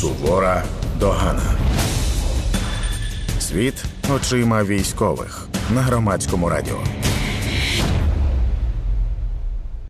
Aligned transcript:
Сувора 0.00 0.64
догана. 1.00 1.42
Світ 3.40 3.84
очима 4.14 4.64
військових 4.64 5.48
на 5.74 5.82
громадському 5.82 6.48
радіо. 6.48 6.78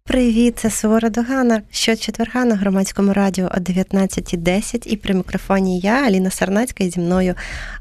Привіт, 0.05 0.59
це 0.59 0.71
Сувора 0.71 1.11
Догана. 1.11 1.63
Щочетверга 1.71 2.45
на 2.45 2.55
громадському 2.55 3.13
радіо 3.13 3.47
о 3.47 3.61
19.10 3.61 4.87
і 4.87 4.97
при 4.97 5.15
мікрофоні 5.15 5.81
я, 5.81 6.07
Аліна 6.07 6.31
Сарнацька, 6.31 6.85
і 6.85 6.91
зі 6.91 7.01
мною 7.01 7.35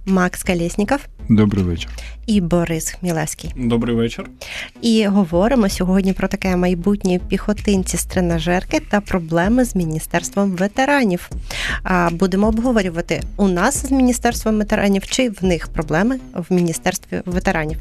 Макс 0.06 0.44
Калєсніков. 0.44 1.00
Добрий 1.30 1.64
вечір. 1.64 1.90
І 2.28 2.42
Борис 2.42 2.90
Хмілевський. 2.92 3.54
Добрий 3.56 3.96
вечір. 3.96 4.30
І 4.82 5.06
говоримо 5.08 5.70
сьогодні 5.70 6.14
про 6.14 6.28
таке 6.28 6.56
майбутнє 6.56 7.20
піхотинці 7.28 7.98
з 7.98 8.06
тренажерки 8.06 8.80
та 8.80 9.02
проблеми 9.02 9.66
з 9.66 9.76
міністерством 9.76 10.52
ветеранів. 10.52 11.30
А 11.84 12.10
будемо 12.12 12.48
обговорювати 12.48 13.22
у 13.38 13.48
нас 13.48 13.88
з 13.88 13.92
міністерством 13.92 14.58
ветеранів 14.58 15.08
чи 15.08 15.30
в 15.30 15.44
них 15.44 15.68
проблеми 15.68 16.20
в 16.34 16.54
міністерстві 16.54 17.22
ветеранів. 17.26 17.78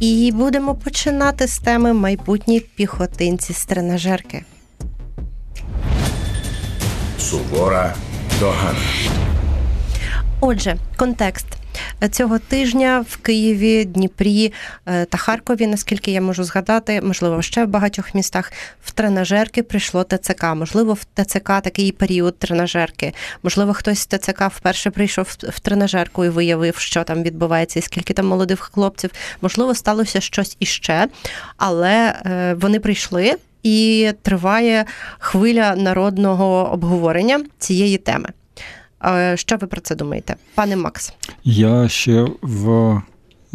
І 0.00 0.32
будемо 0.34 0.74
починати 0.74 1.46
з 1.46 1.58
теми 1.58 1.92
майбутні 1.92 2.60
піхотинці 2.60 3.52
з 3.52 3.64
тренажерки. 3.64 4.44
Сувора 7.18 7.94
догана. 8.40 8.78
Отже, 10.40 10.76
контекст. 10.96 11.46
Цього 12.10 12.38
тижня 12.38 13.04
в 13.08 13.16
Києві, 13.16 13.84
Дніпрі 13.84 14.52
е, 14.86 15.04
та 15.04 15.18
Харкові, 15.18 15.66
наскільки 15.66 16.10
я 16.10 16.20
можу 16.20 16.44
згадати, 16.44 17.00
можливо, 17.00 17.42
ще 17.42 17.64
в 17.64 17.68
багатьох 17.68 18.14
містах 18.14 18.52
в 18.84 18.90
тренажерки 18.90 19.62
прийшло 19.62 20.04
ТЦК. 20.04 20.44
Можливо, 20.44 20.92
в 20.92 21.04
ТЦК 21.04 21.46
такий 21.46 21.92
період 21.92 22.38
тренажерки. 22.38 23.12
Можливо, 23.42 23.74
хтось 23.74 23.98
з 23.98 24.06
ТЦК 24.06 24.42
вперше 24.56 24.90
прийшов 24.90 25.36
в 25.42 25.60
тренажерку 25.60 26.24
і 26.24 26.28
виявив, 26.28 26.76
що 26.76 27.04
там 27.04 27.22
відбувається, 27.22 27.78
і 27.78 27.82
скільки 27.82 28.14
там 28.14 28.26
молодих 28.26 28.60
хлопців. 28.60 29.10
Можливо, 29.40 29.74
сталося 29.74 30.20
щось 30.20 30.56
іще, 30.60 31.08
але 31.56 32.14
е, 32.26 32.54
вони 32.54 32.80
прийшли. 32.80 33.36
І 33.62 34.12
триває 34.22 34.84
хвиля 35.18 35.76
народного 35.76 36.72
обговорення 36.72 37.44
цієї 37.58 37.98
теми. 37.98 38.28
Що 39.34 39.56
ви 39.56 39.66
про 39.66 39.80
це 39.80 39.94
думаєте, 39.94 40.36
пане 40.54 40.76
Макс? 40.76 41.12
Я 41.44 41.88
ще 41.88 42.26
в 42.42 43.02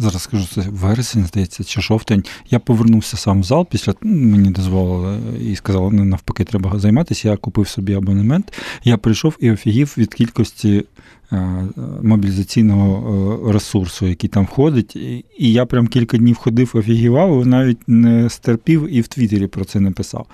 зараз 0.02 0.22
скажу 0.22 0.46
це 0.54 0.60
вересень, 0.60 1.26
здається, 1.26 1.64
чи 1.64 1.80
жовтень. 1.80 2.24
Я 2.50 2.58
повернувся 2.58 3.16
сам 3.16 3.40
в 3.40 3.44
зал 3.44 3.66
після 3.70 3.94
мені 4.02 4.50
дозволили 4.50 5.18
і 5.40 5.56
сказали, 5.56 5.90
не 5.90 6.04
навпаки, 6.04 6.44
треба 6.44 6.78
займатися. 6.78 7.28
Я 7.28 7.36
купив 7.36 7.68
собі 7.68 7.94
абонемент. 7.94 8.52
Я 8.84 8.96
прийшов 8.96 9.36
і 9.40 9.50
офігів 9.50 9.94
від 9.98 10.14
кількості 10.14 10.84
Е, 11.32 11.68
мобілізаційного 12.02 13.48
е, 13.48 13.52
ресурсу, 13.52 14.06
який 14.06 14.30
там 14.30 14.44
входить. 14.44 14.96
І 15.38 15.52
я 15.52 15.66
прям 15.66 15.86
кілька 15.86 16.16
днів 16.16 16.36
ходив, 16.36 16.70
офігівав, 16.74 17.46
навіть 17.46 17.78
не 17.86 18.30
стерпів 18.30 18.88
і 18.90 19.00
в 19.00 19.08
Твіттері 19.08 19.46
про 19.46 19.64
це 19.64 19.80
не 19.80 19.90
писав. 19.90 20.26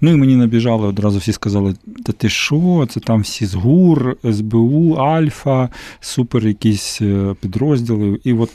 Ну 0.00 0.10
і 0.10 0.16
мені 0.16 0.36
набіжали, 0.36 0.86
одразу 0.86 1.18
всі 1.18 1.32
сказали: 1.32 1.74
та 2.04 2.12
ти 2.12 2.28
що? 2.28 2.86
Це 2.90 3.00
там 3.00 3.20
всі 3.20 3.46
з 3.46 3.54
ГУР, 3.54 4.16
СБУ, 4.32 4.92
Альфа, 4.94 5.68
супер 6.00 6.46
якісь 6.46 6.98
е, 7.02 7.34
підрозділи. 7.40 8.20
І 8.24 8.32
от 8.32 8.50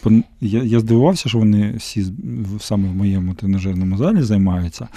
я 0.54 0.64
я 0.64 0.80
здивувався, 0.80 1.30
що 1.30 1.38
вони 1.38 1.74
всі 1.78 2.06
саме 2.60 2.90
в 2.90 2.96
моєму 2.96 3.34
тренажерному 3.34 3.98
залі 3.98 4.22
займаються. 4.22 4.88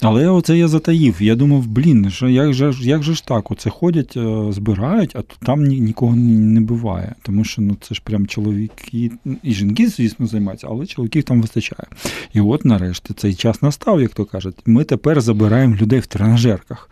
Але 0.00 0.28
оце 0.28 0.58
я 0.58 0.68
затаїв. 0.68 1.16
Я 1.20 1.34
думав, 1.34 1.66
блін, 1.66 2.10
що 2.10 2.28
як 2.28 2.52
же 2.52 2.72
як 2.80 3.02
же 3.02 3.14
ж 3.14 3.26
так? 3.26 3.50
Оце 3.50 3.70
ходять, 3.70 4.18
збирають, 4.50 5.16
а 5.16 5.22
тут 5.22 5.38
там 5.46 5.64
нікого 5.64 6.16
не 6.16 6.32
не 6.38 6.60
буває, 6.60 7.14
тому 7.22 7.44
що 7.44 7.62
ну 7.62 7.76
це 7.80 7.94
ж 7.94 8.02
прям 8.04 8.26
чоловіки 8.26 9.10
і 9.42 9.52
жінки, 9.54 9.88
звісно, 9.88 10.26
займаються, 10.26 10.66
але 10.70 10.86
чоловіків 10.86 11.22
там 11.22 11.40
вистачає. 11.40 11.86
І 12.32 12.40
от 12.40 12.64
нарешті 12.64 13.14
цей 13.14 13.34
час 13.34 13.62
настав, 13.62 14.00
як 14.00 14.14
то 14.14 14.24
кажуть. 14.24 14.54
Ми 14.66 14.84
тепер 14.84 15.20
забираємо 15.20 15.76
людей 15.76 16.00
в 16.00 16.06
тренажерках. 16.06 16.90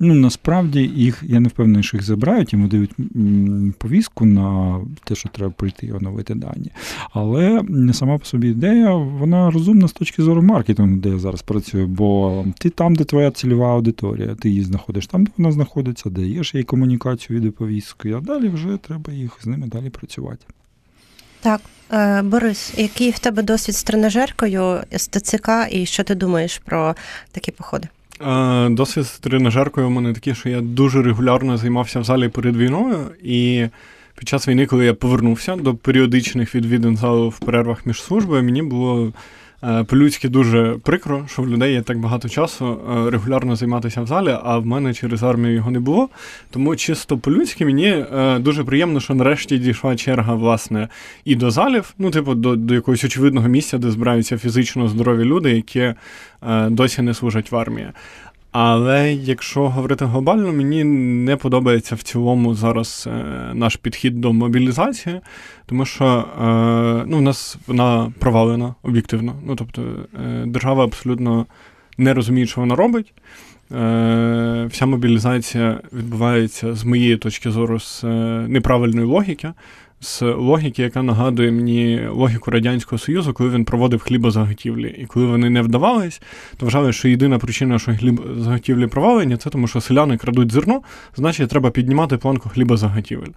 Ну 0.00 0.14
насправді 0.14 0.80
їх 0.80 1.22
я 1.26 1.40
не 1.40 1.48
впевнений, 1.48 1.82
що 1.82 1.96
їх 1.96 2.06
забирають, 2.06 2.52
йому 2.52 2.68
дають 2.68 2.90
повістку 3.78 4.24
на 4.24 4.80
те, 5.04 5.14
що 5.14 5.28
треба 5.28 5.52
прийти 5.56 5.86
і 5.86 5.92
оновити 5.92 6.34
дані. 6.34 6.70
Але 7.12 7.45
сама 7.92 8.18
по 8.18 8.24
собі 8.24 8.48
ідея, 8.48 8.94
вона 8.94 9.50
розумна 9.50 9.88
з 9.88 9.92
точки 9.92 10.22
зору 10.22 10.42
маркетингу, 10.42 10.96
де 10.96 11.08
я 11.08 11.18
зараз 11.18 11.42
працюю, 11.42 11.86
бо 11.86 12.44
ти 12.58 12.70
там, 12.70 12.94
де 12.94 13.04
твоя 13.04 13.30
цільова 13.30 13.72
аудиторія, 13.72 14.34
ти 14.34 14.48
її 14.48 14.62
знаходиш 14.62 15.06
там, 15.06 15.24
де 15.24 15.32
вона 15.36 15.52
знаходиться, 15.52 16.10
даєш 16.10 16.54
їй 16.54 16.62
комунікацію 16.62 17.38
відеоповістку, 17.38 18.08
а 18.08 18.20
далі 18.20 18.48
вже 18.48 18.76
треба 18.76 19.12
їх 19.12 19.38
з 19.42 19.46
ними 19.46 19.66
далі 19.66 19.90
працювати. 19.90 20.44
Так, 21.40 21.60
е, 21.92 22.22
Борис, 22.22 22.74
який 22.76 23.10
в 23.10 23.18
тебе 23.18 23.42
досвід 23.42 23.76
з 23.76 23.84
тренажеркою 23.84 24.80
з 24.92 25.08
ТЦК, 25.08 25.48
і 25.70 25.86
що 25.86 26.04
ти 26.04 26.14
думаєш 26.14 26.58
про 26.58 26.94
такі 27.32 27.52
походи? 27.52 27.88
Е, 28.20 28.68
досвід 28.68 29.04
з 29.04 29.18
тренажеркою 29.18 29.86
у 29.86 29.90
мене 29.90 30.12
такий, 30.12 30.34
що 30.34 30.48
я 30.48 30.60
дуже 30.60 31.02
регулярно 31.02 31.56
займався 31.56 32.00
в 32.00 32.04
залі 32.04 32.28
перед 32.28 32.56
війною, 32.56 32.98
і 33.22 33.66
під 34.16 34.28
час 34.28 34.48
війни, 34.48 34.66
коли 34.66 34.84
я 34.84 34.94
повернувся 34.94 35.56
до 35.56 35.74
періодичних 35.74 36.54
відвідин 36.54 36.96
залу 36.96 37.28
в 37.28 37.38
перервах 37.38 37.86
між 37.86 38.02
службою, 38.02 38.42
мені 38.42 38.62
було 38.62 39.12
Е, 39.62 39.84
по-людськи 39.84 40.28
дуже 40.28 40.76
прикро, 40.82 41.24
що 41.28 41.42
в 41.42 41.48
людей 41.48 41.72
є 41.72 41.82
так 41.82 41.98
багато 41.98 42.28
часу 42.28 42.66
е, 42.66 43.10
регулярно 43.10 43.56
займатися 43.56 44.02
в 44.02 44.06
залі, 44.06 44.36
а 44.42 44.58
в 44.58 44.66
мене 44.66 44.94
через 44.94 45.22
армію 45.22 45.54
його 45.54 45.70
не 45.70 45.80
було. 45.80 46.08
Тому 46.50 46.76
чисто 46.76 47.18
по-людськи 47.18 47.64
мені 47.64 47.86
е, 47.86 48.38
дуже 48.38 48.64
приємно, 48.64 49.00
що 49.00 49.14
нарешті 49.14 49.58
дійшла 49.58 49.96
черга, 49.96 50.34
власне, 50.34 50.88
і 51.24 51.34
до 51.34 51.50
залів, 51.50 51.94
ну, 51.98 52.10
типу, 52.10 52.34
до 52.34 52.56
до 52.56 52.74
якогось 52.74 53.04
очевидного 53.04 53.48
місця, 53.48 53.78
де 53.78 53.90
збираються 53.90 54.38
фізично 54.38 54.88
здорові 54.88 55.24
люди, 55.24 55.50
які 55.50 55.94
досі 56.68 57.02
не 57.02 57.14
служать 57.14 57.50
в 57.52 57.56
армії. 57.56 57.86
Але 58.58 59.14
якщо 59.14 59.68
говорити 59.68 60.04
глобально, 60.04 60.52
мені 60.52 60.84
не 61.24 61.36
подобається 61.36 61.94
в 61.94 62.02
цілому 62.02 62.54
зараз 62.54 63.08
е, 63.10 63.24
наш 63.54 63.76
підхід 63.76 64.20
до 64.20 64.32
мобілізації, 64.32 65.20
тому 65.66 65.84
що 65.84 66.04
е, 66.04 67.04
ну, 67.06 67.18
в 67.18 67.22
нас 67.22 67.56
вона 67.66 68.12
провалена 68.18 68.74
об'єктивно. 68.82 69.34
Ну 69.46 69.56
тобто 69.56 69.82
е, 69.82 70.44
держава 70.46 70.84
абсолютно 70.84 71.46
не 71.98 72.14
розуміє, 72.14 72.46
що 72.46 72.60
вона 72.60 72.76
робить. 72.76 73.12
Вся 74.70 74.86
мобілізація 74.86 75.80
відбувається 75.92 76.74
з 76.74 76.84
моєї 76.84 77.16
точки 77.16 77.50
зору 77.50 77.80
з 77.80 78.04
неправильної 78.48 79.06
логіки 79.06 79.52
з 80.00 80.22
логіки, 80.22 80.82
яка 80.82 81.02
нагадує 81.02 81.52
мені 81.52 82.06
логіку 82.10 82.50
Радянського 82.50 82.98
Союзу, 82.98 83.32
коли 83.32 83.50
він 83.50 83.64
проводив 83.64 84.00
хлібозаготівлі. 84.00 84.96
І 84.98 85.06
коли 85.06 85.26
вони 85.26 85.50
не 85.50 85.62
вдавались, 85.62 86.22
то 86.56 86.66
вважали, 86.66 86.92
що 86.92 87.08
єдина 87.08 87.38
причина, 87.38 87.78
що 87.78 87.96
хлібозаготівлі 87.96 88.86
провалені, 88.86 89.36
це 89.36 89.50
тому, 89.50 89.66
що 89.66 89.80
селяни 89.80 90.16
крадуть 90.16 90.52
зерно, 90.52 90.80
значить, 91.16 91.50
треба 91.50 91.70
піднімати 91.70 92.16
планку 92.16 92.48
хлібозаготівель. 92.48 93.30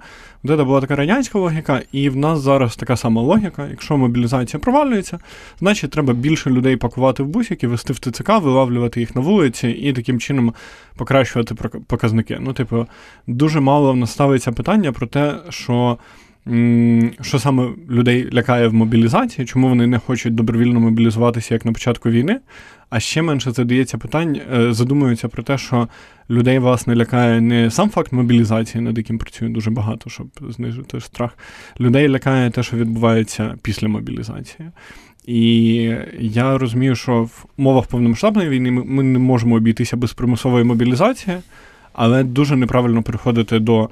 От 0.43 0.57
це 0.57 0.63
була 0.63 0.81
така 0.81 0.95
радянська 0.95 1.39
логіка, 1.39 1.81
і 1.91 2.09
в 2.09 2.15
нас 2.15 2.39
зараз 2.39 2.75
така 2.75 2.97
сама 2.97 3.21
логіка. 3.21 3.67
Якщо 3.69 3.97
мобілізація 3.97 4.59
провалюється, 4.59 5.19
значить 5.59 5.91
треба 5.91 6.13
більше 6.13 6.49
людей 6.49 6.77
пакувати 6.77 7.23
в 7.23 7.27
бусики, 7.27 7.67
вести 7.67 7.93
в 7.93 7.99
ТЦК, 7.99 8.29
вилавлювати 8.29 8.99
їх 8.99 9.15
на 9.15 9.21
вулиці 9.21 9.67
і 9.67 9.93
таким 9.93 10.19
чином 10.19 10.53
покращувати 10.95 11.55
показники. 11.87 12.37
Ну, 12.39 12.53
типу, 12.53 12.87
дуже 13.27 13.59
мало 13.59 13.93
в 13.93 13.97
нас 13.97 14.11
ставиться 14.11 14.51
питання 14.51 14.91
про 14.91 15.07
те, 15.07 15.35
що 15.49 15.97
що 17.21 17.39
саме 17.39 17.69
людей 17.89 18.29
лякає 18.33 18.67
в 18.67 18.73
мобілізації, 18.73 19.47
чому 19.47 19.69
вони 19.69 19.87
не 19.87 19.99
хочуть 19.99 20.35
добровільно 20.35 20.79
мобілізуватися 20.79 21.53
як 21.53 21.65
на 21.65 21.71
початку 21.71 22.09
війни. 22.09 22.39
А 22.89 22.99
ще 22.99 23.21
менше 23.21 23.51
задається 23.51 23.97
питань, 23.97 24.41
е, 24.53 24.73
задумуються 24.73 25.27
про 25.27 25.43
те, 25.43 25.57
що 25.57 25.87
людей 26.29 26.59
власне 26.59 26.95
лякає 26.95 27.41
не 27.41 27.71
сам 27.71 27.89
факт 27.89 28.11
мобілізації, 28.11 28.83
над 28.83 28.97
яким 28.97 29.17
працює 29.17 29.49
дуже 29.49 29.71
багато, 29.71 30.09
щоб 30.09 30.27
знижити 30.49 31.01
страх. 31.01 31.37
Людей 31.79 32.09
лякає 32.09 32.49
те, 32.49 32.63
що 32.63 32.77
відбувається 32.77 33.55
після 33.61 33.87
мобілізації. 33.87 34.69
І 35.25 35.73
я 36.19 36.57
розумію, 36.57 36.95
що 36.95 37.23
в 37.23 37.45
умовах 37.57 37.87
повномасштабної 37.87 38.49
війни 38.49 38.71
ми 38.71 39.03
не 39.03 39.19
можемо 39.19 39.55
обійтися 39.55 39.97
без 39.97 40.13
примусової 40.13 40.63
мобілізації 40.63 41.37
але 41.93 42.23
дуже 42.23 42.55
неправильно 42.55 43.03
приходити 43.03 43.59
до 43.59 43.83
е, 43.83 43.89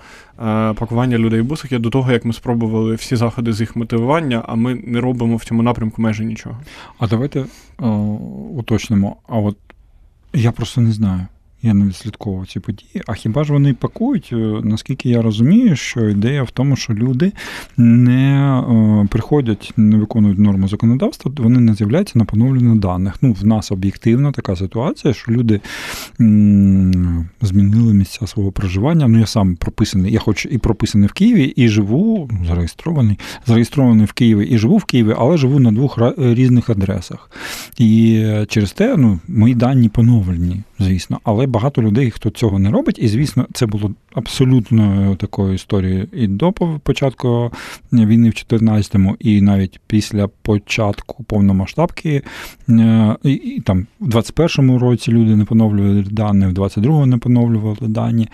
пакування 0.73 1.17
людей 1.17 1.41
в 1.41 1.45
бусики 1.45 1.79
до 1.79 1.89
того, 1.89 2.11
як 2.11 2.25
ми 2.25 2.33
спробували 2.33 2.95
всі 2.95 3.15
заходи 3.15 3.53
з 3.53 3.61
їх 3.61 3.75
мотивування, 3.75 4.43
а 4.47 4.55
ми 4.55 4.75
не 4.75 5.01
робимо 5.01 5.35
в 5.35 5.45
цьому 5.45 5.63
напрямку 5.63 6.01
майже 6.01 6.25
нічого. 6.25 6.57
А 6.99 7.07
давайте 7.07 7.45
о, 7.79 7.87
уточнимо. 8.57 9.15
А 9.27 9.37
от 9.37 9.57
я 10.33 10.51
просто 10.51 10.81
не 10.81 10.91
знаю. 10.91 11.27
Я 11.61 11.73
не 11.73 11.85
відслідковував 11.85 12.47
ці 12.47 12.59
події. 12.59 13.01
А 13.07 13.13
хіба 13.13 13.43
ж 13.43 13.53
вони 13.53 13.73
пакують? 13.73 14.29
Е, 14.33 14.35
наскільки 14.63 15.09
я 15.09 15.21
розумію, 15.21 15.75
що 15.75 16.09
ідея 16.09 16.43
в 16.43 16.51
тому, 16.51 16.75
що 16.75 16.93
люди 16.93 17.31
не 17.77 18.33
е, 18.59 19.07
приходять, 19.09 19.73
не 19.77 19.97
виконують 19.97 20.39
норму 20.39 20.67
законодавства, 20.67 21.31
вони 21.37 21.59
не 21.59 21.73
з'являються 21.73 22.19
на 22.19 22.25
поновлення 22.25 22.75
даних. 22.75 23.17
Ну, 23.21 23.33
в 23.33 23.45
нас 23.45 23.71
об'єктивна 23.71 24.31
така 24.31 24.55
ситуація, 24.55 25.13
що 25.13 25.31
люди 25.31 25.61
м- 26.21 27.29
змінили 27.41 27.93
місця 27.93 28.27
свого 28.27 28.51
проживання. 28.51 29.07
Ну, 29.07 29.19
я 29.19 29.25
сам 29.25 29.55
прописаний, 29.55 30.13
я 30.13 30.19
хоч 30.19 30.47
і 30.51 30.57
прописаний 30.57 31.07
в 31.07 31.13
Києві, 31.13 31.43
і 31.43 31.67
живу, 31.67 32.29
зареєстрований, 32.47 33.19
зареєстрований 33.45 34.05
в 34.05 34.11
Києві 34.13 34.45
і 34.45 34.57
живу 34.57 34.77
в 34.77 34.83
Києві, 34.83 35.13
але 35.17 35.37
живу 35.37 35.59
на 35.59 35.71
двох 35.71 35.99
різних 36.17 36.69
адресах. 36.69 37.31
І 37.77 38.23
через 38.47 38.71
те 38.71 38.97
ну, 38.97 39.19
мої 39.27 39.55
дані 39.55 39.89
поновлені, 39.89 40.61
звісно. 40.79 41.19
Але 41.23 41.46
багато 41.47 41.81
людей, 41.81 42.11
хто 42.11 42.29
цього 42.29 42.59
не 42.59 42.71
робить, 42.71 42.99
і 42.99 43.07
звісно, 43.07 43.45
це 43.53 43.65
було 43.65 43.91
абсолютно 44.13 45.15
такою 45.15 45.53
історією 45.53 46.07
і 46.13 46.27
до 46.27 46.51
початку 46.83 47.51
війни 47.91 48.29
в 48.29 48.31
14-му, 48.31 49.15
і 49.19 49.41
навіть 49.41 49.79
після 49.87 50.27
початку 50.27 51.23
повномасштабки, 51.23 52.21
е, 52.69 53.15
і, 53.23 53.31
і 53.31 53.59
там 53.59 53.87
в 53.99 54.09
21-му 54.09 54.79
році 54.79 55.11
люди 55.11 55.35
не 55.35 55.45
поновлювали 55.45 56.05
дані, 56.11 56.45
в 56.45 56.51
22-му 56.51 57.05
не 57.05 57.17
поновлювали 57.17 57.77
дані. 57.81 58.27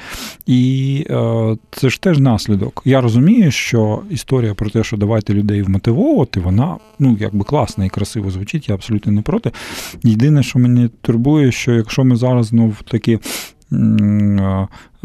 І 0.46 1.06
е, 1.10 1.58
це 1.72 1.90
ж 1.90 2.02
теж 2.02 2.20
наслідок. 2.20 2.82
Я 2.86 3.02
розумію, 3.02 3.52
що 3.52 4.02
історія 4.10 4.54
про 4.54 4.70
те, 4.70 4.84
що 4.84 4.98
давайте 4.98 5.34
людей 5.34 5.62
вмотивовувати, 5.62 6.40
вона 6.40 6.78
ну 7.00 7.18
якби 7.20 7.44
класна 7.44 7.86
і 7.86 7.90
красиво 7.90 8.32
звучить, 8.32 8.70
я 8.70 8.76
абсолютно 8.76 9.12
не 9.12 9.22
проти. 9.22 9.52
Єдине, 10.04 10.44
що 10.44 10.60
мені 10.60 10.90
турбує, 11.02 11.52
що 11.52 11.74
якщо 11.74 12.04
ми 12.04 12.16
зараз 12.16 12.46
знов 12.46 12.82
таки 13.04 13.20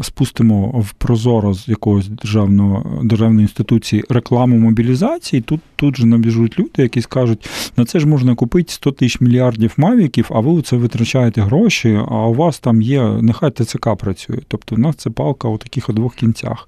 спустимо 0.01 0.67
в 0.67 0.93
прозоро 0.93 1.53
з 1.53 1.67
якогось 1.67 2.07
державного 2.07 3.03
державної 3.03 3.41
інституції 3.41 4.03
рекламу 4.09 4.57
мобілізації, 4.57 5.41
тут 5.41 5.59
тут 5.75 5.97
же 5.97 6.05
набіжуть 6.05 6.59
люди, 6.59 6.71
які 6.81 7.01
скажуть, 7.01 7.49
на 7.77 7.85
це 7.85 7.99
ж 7.99 8.07
можна 8.07 8.35
купити 8.35 8.73
100 8.73 8.91
тисяч 8.91 9.21
мільярдів 9.21 9.73
мавіків, 9.77 10.29
а 10.29 10.39
ви 10.39 10.61
це 10.61 10.75
витрачаєте 10.75 11.41
гроші, 11.41 11.99
а 12.09 12.27
у 12.27 12.33
вас 12.33 12.59
там 12.59 12.81
є, 12.81 13.01
нехай 13.21 13.51
ТЦК 13.51 13.95
працює. 13.95 14.37
Тобто 14.47 14.75
в 14.75 14.79
нас 14.79 14.95
це 14.95 15.09
палка 15.09 15.47
у 15.47 15.57
таких 15.57 15.89
двох 15.89 16.15
кінцях. 16.15 16.67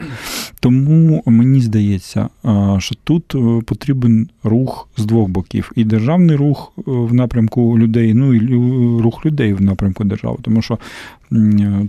Тому 0.60 1.24
мені 1.25 1.62
здається, 1.62 2.30
що 2.78 2.95
тут 3.04 3.36
е, 3.36 3.62
потрібен 3.66 4.30
рух 4.44 4.88
з 4.98 5.06
двох 5.06 5.30
боків. 5.30 5.72
І 5.75 5.83
державний 5.83 6.36
рух 6.36 6.74
е, 6.78 6.81
в 6.86 7.13
напрямку 7.13 7.80
людей, 7.80 8.13
ну 8.13 8.33
і 8.33 8.39
рух 9.01 9.25
людей 9.25 9.54
в 9.54 9.62
напрямку 9.62 10.04
держави. 10.04 10.38
Тому 10.42 10.62
що 10.62 10.78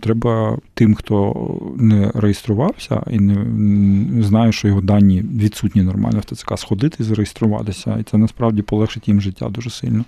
треба 0.00 0.59
тим, 0.75 0.94
хто 0.94 1.31
не 1.76 2.11
реєструвався 2.14 3.02
і 3.11 3.19
не 3.19 4.23
знає, 4.23 4.52
що 4.52 4.69
його 4.69 4.81
дані 4.81 5.25
відсутні 5.34 5.82
нормально 5.82 6.20
в 6.20 6.34
ТЦК, 6.34 6.58
сходити 6.58 6.96
і 7.00 7.02
зареєструватися. 7.02 7.99
І 8.00 8.02
це 8.02 8.19
насправді 8.19 8.62
полегшить 8.62 9.08
їм 9.08 9.20
життя 9.20 9.49
дуже 9.49 9.70
сильно. 9.70 10.05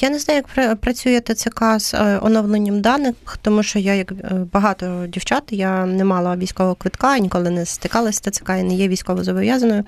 Я 0.00 0.10
не 0.10 0.18
знаю, 0.18 0.42
як 0.56 0.80
працює 0.80 1.20
ТЦК 1.20 1.64
з 1.78 1.94
е, 1.94 2.18
оновленням 2.22 2.80
даних, 2.80 3.14
тому 3.42 3.62
що 3.62 3.78
я, 3.78 3.94
як 3.94 4.12
е, 4.12 4.46
багато 4.52 5.06
дівчат, 5.08 5.42
я 5.50 5.86
не 5.86 6.04
мала 6.04 6.36
військового 6.36 6.74
квитка, 6.74 7.18
ніколи 7.18 7.50
не 7.50 7.66
стикалася 7.66 8.18
з 8.18 8.32
ТЦК 8.32 8.50
і 8.60 8.62
не 8.62 8.74
є 8.74 8.88
військово 8.88 9.24
зобов'язаною. 9.24 9.84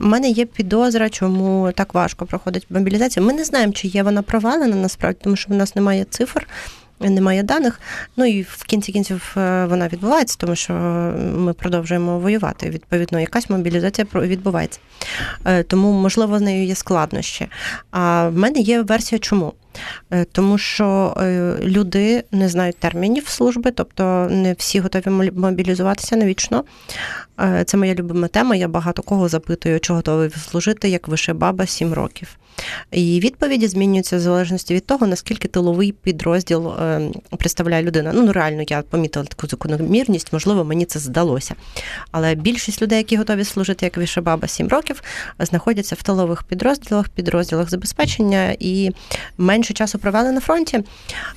У 0.00 0.04
мене 0.04 0.30
є 0.30 0.44
підозра, 0.44 1.08
чому 1.08 1.72
так 1.74 1.94
важко 1.94 2.26
проходить 2.26 2.66
мобілізація. 2.70 3.26
Ми 3.26 3.32
не 3.32 3.44
знаємо, 3.44 3.72
чи 3.72 3.88
є 3.88 4.02
вона 4.02 4.22
провалена 4.22 4.76
насправді, 4.76 5.18
тому 5.22 5.36
що 5.36 5.52
в 5.52 5.56
нас 5.56 5.76
немає 5.76 6.04
цифр 6.10 6.46
немає 7.08 7.42
даних. 7.42 7.80
Ну 8.16 8.24
і 8.24 8.42
в 8.42 8.64
кінці 8.64 8.92
кінців 8.92 9.34
е, 9.36 9.66
вона 9.66 9.88
відбувається, 9.88 10.36
тому 10.38 10.56
що 10.56 10.72
ми 11.36 11.52
продовжуємо 11.52 12.18
воювати. 12.18 12.70
Відповідно, 12.70 13.20
якась 13.20 13.50
мобілізація 13.50 14.06
відбувається. 14.14 14.80
Е, 15.44 15.62
тому, 15.62 15.92
можливо, 15.92 16.38
з 16.38 16.40
нею 16.40 16.66
є 16.66 16.74
складнощі. 16.74 17.48
А 17.90 18.28
в 18.28 18.36
мене 18.36 18.60
є 18.60 18.82
версія, 18.82 19.18
чому. 19.18 19.52
Е, 20.10 20.24
тому 20.24 20.58
що 20.58 21.14
люди 21.62 22.24
не 22.32 22.48
знають 22.48 22.76
термінів 22.76 23.28
служби, 23.28 23.70
тобто 23.70 24.28
не 24.30 24.52
всі 24.52 24.80
готові 24.80 25.30
мобілізуватися 25.34 26.16
навічно. 26.16 26.64
Це 27.64 27.76
моя 27.76 27.94
любима 27.94 28.28
тема. 28.28 28.56
Я 28.56 28.68
багато 28.68 29.02
кого 29.02 29.28
запитую, 29.28 29.80
чи 29.80 29.92
готовий 29.92 30.30
служити, 30.30 30.88
як 30.88 31.08
вище 31.08 31.32
баба 31.32 31.66
7 31.66 31.92
років. 31.92 32.39
І 32.90 33.20
відповіді 33.20 33.68
змінюються 33.68 34.16
в 34.16 34.20
залежності 34.20 34.74
від 34.74 34.86
того, 34.86 35.06
наскільки 35.06 35.48
тиловий 35.48 35.92
підрозділ 35.92 36.68
е, 36.68 37.10
представляє 37.38 37.82
людина. 37.82 38.12
Ну, 38.14 38.32
реально, 38.32 38.64
я 38.68 38.82
помітила 38.82 39.24
таку 39.24 39.46
закономірність, 39.46 40.32
можливо, 40.32 40.64
мені 40.64 40.84
це 40.84 40.98
здалося. 40.98 41.54
Але 42.10 42.34
більшість 42.34 42.82
людей, 42.82 42.98
які 42.98 43.16
готові 43.16 43.44
служити 43.44 43.86
як 43.86 43.98
Вішебаба 43.98 44.48
7 44.48 44.68
років, 44.68 45.02
знаходяться 45.38 45.94
в 45.94 46.02
тилових 46.02 46.42
підрозділах, 46.42 47.08
підрозділах 47.08 47.70
забезпечення 47.70 48.56
і 48.58 48.90
менше 49.38 49.74
часу 49.74 49.98
провели 49.98 50.32
на 50.32 50.40
фронті. 50.40 50.80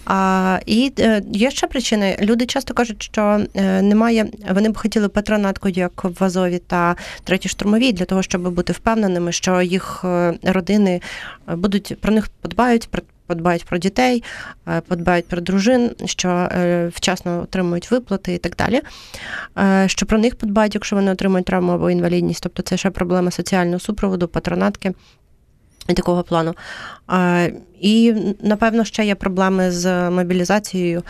А, 0.06 0.60
І 0.66 0.94
е, 1.00 1.22
є 1.32 1.52
ще 1.52 1.68
причини. 1.68 2.18
Люди 2.22 2.46
часто 2.46 2.74
кажуть, 2.74 3.04
що 3.04 3.46
е, 3.56 3.82
немає, 3.82 4.26
вони 4.50 4.70
б 4.70 4.78
хотіли 4.78 5.10
патронатку, 5.10 5.70
як 5.70 6.04
в 6.04 6.24
Азові 6.24 6.62
та 6.68 6.96
третій 7.24 7.50
штурмовій, 7.50 7.92
для 7.92 8.06
того, 8.06 8.24
щоб 8.24 8.50
бути 8.50 8.74
впевненими, 8.74 9.32
що 9.32 9.62
їх 9.62 10.06
родини 10.44 11.02
будуть 11.48 11.98
про 12.02 12.14
них 12.14 12.28
подбають, 12.42 12.90
подбають 13.28 13.66
про 13.66 13.78
дітей, 13.78 14.24
е, 14.68 14.82
подбають 14.82 15.28
про 15.28 15.42
дружин, 15.42 15.92
що 16.06 16.30
е, 16.30 16.92
вчасно 16.94 17.42
отримують 17.42 17.92
виплати 17.92 18.34
і 18.34 18.38
так 18.38 18.56
далі. 18.56 18.82
Е, 19.58 19.88
що 19.88 20.06
про 20.06 20.18
них 20.18 20.36
подбають, 20.36 20.76
якщо 20.76 20.96
вони 20.96 21.12
отримують 21.12 21.46
травму 21.46 21.72
або 21.72 21.90
інвалідність, 21.90 22.44
тобто 22.44 22.64
це 22.64 22.78
ще 22.78 22.90
проблема 22.90 23.32
соціального 23.32 23.80
супроводу, 23.80 24.28
патронатки. 24.28 24.94
І 25.90 25.94
такого 25.94 26.24
плану. 26.24 26.56
І, 27.82 28.14
напевно, 28.42 28.86
ще 28.86 29.06
є 29.06 29.16
проблеми 29.16 29.72
з 29.72 30.10
мобілізацією. 30.10 31.04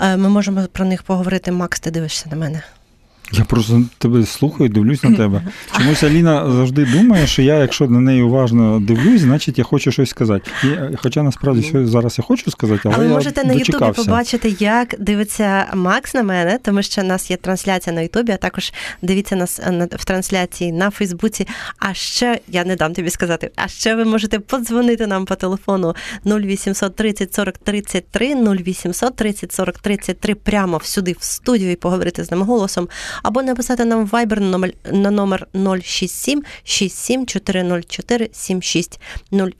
Ми 0.00 0.28
можемо 0.28 0.66
про 0.72 0.84
них 0.84 1.02
поговорити. 1.02 1.52
Макс, 1.52 1.80
ти 1.80 1.90
дивишся 1.90 2.28
на 2.30 2.36
мене. 2.36 2.62
Я 3.32 3.44
просто 3.44 3.82
тебе 3.98 4.26
слухаю, 4.26 4.70
дивлюсь 4.70 5.02
на 5.02 5.16
тебе. 5.16 5.42
Чомусь 5.78 6.02
Аліна 6.02 6.50
завжди 6.50 6.84
думає, 6.84 7.26
що 7.26 7.42
я, 7.42 7.58
якщо 7.58 7.86
на 7.86 8.00
неї 8.00 8.22
уважно 8.22 8.80
дивлюсь, 8.80 9.20
значить 9.20 9.58
я 9.58 9.64
хочу 9.64 9.92
щось 9.92 10.10
сказати. 10.10 10.50
І, 10.64 10.66
Хоча 10.96 11.22
насправді 11.22 11.62
що 11.62 11.86
зараз 11.86 12.18
я 12.18 12.24
хочу 12.24 12.50
сказати, 12.50 12.80
але, 12.84 12.94
але 12.94 13.06
я 13.06 13.12
можете 13.12 13.44
на 13.44 13.52
Ютубі 13.52 13.92
побачити, 13.96 14.56
як 14.58 14.94
дивиться 14.98 15.66
Макс 15.74 16.14
на 16.14 16.22
мене, 16.22 16.58
тому 16.62 16.82
що 16.82 17.02
в 17.02 17.04
нас 17.04 17.30
є 17.30 17.36
трансляція 17.36 17.96
на 17.96 18.00
Ютубі, 18.00 18.32
а 18.32 18.36
також 18.36 18.72
дивіться 19.02 19.36
нас 19.36 19.60
е, 19.60 19.88
в 19.92 20.04
трансляції 20.04 20.72
на 20.72 20.90
Фейсбуці. 20.90 21.46
А 21.78 21.94
ще 21.94 22.40
я 22.48 22.64
не 22.64 22.76
дам 22.76 22.94
тобі 22.94 23.10
сказати, 23.10 23.50
а 23.56 23.68
ще 23.68 23.94
ви 23.94 24.04
можете 24.04 24.38
подзвонити 24.38 25.06
нам 25.06 25.24
по 25.24 25.34
телефону 25.34 25.94
0800 26.24 26.96
30 26.96 27.34
40 27.34 27.58
33 27.58 28.34
0800 28.34 29.16
30 29.16 29.52
40 29.52 29.78
33 29.78 30.34
прямо 30.34 30.76
всюди 30.76 31.16
в 31.20 31.24
студію 31.24 31.72
і 31.72 31.76
поговорити 31.76 32.24
з 32.24 32.30
ним 32.30 32.42
голосом 32.42 32.88
або 33.22 33.42
написати 33.42 33.84
нам 33.84 34.06
Viber 34.06 34.40
на 34.40 34.50
номер, 34.50 34.72
на 34.92 35.10
номер 35.10 35.46
067 35.82 36.42
67 36.64 37.26
404 37.26 38.28
76 38.32 39.00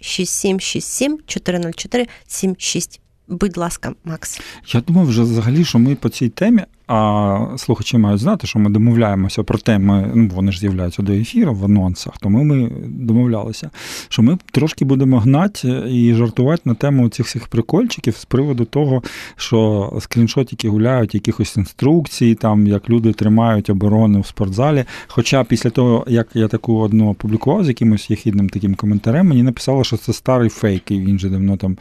067 0.00 0.60
67 0.60 1.18
404 1.26 2.06
76. 2.26 3.00
Будь 3.28 3.56
ласка, 3.56 3.94
Макс. 4.04 4.40
Я 4.72 4.80
думав 4.80 5.06
вже 5.06 5.22
взагалі, 5.22 5.64
що 5.64 5.78
ми 5.78 5.94
по 5.94 6.08
цій 6.08 6.28
темі 6.28 6.64
а 6.88 7.38
слухачі 7.57 7.99
мають 7.99 8.21
знати, 8.21 8.47
що 8.47 8.59
ми 8.59 8.71
домовляємося 8.71 9.42
про 9.42 9.59
теми, 9.59 10.11
ну 10.14 10.30
вони 10.35 10.52
ж 10.52 10.61
з'являються 10.61 11.02
до 11.02 11.12
ефіру 11.12 11.54
в 11.54 11.64
анонсах, 11.64 12.12
тому 12.21 12.45
ми 12.45 12.71
домовлялися, 12.87 13.71
що 14.09 14.23
ми 14.23 14.38
трошки 14.52 14.85
будемо 14.85 15.18
гнати 15.18 15.68
і 15.88 16.14
жартувати 16.14 16.62
на 16.64 16.75
тему 16.75 17.09
цих 17.09 17.26
всіх 17.26 17.49
прикольчиків 17.49 18.16
з 18.16 18.25
приводу 18.25 18.64
того, 18.64 19.02
що 19.37 19.92
скріншотики 20.00 20.68
гуляють, 20.68 21.14
якихось 21.14 21.57
інструкцій, 21.57 22.35
там 22.35 22.66
як 22.66 22.90
люди 22.90 23.12
тримають 23.12 23.71
оборони 23.71 24.21
в 24.21 24.26
спортзалі. 24.26 24.85
Хоча 25.09 25.45
після 25.45 25.71
того, 25.71 26.04
як 26.09 26.28
я 26.35 26.49
таку 26.49 26.78
одну 26.78 27.11
опублікував 27.11 27.64
з 27.64 27.68
якимось 27.68 28.11
єхідним 28.11 28.49
таким 28.49 28.75
коментарем, 28.75 29.28
мені 29.28 29.42
написало, 29.42 29.85
що 29.85 29.97
це 29.97 30.12
старий 30.12 30.49
фейк, 30.49 30.90
і 30.90 31.00
він 31.00 31.18
же 31.18 31.28
давно 31.28 31.57
там 31.57 31.76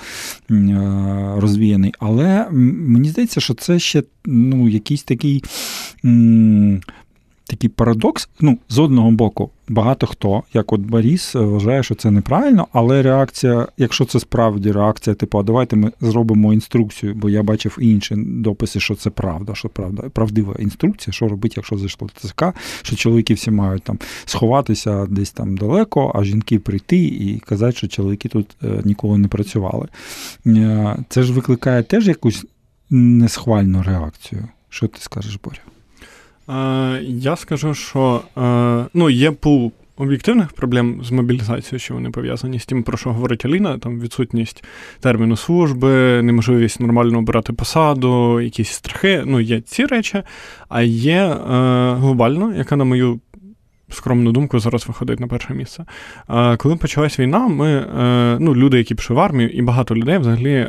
розвіяний. 1.41 1.93
Але 1.99 2.47
мені 2.51 3.09
здається, 3.09 3.41
що 3.41 3.53
це 3.53 3.79
ще 3.79 4.03
ну, 4.27 4.69
якийсь 4.69 5.03
такий. 5.03 5.43
М- 6.05 6.81
Такий 7.49 7.69
парадокс, 7.69 8.29
ну, 8.39 8.57
з 8.69 8.79
одного 8.79 9.11
боку, 9.11 9.49
багато 9.69 10.07
хто, 10.07 10.43
як 10.53 10.73
от 10.73 10.81
Боріс, 10.81 11.35
вважає, 11.35 11.83
що 11.83 11.95
це 11.95 12.11
неправильно, 12.11 12.67
але 12.73 13.01
реакція, 13.01 13.67
якщо 13.77 14.05
це 14.05 14.19
справді 14.19 14.71
реакція, 14.71 15.13
типу, 15.15 15.39
а 15.39 15.43
давайте 15.43 15.75
ми 15.75 15.91
зробимо 16.01 16.53
інструкцію, 16.53 17.15
бо 17.15 17.29
я 17.29 17.43
бачив 17.43 17.77
інші 17.81 18.15
дописи, 18.17 18.79
що 18.79 18.95
це 18.95 19.09
правда, 19.09 19.55
що 19.55 19.69
правда, 19.69 20.09
правдива 20.09 20.55
інструкція, 20.59 21.13
що 21.13 21.27
робити, 21.27 21.53
якщо 21.57 21.77
зайшло 21.77 22.09
ТЦК, 22.15 22.43
що 22.81 22.95
чоловіки 22.95 23.33
всі 23.33 23.51
мають 23.51 23.83
там 23.83 23.99
сховатися 24.25 25.05
десь 25.05 25.31
там 25.31 25.57
далеко, 25.57 26.11
а 26.15 26.23
жінки 26.23 26.59
прийти 26.59 26.97
і 26.97 27.41
казати, 27.45 27.77
що 27.77 27.87
чоловіки 27.87 28.29
тут 28.29 28.55
е, 28.63 28.81
ніколи 28.85 29.17
не 29.17 29.27
працювали. 29.27 29.87
Е, 30.47 30.97
це 31.09 31.23
ж 31.23 31.33
викликає 31.33 31.83
теж 31.83 32.07
якусь 32.07 32.45
несхвальну 32.89 33.83
реакцію. 33.83 34.47
Що 34.69 34.87
ти 34.87 34.99
скажеш, 35.01 35.39
Боря? 35.43 35.59
Е, 36.49 37.03
я 37.03 37.35
скажу, 37.35 37.73
що 37.73 38.21
е, 38.37 38.85
ну, 38.93 39.09
є 39.09 39.31
пул 39.31 39.71
об'єктивних 39.97 40.53
проблем 40.53 41.01
з 41.03 41.11
мобілізацією, 41.11 41.79
що 41.79 41.93
вони 41.93 42.09
пов'язані 42.09 42.59
з 42.59 42.65
тим, 42.65 42.83
про 42.83 42.97
що 42.97 43.13
говорить 43.13 43.45
Аліна, 43.45 43.77
там 43.77 43.99
відсутність 43.99 44.63
терміну 44.99 45.37
служби, 45.37 46.21
неможливість 46.21 46.79
нормально 46.79 47.17
обирати 47.17 47.53
посаду, 47.53 48.41
якісь 48.41 48.69
страхи. 48.69 49.23
Ну, 49.25 49.39
є 49.39 49.61
ці 49.61 49.85
речі, 49.85 50.23
а 50.69 50.81
є 50.81 51.23
е, 51.23 51.37
глобально, 51.93 52.53
яка, 52.53 52.75
на 52.75 52.83
мою 52.83 53.19
скромну 53.89 54.31
думку, 54.31 54.59
зараз 54.59 54.87
виходить 54.87 55.19
на 55.19 55.27
перше 55.27 55.53
місце. 55.53 55.85
Е, 56.29 56.57
коли 56.57 56.75
почалась 56.75 57.19
війна, 57.19 57.47
ми, 57.47 57.69
е, 57.69 58.37
ну, 58.39 58.55
люди, 58.55 58.77
які 58.77 58.95
пішли 58.95 59.15
в 59.15 59.19
армію, 59.19 59.49
і 59.49 59.61
багато 59.61 59.95
людей 59.95 60.17
взагалі. 60.17 60.67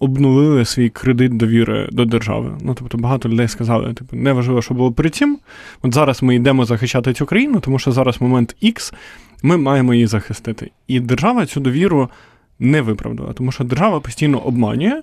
Обнулили 0.00 0.64
свій 0.64 0.88
кредит 0.88 1.36
довіри 1.36 1.88
до 1.92 2.04
держави. 2.04 2.58
Ну, 2.60 2.74
тобто 2.74 2.98
багато 2.98 3.28
людей 3.28 3.48
сказали, 3.48 3.94
типу, 3.94 4.16
неважливо, 4.16 4.62
що 4.62 4.74
було 4.74 4.92
при 4.92 5.10
цім. 5.10 5.38
От 5.82 5.94
зараз 5.94 6.22
ми 6.22 6.34
йдемо 6.34 6.64
захищати 6.64 7.12
цю 7.12 7.26
країну, 7.26 7.60
тому 7.60 7.78
що 7.78 7.92
зараз 7.92 8.20
момент 8.20 8.56
X, 8.62 8.94
ми 9.42 9.56
маємо 9.56 9.94
її 9.94 10.06
захистити. 10.06 10.70
І 10.86 11.00
держава 11.00 11.46
цю 11.46 11.60
довіру 11.60 12.08
не 12.58 12.80
виправдала, 12.80 13.32
тому 13.32 13.52
що 13.52 13.64
держава 13.64 14.00
постійно 14.00 14.38
обманює. 14.38 15.02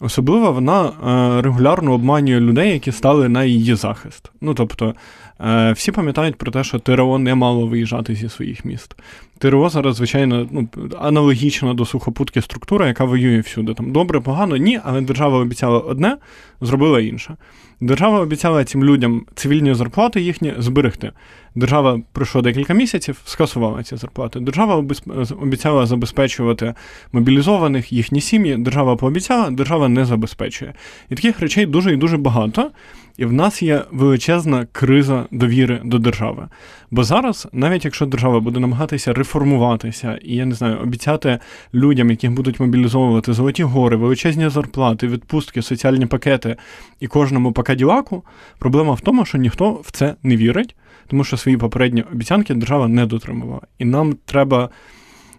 Особливо 0.00 0.52
вона 0.52 0.86
е, 0.86 1.42
регулярно 1.42 1.92
обманює 1.92 2.40
людей, 2.40 2.72
які 2.72 2.92
стали 2.92 3.28
на 3.28 3.44
її 3.44 3.74
захист. 3.74 4.32
Ну 4.40 4.54
тобто, 4.54 4.94
е, 5.40 5.72
всі 5.72 5.92
пам'ятають 5.92 6.36
про 6.36 6.52
те, 6.52 6.64
що 6.64 6.78
ТРО 6.78 7.18
не 7.18 7.34
мало 7.34 7.66
виїжджати 7.66 8.14
зі 8.14 8.28
своїх 8.28 8.64
міст. 8.64 8.96
ТРО 9.38 9.68
зараз, 9.68 9.96
звичайно, 9.96 10.48
ну, 10.50 10.68
аналогічна 11.00 11.74
до 11.74 11.84
сухопутки 11.84 12.42
структура, 12.42 12.86
яка 12.86 13.04
воює 13.04 13.40
всюди. 13.40 13.74
Там 13.74 13.92
добре, 13.92 14.20
погано, 14.20 14.56
ні, 14.56 14.80
але 14.84 15.00
держава 15.00 15.38
обіцяла 15.38 15.78
одне, 15.78 16.16
зробила 16.60 17.00
інше. 17.00 17.36
Держава 17.80 18.20
обіцяла 18.20 18.64
цим 18.64 18.84
людям 18.84 19.26
цивільні 19.34 19.74
зарплати 19.74 20.20
їхні 20.20 20.54
зберегти. 20.58 21.12
Держава 21.54 22.00
пройшло 22.12 22.42
декілька 22.42 22.74
місяців, 22.74 23.20
скасувала 23.24 23.82
ці 23.82 23.96
зарплати. 23.96 24.40
Держава 24.40 24.84
обіцяла 25.40 25.86
забезпечувати 25.86 26.74
мобілізованих, 27.12 27.92
їхні 27.92 28.20
сім'ї. 28.20 28.56
Держава 28.56 28.96
пообіцяла, 28.96 29.50
держава 29.50 29.87
не 29.88 30.04
забезпечує. 30.04 30.74
І 31.10 31.14
таких 31.14 31.40
речей 31.40 31.66
дуже 31.66 31.92
і 31.92 31.96
дуже 31.96 32.16
багато. 32.16 32.70
І 33.18 33.24
в 33.24 33.32
нас 33.32 33.62
є 33.62 33.82
величезна 33.90 34.66
криза 34.72 35.26
довіри 35.30 35.80
до 35.84 35.98
держави. 35.98 36.48
Бо 36.90 37.04
зараз, 37.04 37.48
навіть 37.52 37.84
якщо 37.84 38.06
держава 38.06 38.40
буде 38.40 38.60
намагатися 38.60 39.12
реформуватися 39.12 40.18
і 40.22 40.34
я 40.34 40.46
не 40.46 40.54
знаю, 40.54 40.78
обіцяти 40.78 41.38
людям, 41.74 42.10
яких 42.10 42.32
будуть 42.32 42.60
мобілізовувати 42.60 43.32
золоті 43.32 43.62
гори, 43.62 43.96
величезні 43.96 44.48
зарплати, 44.48 45.08
відпустки, 45.08 45.62
соціальні 45.62 46.06
пакети 46.06 46.56
і 47.00 47.06
кожному 47.06 47.52
пакаділаку, 47.52 48.24
проблема 48.58 48.94
в 48.94 49.00
тому, 49.00 49.24
що 49.24 49.38
ніхто 49.38 49.72
в 49.72 49.90
це 49.90 50.14
не 50.22 50.36
вірить, 50.36 50.76
тому 51.06 51.24
що 51.24 51.36
свої 51.36 51.56
попередні 51.56 52.02
обіцянки 52.02 52.54
держава 52.54 52.88
не 52.88 53.06
дотримувала. 53.06 53.60
І 53.78 53.84
нам 53.84 54.16
треба 54.24 54.70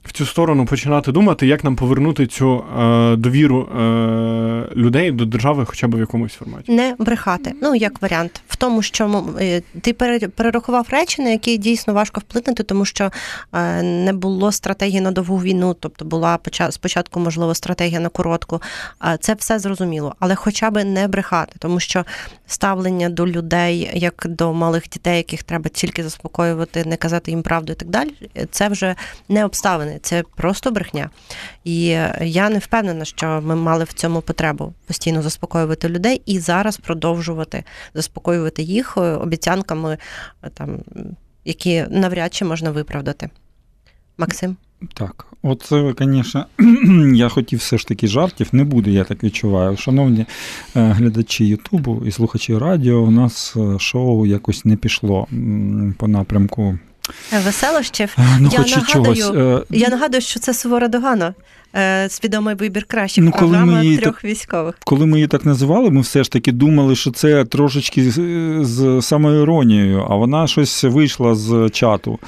в 0.04 0.12
цю 0.12 0.26
сторону 0.26 0.66
починати 0.66 1.12
думати, 1.12 1.48
як 1.48 1.64
нам 1.64 1.76
повернути 1.76 2.28
цю 2.28 2.64
е, 2.80 3.16
довіру 3.16 3.62
е, 3.62 4.76
людей 4.76 5.12
до 5.12 5.26
держави, 5.26 5.66
хоча 5.66 5.88
б 5.88 5.96
в 5.96 6.00
якомусь 6.00 6.34
форматі. 6.34 6.72
Не 6.72 6.96
брехати. 7.00 7.54
Ну 7.62 7.76
як 7.76 8.02
варіант, 8.02 8.42
в 8.48 8.56
тому, 8.56 8.82
що 8.82 9.26
е, 9.40 9.62
ти 9.82 9.94
перерахував 10.36 10.88
речі, 10.90 11.22
на 11.22 11.30
які 11.30 11.58
дійсно 11.58 11.94
важко 11.94 12.20
вплинути, 12.20 12.64
тому 12.64 12.86
що 12.86 13.12
е, 13.54 13.84
не 13.84 14.14
було 14.14 14.52
стратегії 14.52 15.02
на 15.02 15.12
довгу 15.12 15.38
війну, 15.38 15.76
тобто 15.80 16.06
була 16.06 16.40
спочатку, 16.70 17.20
можливо, 17.20 17.56
стратегія 17.56 18.00
на 18.00 18.10
коротку. 18.10 18.62
Це 19.20 19.34
все 19.34 19.60
зрозуміло, 19.60 20.16
але 20.20 20.36
хоча 20.36 20.72
б 20.72 20.84
не 20.84 21.08
брехати, 21.08 21.56
тому 21.60 21.80
що 21.80 22.06
ставлення 22.48 23.10
до 23.10 23.28
людей, 23.28 23.92
як 23.94 24.26
до 24.30 24.54
малих 24.54 24.90
дітей, 24.90 25.18
яких 25.18 25.44
треба 25.44 25.70
тільки 25.70 26.04
заспокоювати, 26.04 26.86
не 26.86 26.98
казати 26.98 27.32
їм 27.32 27.42
правду 27.42 27.72
і 27.72 27.76
так 27.76 27.90
далі, 27.90 28.12
це 28.52 28.68
вже 28.68 28.96
не 29.30 29.46
обставини 29.46 29.89
це 30.02 30.24
просто 30.36 30.72
брехня. 30.72 31.10
І 31.64 31.86
я 32.22 32.50
не 32.50 32.60
впевнена, 32.60 33.06
що 33.06 33.42
ми 33.46 33.56
мали 33.56 33.84
в 33.84 33.94
цьому 33.94 34.22
потребу 34.22 34.74
постійно 34.88 35.22
заспокоювати 35.22 35.90
людей 35.90 36.22
і 36.26 36.40
зараз 36.40 36.78
продовжувати 36.78 37.64
заспокоювати 37.94 38.64
їх 38.64 38.98
е, 38.98 39.02
обіцянками, 39.02 39.98
е, 40.44 40.50
там, 40.54 40.80
які 41.46 41.86
навряд 41.90 42.34
чи 42.34 42.46
можна 42.46 42.72
виправдати. 42.72 43.30
Максим? 44.18 44.58
Так, 44.94 45.26
от, 45.44 45.72
звісно, 46.00 46.46
я 47.16 47.30
хотів 47.30 47.60
все 47.60 47.78
ж 47.78 47.88
таки 47.88 48.08
жартів, 48.08 48.50
не 48.52 48.64
буде, 48.64 48.92
я 48.92 49.04
так 49.04 49.24
відчуваю. 49.24 49.78
Шановні 49.78 50.22
е, 50.22 50.26
глядачі 50.76 51.46
Ютубу 51.46 52.04
і 52.06 52.12
слухачі 52.12 52.58
радіо, 52.58 53.02
у 53.02 53.12
нас 53.12 53.56
шоу 53.80 54.26
якось 54.26 54.66
не 54.66 54.76
пішло 54.76 55.28
по 55.98 56.08
напрямку 56.08 56.80
Веселощів. 57.46 58.18
Ну, 58.40 58.50
я, 58.52 58.60
нагадую, 58.60 58.86
чогось. 58.88 59.32
Е, 59.36 59.64
я 59.70 59.90
нагадую, 59.90 60.22
що 60.22 60.40
це 60.40 60.54
Сувора 60.54 60.88
Догана. 60.88 61.34
Е, 61.76 62.10
свідомий 62.10 62.56
вибір 62.56 62.86
кращих 62.86 63.24
ну, 63.24 63.32
коли 63.32 63.52
програма 63.52 63.84
ми 63.84 63.98
трьох 63.98 64.16
так, 64.16 64.24
військових. 64.24 64.76
Коли 64.86 65.06
ми 65.06 65.18
її 65.18 65.28
так 65.28 65.46
називали, 65.46 65.90
ми 65.90 66.02
все 66.02 66.24
ж 66.24 66.32
таки 66.32 66.52
думали, 66.52 66.96
що 66.96 67.12
це 67.12 67.46
трошечки 67.46 68.12
з, 68.12 68.22
з 68.62 69.02
самоіронією, 69.02 70.06
а 70.10 70.16
вона 70.16 70.48
щось 70.48 70.84
вийшла 70.84 71.36
з 71.36 71.70
чату. 71.70 72.20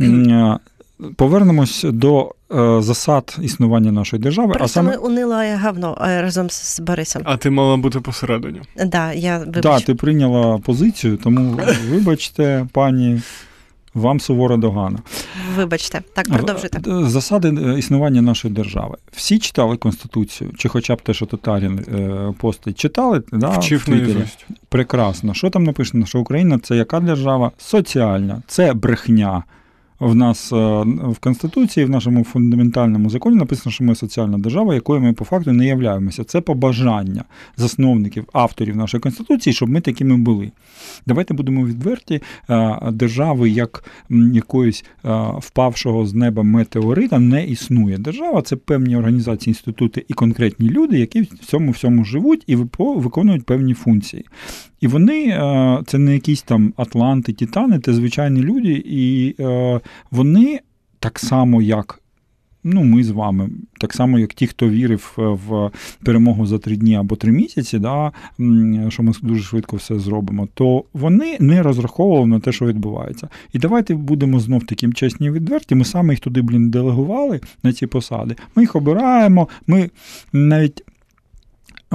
Е, 0.00 0.58
повернемось 1.16 1.84
до 1.88 2.34
засад 2.78 3.36
існування 3.42 3.92
нашої 3.92 4.22
держави. 4.22 4.54
Просто 4.54 4.64
а 4.64 4.68
саме... 4.68 4.90
ми 4.90 4.96
унила 4.96 5.56
говно 5.56 5.96
разом 6.00 6.50
з 6.50 6.80
Борисом. 6.80 7.22
А 7.24 7.36
ти 7.36 7.50
мала 7.50 7.76
бути 7.76 8.00
посередині. 8.00 8.60
Да, 8.86 9.12
я 9.12 9.38
вибач. 9.38 9.62
Да, 9.62 9.80
ти 9.80 9.94
прийняла 9.94 10.58
позицію, 10.58 11.16
тому 11.16 11.60
вибачте, 11.90 12.66
пані. 12.72 13.20
Вам 13.94 14.20
сувора 14.20 14.56
догана. 14.56 14.98
Вибачте, 15.56 16.02
так 16.14 16.28
продовжуйте. 16.28 16.80
Засади 16.86 17.48
е, 17.48 17.78
існування 17.78 18.22
нашої 18.22 18.54
держави. 18.54 18.96
Всі 19.12 19.38
читали 19.38 19.76
Конституцію, 19.76 20.50
чи 20.56 20.68
хоча 20.68 20.94
б 20.94 21.02
те, 21.02 21.14
що 21.14 21.26
Татарін 21.26 21.78
е, 21.78 22.34
постить, 22.38 22.78
читали 22.78 23.22
да, 23.32 23.50
Вчив 23.50 23.84
в 23.86 24.26
Прекрасно. 24.68 25.34
Що 25.34 25.50
там 25.50 25.64
написано? 25.64 26.06
Що 26.06 26.20
Україна 26.20 26.58
це 26.58 26.76
яка 26.76 27.00
держава? 27.00 27.50
Соціальна, 27.58 28.42
це 28.46 28.72
брехня 28.72 29.42
в 30.00 30.14
нас 30.14 30.52
е, 30.52 30.56
в 31.08 31.18
Конституції, 31.20 31.86
в 31.86 31.90
нашому 31.90 32.24
фундаментальному 32.24 33.10
законі 33.10 33.36
написано, 33.36 33.72
що 33.72 33.84
ми 33.84 33.94
соціальна 33.94 34.38
держава, 34.38 34.74
якою 34.74 35.00
ми 35.00 35.12
по 35.12 35.24
факту 35.24 35.52
не 35.52 35.66
являємося. 35.66 36.24
Це 36.24 36.40
побажання 36.40 37.24
засновників, 37.56 38.24
авторів 38.32 38.76
нашої 38.76 39.00
конституції, 39.00 39.54
щоб 39.54 39.68
ми 39.68 39.80
такими 39.80 40.16
були. 40.16 40.50
Давайте 41.06 41.34
будемо 41.34 41.66
відверті 41.66 42.22
е, 42.50 42.78
держави, 42.92 43.50
як 43.50 43.84
якоїсь 44.32 44.84
е, 45.04 45.08
впавшого 45.38 46.06
з 46.06 46.14
неба 46.14 46.42
метеорита, 46.42 47.18
не 47.18 47.44
існує. 47.44 47.98
Держава 47.98 48.42
це 48.42 48.56
певні 48.56 48.96
організації, 48.96 49.50
інститути 49.50 50.04
і 50.08 50.14
конкретні 50.14 50.70
люди, 50.70 50.98
які 50.98 51.22
в 51.22 51.26
цьому 51.26 51.70
всьому 51.70 52.04
живуть 52.04 52.44
і 52.46 52.56
виконують 52.78 53.46
певні 53.46 53.74
функції. 53.74 54.24
І 54.80 54.86
вони 54.88 55.24
е, 55.24 55.82
це 55.86 55.98
не 55.98 56.14
якісь 56.14 56.42
там 56.42 56.72
Атланти, 56.76 57.32
Титани, 57.32 57.80
це 57.80 57.94
звичайні 57.94 58.40
люди, 58.40 58.82
і 58.86 59.34
е, 59.40 59.80
вони 60.10 60.60
так 60.98 61.18
само, 61.18 61.62
як 61.62 62.00
ну, 62.64 62.84
ми 62.84 63.04
з 63.04 63.10
вами, 63.10 63.50
так 63.78 63.94
само, 63.94 64.18
як 64.18 64.34
ті, 64.34 64.46
хто 64.46 64.68
вірив 64.68 65.16
е, 65.18 65.22
в 65.22 65.70
перемогу 66.04 66.46
за 66.46 66.58
три 66.58 66.76
дні 66.76 66.96
або 66.96 67.16
три 67.16 67.32
місяці, 67.32 67.78
да, 67.78 68.12
що 68.88 69.02
ми 69.02 69.12
дуже 69.22 69.42
швидко 69.42 69.76
все 69.76 69.98
зробимо, 69.98 70.48
то 70.54 70.84
вони 70.92 71.36
не 71.40 71.62
розраховували 71.62 72.26
на 72.26 72.40
те, 72.40 72.52
що 72.52 72.66
відбувається. 72.66 73.28
І 73.52 73.58
давайте 73.58 73.94
будемо 73.94 74.40
знов 74.40 74.66
таким 74.66 74.92
чесні 74.92 75.26
і 75.26 75.30
відверті. 75.30 75.74
Ми 75.74 75.84
саме 75.84 76.12
їх 76.12 76.20
туди, 76.20 76.42
блін, 76.42 76.70
делегували 76.70 77.40
на 77.62 77.72
ці 77.72 77.86
посади. 77.86 78.36
Ми 78.56 78.62
їх 78.62 78.76
обираємо, 78.76 79.48
ми 79.66 79.90
навіть 80.32 80.84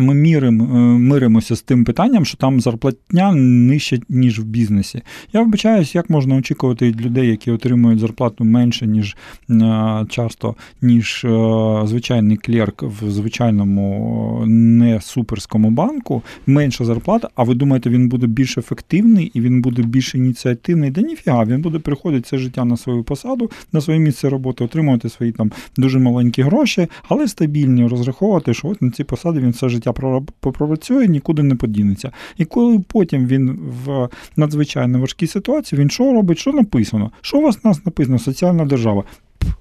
ми 0.02 0.14
мірим, 0.14 0.62
е, 0.62 0.66
миримося 1.00 1.56
з 1.56 1.62
тим 1.62 1.84
питанням, 1.84 2.26
що 2.26 2.38
там 2.38 2.62
зарплатня 2.62 3.34
нижча, 3.36 3.98
ніж 4.10 4.40
в 4.40 4.44
бізнесі. 4.44 5.02
Я 5.34 5.42
вибачаюсь, 5.42 5.96
як 5.96 6.10
можна 6.10 6.36
очікувати 6.36 6.88
від 6.88 7.02
людей, 7.02 7.28
які 7.28 7.52
отримують 7.52 8.00
зарплату 8.00 8.44
менше, 8.44 8.88
ніж 8.88 9.16
е, 9.50 10.06
часто, 10.10 10.56
ніж 10.82 11.26
е, 11.26 11.82
звичайний 11.86 12.38
клерк 12.38 12.84
в 12.84 13.10
звичайному 13.10 14.44
не 14.48 15.02
суперському 15.02 15.72
банку, 15.72 16.22
менша 16.48 16.86
зарплата, 16.86 17.30
а 17.36 17.44
ви 17.44 17.56
думаєте, 17.56 17.90
він 17.90 18.10
буде 18.10 18.28
більш 18.28 18.58
ефективний 18.58 19.32
і 19.34 19.42
він 19.42 19.62
буде 19.62 19.82
більш 19.82 20.16
ініціативний? 20.16 20.92
Да 20.92 21.02
ніфіга, 21.02 21.46
він 21.46 21.62
буде 21.62 21.80
приходити 21.80 22.30
це 22.30 22.38
життя 22.38 22.66
на 22.66 22.78
свою 22.78 23.04
посаду, 23.04 23.52
на 23.74 23.82
своє 23.82 24.00
місце 24.00 24.30
роботи, 24.30 24.64
отримувати 24.64 25.10
свої 25.10 25.32
там 25.32 25.52
дуже 25.78 26.00
маленькі 26.00 26.44
гроші, 26.44 26.88
але 27.10 27.28
стабільні, 27.28 27.88
розраховувати, 27.88 28.54
що 28.54 28.68
от 28.68 28.82
на 28.82 28.92
ці 28.92 29.04
посади 29.04 29.40
він 29.40 29.50
все 29.50 29.70
життя 29.70 29.85
життя 29.86 30.22
попрацює, 30.40 31.08
нікуди 31.08 31.44
не 31.44 31.56
подінеться. 31.56 32.12
І 32.38 32.46
коли 32.46 32.80
потім 32.80 33.28
він 33.28 33.60
в 33.86 34.10
надзвичайно 34.38 35.00
важкій 35.00 35.28
ситуації, 35.28 35.82
він 35.82 35.90
що 35.90 36.14
робить, 36.14 36.40
що 36.40 36.52
написано? 36.52 37.12
Що 37.22 37.38
у 37.38 37.42
вас 37.42 37.64
нас 37.64 37.86
написано? 37.86 38.20
Соціальна 38.20 38.66
держава. 38.66 39.04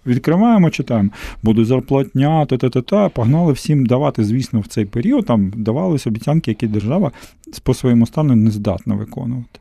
відкриваємо, 0.06 0.70
читаємо, 0.70 1.10
буде 1.42 1.64
зарплатня, 1.64 2.46
та-та-та-та, 2.46 3.08
погнали 3.08 3.52
всім 3.52 3.86
давати, 3.86 4.24
звісно, 4.24 4.60
в 4.60 4.66
цей 4.66 4.84
період 4.84 5.26
там 5.26 5.52
давались 5.56 6.06
обіцянки, 6.06 6.50
які 6.50 6.66
держава 6.66 7.12
по 7.62 7.74
своєму 7.74 8.06
стану 8.06 8.36
не 8.36 8.50
здатна 8.50 8.94
виконувати. 8.94 9.60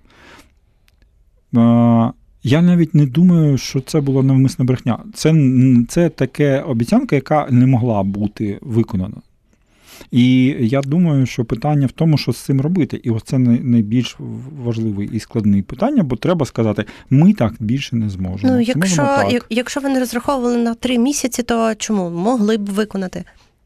Я 2.44 2.62
навіть 2.62 2.96
не 2.96 3.06
думаю, 3.06 3.58
що 3.58 3.82
це 3.82 4.02
була 4.02 4.24
навмисна 4.24 4.66
брехня. 4.66 5.00
Це 5.14 5.36
це 5.90 6.10
таке 6.10 6.62
обіцянка, 6.62 7.16
яка 7.16 7.48
не 7.50 7.68
могла 7.68 8.04
бути 8.04 8.60
виконана. 8.62 9.18
І 10.12 10.56
я 10.60 10.82
думаю, 10.82 11.26
що 11.26 11.46
питання 11.46 11.88
в 11.88 11.92
тому, 11.92 12.18
що 12.18 12.34
з 12.34 12.38
цим 12.38 12.62
робити. 12.62 13.02
І 13.04 13.10
ось 13.10 13.24
це 13.24 13.38
найбільш 13.40 14.18
важливе 14.64 15.06
і 15.06 15.20
складне 15.20 15.62
питання, 15.62 16.04
бо 16.04 16.16
треба 16.16 16.46
сказати, 16.46 16.86
ми 17.10 17.34
так 17.34 17.54
більше 17.60 17.96
не 17.96 18.10
зможемо. 18.10 18.54
Ну, 18.54 18.60
якщо, 18.60 19.30
якщо 19.50 19.80
ви 19.80 19.90
не 19.90 20.00
розраховували 20.00 20.58
на 20.58 20.74
три 20.74 20.98
місяці, 20.98 21.44
то 21.44 21.76
чому 21.76 22.10
могли 22.10 22.58
б 22.58 22.70
виконати? 22.70 23.24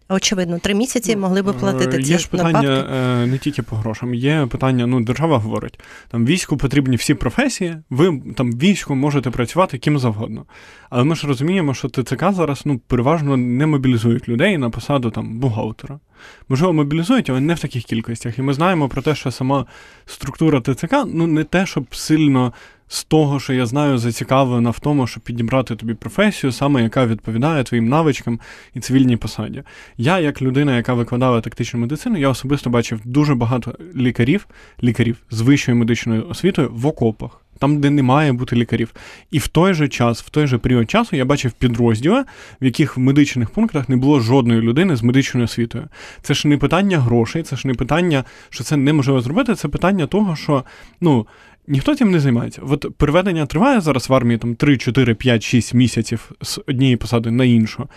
Очевидно, 0.10 0.60
три 0.60 0.74
місяці 0.74 1.16
ну, 1.16 1.22
могли 1.22 1.42
би 1.42 1.54
платити 1.54 2.04
ці 2.04 2.12
Є 2.12 2.18
ж 2.18 2.30
питання 2.30 2.62
надбавки. 2.62 2.94
Е, 2.94 3.26
не 3.26 3.38
тільки 3.38 3.62
по 3.62 3.76
грошам, 3.76 4.14
є 4.14 4.48
питання, 4.52 4.88
ну, 4.88 5.02
держава 5.02 5.38
говорить, 5.38 5.80
там 6.08 6.26
війську 6.26 6.58
потрібні 6.58 6.96
всі 6.96 7.14
професії, 7.14 7.78
ви 7.90 8.22
там 8.36 8.52
війську 8.52 8.96
можете 8.96 9.32
працювати 9.32 9.78
ким 9.78 10.00
завгодно. 10.00 10.46
Але 10.90 11.04
ми 11.04 11.16
ж 11.16 11.28
розуміємо, 11.28 11.74
що 11.74 11.90
ТЦК 11.90 12.32
зараз 12.32 12.62
ну, 12.66 12.80
переважно 12.88 13.38
не 13.38 13.66
мобілізують 13.66 14.30
людей 14.30 14.58
на 14.58 14.70
посаду 14.70 15.12
там 15.12 15.40
бухгалтера. 15.40 16.00
Можливо, 16.50 16.74
мобілізують, 16.74 17.30
але 17.30 17.40
не 17.40 17.54
в 17.54 17.60
таких 17.60 17.84
кількостях. 17.84 18.40
І 18.40 18.42
ми 18.42 18.54
знаємо 18.54 18.90
про 18.90 19.02
те, 19.02 19.16
що 19.16 19.32
сама 19.32 19.66
структура 20.06 20.62
ТЦК 20.62 20.94
ну, 21.08 21.28
не 21.28 21.44
те, 21.44 21.66
щоб 21.66 21.96
сильно 21.96 22.54
з 22.88 23.04
того, 23.04 23.40
що 23.40 23.54
я 23.54 23.66
знаю, 23.66 23.98
зацікавлена 23.98 24.70
в 24.70 24.80
тому, 24.80 25.08
щоб 25.08 25.24
підібрати 25.24 25.76
тобі 25.76 25.94
професію, 25.94 26.52
саме 26.52 26.84
яка 26.84 27.06
відповідає 27.06 27.64
твоїм 27.64 27.90
навичкам 27.90 28.40
і 28.74 28.80
цивільній 28.80 29.18
посаді. 29.18 29.64
Я, 29.98 30.20
як 30.20 30.42
людина, 30.42 30.76
яка 30.76 30.94
викладала 30.94 31.42
тактичну 31.42 31.80
медицину, 31.80 32.18
я 32.18 32.30
особисто 32.30 32.70
бачив 32.70 33.02
дуже 33.06 33.36
багато 33.36 33.76
лікарів, 33.96 34.48
лікарів 34.84 35.18
з 35.32 35.42
вищою 35.42 35.78
медичною 35.78 36.28
освітою 36.30 36.70
в 36.74 36.88
окопах. 36.88 37.42
Там, 37.60 37.82
де 37.82 37.90
не 37.90 38.04
має 38.04 38.34
бути 38.34 38.56
лікарів. 38.56 38.94
І 39.32 39.40
в 39.40 39.48
той 39.48 39.74
же 39.74 39.88
час, 39.88 40.22
в 40.22 40.30
той 40.30 40.48
же 40.48 40.58
період 40.58 40.90
часу, 40.90 41.16
я 41.16 41.26
бачив 41.26 41.52
підрозділи, 41.52 42.24
в 42.62 42.66
яких 42.66 42.98
в 42.98 43.00
медичних 43.00 43.50
пунктах 43.50 43.90
не 43.90 43.98
було 43.98 44.20
жодної 44.20 44.62
людини 44.62 44.96
з 44.96 45.04
медичною 45.04 45.46
освітою. 45.46 45.88
Це 46.22 46.34
ж 46.34 46.48
не 46.48 46.58
питання 46.58 47.00
грошей, 47.00 47.44
це 47.44 47.56
ж 47.56 47.68
не 47.68 47.74
питання, 47.74 48.24
що 48.50 48.64
це 48.64 48.78
неможливо 48.78 49.22
зробити. 49.22 49.56
Це 49.56 49.68
питання 49.68 50.08
того, 50.08 50.36
що 50.36 50.64
ну 51.02 51.28
Ніхто 51.70 51.96
цим 51.96 52.12
не 52.12 52.20
займається. 52.20 52.62
От 52.70 52.86
переведення 52.98 53.46
триває 53.46 53.82
зараз 53.82 54.10
в 54.10 54.14
армії 54.14 54.38
там 54.38 54.56
3, 54.56 54.78
4, 54.78 55.14
5, 55.14 55.44
6 55.44 55.74
місяців 55.74 56.32
з 56.42 56.60
однієї 56.68 56.98
посади 56.98 57.32
на 57.32 57.46
іншу. 57.46 57.88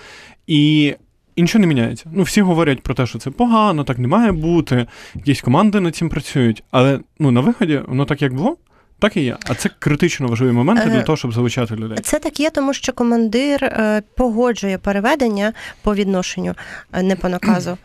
І 0.47 0.95
нічого 1.37 1.61
не 1.61 1.67
міняється. 1.67 2.11
Ну, 2.13 2.23
всі 2.23 2.41
говорять 2.41 2.81
про 2.81 2.95
те, 2.95 3.07
що 3.07 3.19
це 3.19 3.31
погано, 3.31 3.85
так 3.85 3.99
не 3.99 4.09
має 4.09 4.33
бути. 4.33 4.87
Якісь 5.15 5.41
команди 5.41 5.81
над 5.81 5.97
цим 5.97 6.09
працюють. 6.09 6.63
Але 6.71 7.01
ну, 7.19 7.31
на 7.31 7.41
виході 7.41 7.81
воно 7.89 8.05
так 8.05 8.23
як 8.23 8.35
було. 8.35 8.57
Так 9.01 9.17
і 9.17 9.21
є, 9.21 9.37
а 9.49 9.55
це 9.55 9.71
критично 9.79 10.29
важливі 10.29 10.53
моменти 10.53 10.91
для 10.91 10.99
е, 10.99 11.03
того, 11.03 11.17
щоб 11.17 11.33
залучати 11.33 11.75
людей. 11.75 11.99
Це 12.03 12.19
так 12.19 12.41
є, 12.41 12.51
тому 12.51 12.75
що 12.75 12.93
командир 12.93 13.65
е, 13.65 14.03
погоджує 14.17 14.79
переведення 14.79 15.53
по 15.83 15.95
відношенню, 15.95 16.55
е, 16.93 17.03
не 17.03 17.17
по 17.17 17.29
наказу. 17.29 17.79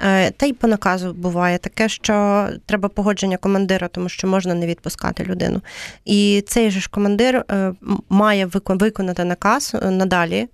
Е, 0.00 0.30
та 0.30 0.46
й 0.46 0.52
по 0.52 0.68
наказу 0.68 1.12
буває 1.12 1.58
таке, 1.58 1.88
що 1.88 2.48
треба 2.66 2.88
погодження 2.88 3.36
командира, 3.36 3.88
тому 3.88 4.08
що 4.08 4.28
можна 4.28 4.54
не 4.54 4.66
відпускати 4.66 5.24
людину. 5.24 5.60
І 6.04 6.44
цей 6.46 6.70
же 6.70 6.80
ж 6.80 6.88
командир 6.90 7.44
е, 7.50 7.72
має 8.08 8.46
виконати 8.46 9.24
наказ 9.24 9.76
е, 9.82 9.90
надалі, 9.90 10.48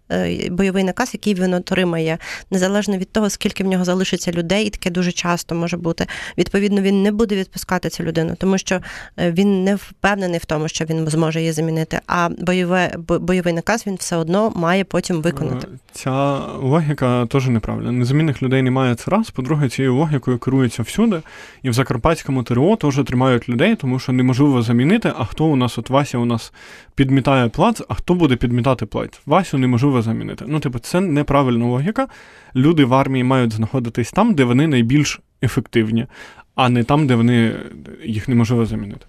бойовий 0.51 0.85
наказ, 0.85 1.11
який 1.13 1.35
він 1.35 1.55
отримає, 1.55 2.19
незалежно 2.51 2.97
від 2.97 3.13
того, 3.13 3.31
скільки 3.31 3.65
в 3.65 3.67
нього 3.67 3.85
залишиться 3.85 4.33
людей, 4.33 4.67
і 4.67 4.71
таке 4.71 4.91
дуже 4.91 5.13
часто 5.13 5.55
може 5.55 5.77
бути. 5.77 6.07
Відповідно, 6.39 6.81
він 6.81 7.03
не 7.03 7.13
буде 7.13 7.37
відпускати 7.37 7.89
цю 7.89 8.03
людину, 8.03 8.35
тому 8.39 8.59
що 8.59 8.81
він 9.19 9.65
не 9.65 9.75
впевнений 9.75 10.39
в 10.39 10.45
тому, 10.45 10.69
що 10.69 10.85
він 10.85 11.09
зможе 11.09 11.41
її 11.41 11.53
замінити. 11.53 12.01
А 12.07 12.29
бойове 12.39 12.95
бойовий 12.99 13.53
наказ 13.53 13.87
він 13.87 13.95
все 13.95 14.17
одно 14.17 14.53
має 14.57 14.85
потім 14.85 15.23
виконати. 15.23 15.69
Ця 15.93 16.39
логіка 16.47 17.27
теж 17.27 17.49
неправильна. 17.49 17.93
Незамінних 17.93 18.43
людей 18.43 18.63
немає 18.63 18.95
це 18.95 19.11
раз. 19.11 19.28
По-друге, 19.31 19.69
цією 19.69 19.95
логікою 19.95 20.39
керуються 20.39 20.83
всюди, 20.83 21.23
і 21.63 21.71
в 21.71 21.73
Закарпатському 21.73 22.43
ТРО 22.43 22.77
теж 22.77 23.01
тримають 23.07 23.49
людей, 23.49 23.77
тому 23.77 23.99
що 23.99 24.13
неможливо 24.13 24.63
замінити, 24.63 25.13
а 25.19 25.25
хто 25.25 25.45
у 25.45 25.57
нас 25.57 25.79
от 25.79 25.91
Вася 25.91 26.19
у 26.19 26.25
нас 26.25 26.53
підмітає 26.95 27.49
плац, 27.49 27.83
а 27.89 27.95
хто 27.95 28.15
буде 28.15 28.37
підмітати 28.37 28.87
плац? 28.87 29.21
Васю 29.27 29.59
неможливо 29.59 30.03
замінити. 30.03 30.45
Ну, 30.49 30.61
типу, 30.61 30.79
це 30.79 31.01
неправильна 31.01 31.67
логіка. 31.67 32.09
Люди 32.57 32.85
в 32.85 32.95
армії 32.95 33.25
мають 33.25 33.53
знаходитись 33.53 34.13
там, 34.13 34.35
де 34.35 34.45
вони 34.45 34.67
найбільш 34.67 35.21
ефективні, 35.43 36.07
а 36.55 36.69
не 36.69 36.85
там, 36.85 37.07
де 37.07 37.15
вони 37.15 37.55
їх 38.05 38.29
неможливо 38.29 38.67
замінити. 38.67 39.07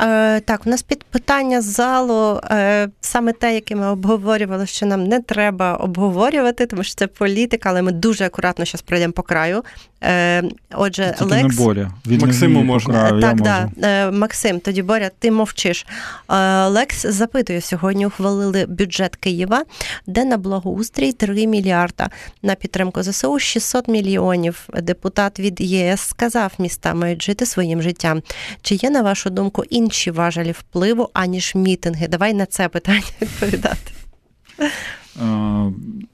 Е, 0.00 0.40
Так, 0.40 0.60
у 0.66 0.70
нас 0.70 0.82
під 0.82 1.04
питання 1.04 1.60
з 1.60 1.64
залу 1.64 2.40
е, 2.50 2.88
саме 3.00 3.32
те, 3.32 3.54
яке 3.54 3.76
ми 3.76 3.86
обговорювали, 3.86 4.66
що 4.66 4.86
нам 4.86 5.04
не 5.04 5.20
треба 5.20 5.76
обговорювати, 5.76 6.66
тому 6.66 6.82
що 6.82 6.94
це 6.94 7.06
політика, 7.06 7.70
але 7.70 7.82
ми 7.82 7.92
дуже 7.92 8.24
акуратно 8.24 8.64
зараз 8.64 8.82
пройдемо 8.82 9.12
по 9.12 9.22
краю. 9.22 9.62
Е, 10.04 10.42
Отже, 10.74 11.14
це 11.18 11.24
Лекс... 11.24 11.58
не 11.58 11.64
Боря. 11.64 11.90
Від 12.06 12.22
Максиму 12.22 12.62
можна. 12.62 13.08
Краю, 13.08 13.20
так, 13.20 13.36
я 13.38 13.70
да. 13.76 13.88
Е, 13.88 14.10
Максим, 14.10 14.60
тоді 14.60 14.82
Боря, 14.82 15.10
ти 15.18 15.30
мовчиш. 15.30 15.86
Е, 16.30 16.66
Лекс 16.66 17.06
запитує 17.06 17.60
сьогодні. 17.60 18.06
Ухвалили 18.06 18.66
бюджет 18.66 19.16
Києва, 19.16 19.64
де 20.06 20.24
на 20.24 20.36
благоустрій 20.36 21.12
3 21.12 21.46
мільярда 21.46 22.10
на 22.42 22.54
підтримку 22.54 23.02
ЗСУ 23.02 23.38
600 23.38 23.88
мільйонів. 23.88 24.68
Депутат 24.82 25.40
від 25.40 25.60
ЄС 25.60 26.00
сказав, 26.00 26.52
міста 26.58 26.94
мають 26.94 27.22
жити 27.22 27.46
своїм 27.46 27.82
життям. 27.82 28.22
Чи 28.62 28.74
є 28.74 28.90
на 28.90 29.02
вашу 29.02 29.30
думку 29.30 29.62
інші 29.86 30.10
важелі 30.10 30.52
впливу 30.52 31.08
аніж 31.12 31.54
мітинги? 31.54 32.08
Давай 32.08 32.34
на 32.34 32.46
це 32.46 32.68
питання 32.68 33.02
відповідати. 33.22 33.92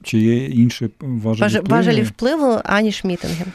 Чи 0.03 0.19
є 0.19 0.45
інші 0.45 0.89
важелі 0.99 1.49
впливу? 1.49 1.67
Важелі 1.69 2.01
впливу, 2.03 2.59
аніж 2.63 3.03
мітинги. 3.03 3.45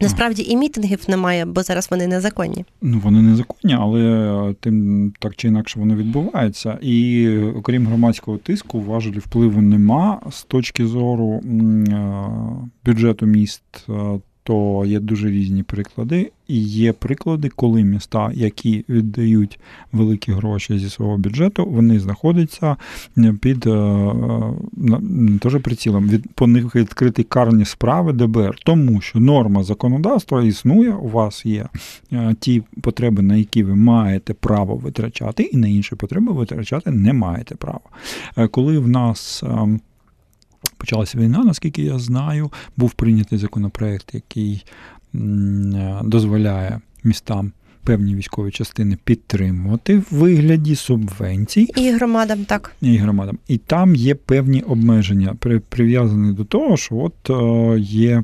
Насправді 0.00 0.42
і 0.42 0.56
мітингів 0.56 1.04
немає, 1.08 1.44
бо 1.44 1.62
зараз 1.62 1.88
вони 1.90 2.06
незаконні. 2.06 2.64
Ну 2.82 2.98
вони 2.98 3.22
незаконні, 3.22 3.74
але 3.74 4.54
тим 4.60 5.12
так 5.18 5.36
чи 5.36 5.48
інакше 5.48 5.80
воно 5.80 5.96
відбувається. 5.96 6.78
І 6.82 7.28
окрім 7.38 7.86
громадського 7.86 8.38
тиску, 8.38 8.80
важелі 8.80 9.18
впливу 9.18 9.60
нема 9.60 10.20
з 10.30 10.42
точки 10.42 10.86
зору 10.86 11.40
бюджету 12.84 13.26
міст 13.26 13.62
то 14.42 14.84
є 14.86 15.00
дуже 15.00 15.30
різні 15.30 15.62
приклади. 15.62 16.30
І 16.48 16.58
є 16.62 16.92
приклади, 16.92 17.48
коли 17.48 17.84
міста, 17.84 18.30
які 18.34 18.84
віддають 18.88 19.58
великі 19.92 20.32
гроші 20.32 20.78
зі 20.78 20.90
свого 20.90 21.18
бюджету, 21.18 21.66
вони 21.66 22.00
знаходяться 22.00 22.76
під 23.40 23.66
е, 23.66 23.70
е, 23.70 24.52
теж 25.40 25.62
прицілом. 25.62 26.08
Від 26.08 26.32
по 26.34 26.46
них 26.46 26.74
відкриті 26.74 27.24
карні 27.28 27.64
справи 27.64 28.12
ДБР, 28.12 28.58
тому 28.64 29.00
що 29.00 29.20
норма 29.20 29.62
законодавства 29.62 30.42
існує. 30.42 30.90
У 30.94 31.08
вас 31.08 31.46
є 31.46 31.68
е, 32.12 32.34
ті 32.40 32.62
потреби, 32.82 33.22
на 33.22 33.36
які 33.36 33.62
ви 33.62 33.74
маєте 33.74 34.34
право 34.34 34.76
витрачати, 34.76 35.42
і 35.42 35.56
на 35.56 35.68
інші 35.68 35.94
потреби 35.94 36.32
витрачати 36.32 36.90
не 36.90 37.12
маєте 37.12 37.54
права. 37.54 37.80
Коли 38.50 38.78
в 38.78 38.88
нас 38.88 39.44
почалася 40.76 41.18
війна, 41.18 41.44
наскільки 41.44 41.82
я 41.82 41.98
знаю, 41.98 42.50
був 42.76 42.92
прийнятий 42.92 43.38
законопроект, 43.38 44.14
який 44.14 44.64
дозволяє 46.04 46.80
містам. 47.04 47.52
Певні 47.84 48.14
військові 48.14 48.50
частини 48.50 48.98
підтримувати 49.04 49.98
в 49.98 50.04
вигляді 50.10 50.76
субвенцій 50.76 51.68
і 51.76 51.90
громадам, 51.90 52.44
так 52.44 52.72
і 52.80 52.96
громадам. 52.96 53.38
І 53.48 53.58
там 53.58 53.94
є 53.94 54.14
певні 54.14 54.62
обмеження, 54.62 55.36
прив'язані 55.68 56.32
до 56.32 56.44
того, 56.44 56.76
що 56.76 56.96
от 56.96 57.30
е, 57.30 57.78
є 57.80 58.22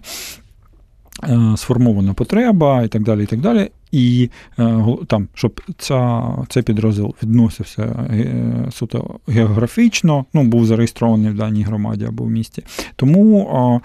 е, 1.29 1.55
сформована 1.57 2.15
потреба, 2.15 2.83
і 2.83 2.89
так 2.89 3.03
далі. 3.03 3.23
І 3.23 3.27
так 3.27 3.41
далі. 3.41 3.71
І 3.95 4.31
е, 4.59 4.85
там, 5.07 5.29
щоб 5.35 5.61
ця, 5.79 6.23
цей 6.49 6.63
підрозділ 6.63 7.15
відносився 7.23 7.83
е, 7.83 8.69
суто 8.73 9.19
географічно, 9.29 10.25
ну, 10.35 10.45
був 10.45 10.67
зареєстрований 10.67 11.31
в 11.31 11.35
даній 11.35 11.63
громаді 11.63 12.05
або 12.05 12.25
в 12.25 12.31
місті. 12.31 12.63
Тому 12.97 13.81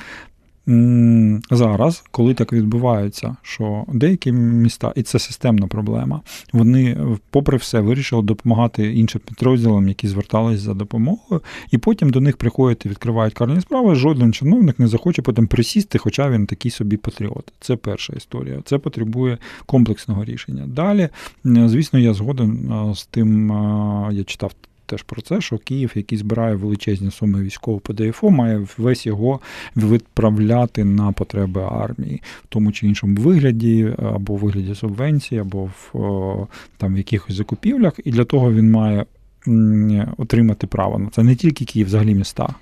Зараз, 1.52 2.04
коли 2.12 2.34
так 2.34 2.54
відбувається, 2.54 3.36
що 3.42 3.86
деякі 3.94 4.32
міста, 4.32 4.94
і 4.96 5.04
це 5.04 5.20
системна 5.20 5.68
проблема, 5.68 6.22
вони, 6.54 6.98
попри 7.30 7.58
все, 7.58 7.80
вирішили 7.80 8.22
допомагати 8.22 8.94
іншим 8.94 9.22
підрозділам, 9.26 9.88
які 9.88 10.08
звертались 10.08 10.60
за 10.60 10.74
допомогою, 10.74 11.42
і 11.72 11.78
потім 11.78 12.10
до 12.10 12.22
них 12.22 12.38
приходять 12.38 12.86
і 12.86 12.90
відкривають 12.90 13.34
карні 13.34 13.62
справи. 13.62 13.96
Жоден 13.96 14.34
чиновник 14.34 14.80
не 14.80 14.88
захоче 14.88 15.22
потім 15.22 15.48
присісти, 15.48 15.98
хоча 15.98 16.30
він 16.30 16.46
такий 16.46 16.72
собі 16.72 16.98
патріот. 16.98 17.54
Це 17.60 17.76
перша 17.76 18.14
історія. 18.14 18.62
Це 18.66 18.78
потребує 18.78 19.38
комплексного 19.66 20.26
рішення. 20.26 20.68
Далі, 20.68 21.10
звісно, 21.44 22.00
я 22.00 22.14
згоден 22.14 22.72
з 22.96 23.06
тим, 23.06 23.50
я 24.12 24.24
читав 24.24 24.52
теж 24.90 25.04
про 25.04 25.22
це, 25.22 25.42
що 25.42 25.58
Київ, 25.58 25.92
який 25.96 26.18
збирає 26.18 26.56
величезні 26.56 27.12
суми 27.12 27.42
військового 27.42 27.82
ПДФО, 27.82 28.30
має 28.30 28.68
весь 28.78 29.06
його 29.06 29.40
відправляти 29.78 30.84
на 30.84 31.12
потреби 31.12 31.62
армії, 31.72 32.22
в 32.44 32.48
тому 32.50 32.72
чи 32.72 32.88
іншому 32.88 33.22
вигляді, 33.22 33.94
або 33.98 34.36
в 34.36 34.38
вигляді 34.38 34.76
субвенції, 34.76 35.42
або 35.42 35.64
в 35.64 36.48
там 36.78 36.94
в 36.94 36.98
якихось 36.98 37.36
закупівлях. 37.36 37.94
І 38.06 38.12
для 38.12 38.24
того 38.24 38.54
він 38.54 38.72
має 38.72 39.06
отримати 40.18 40.68
право 40.68 41.00
на 41.00 41.10
це 41.10 41.24
не 41.24 41.36
тільки 41.36 41.66
Київ, 41.66 41.88
взагалі 41.88 42.16
міста. 42.16 42.56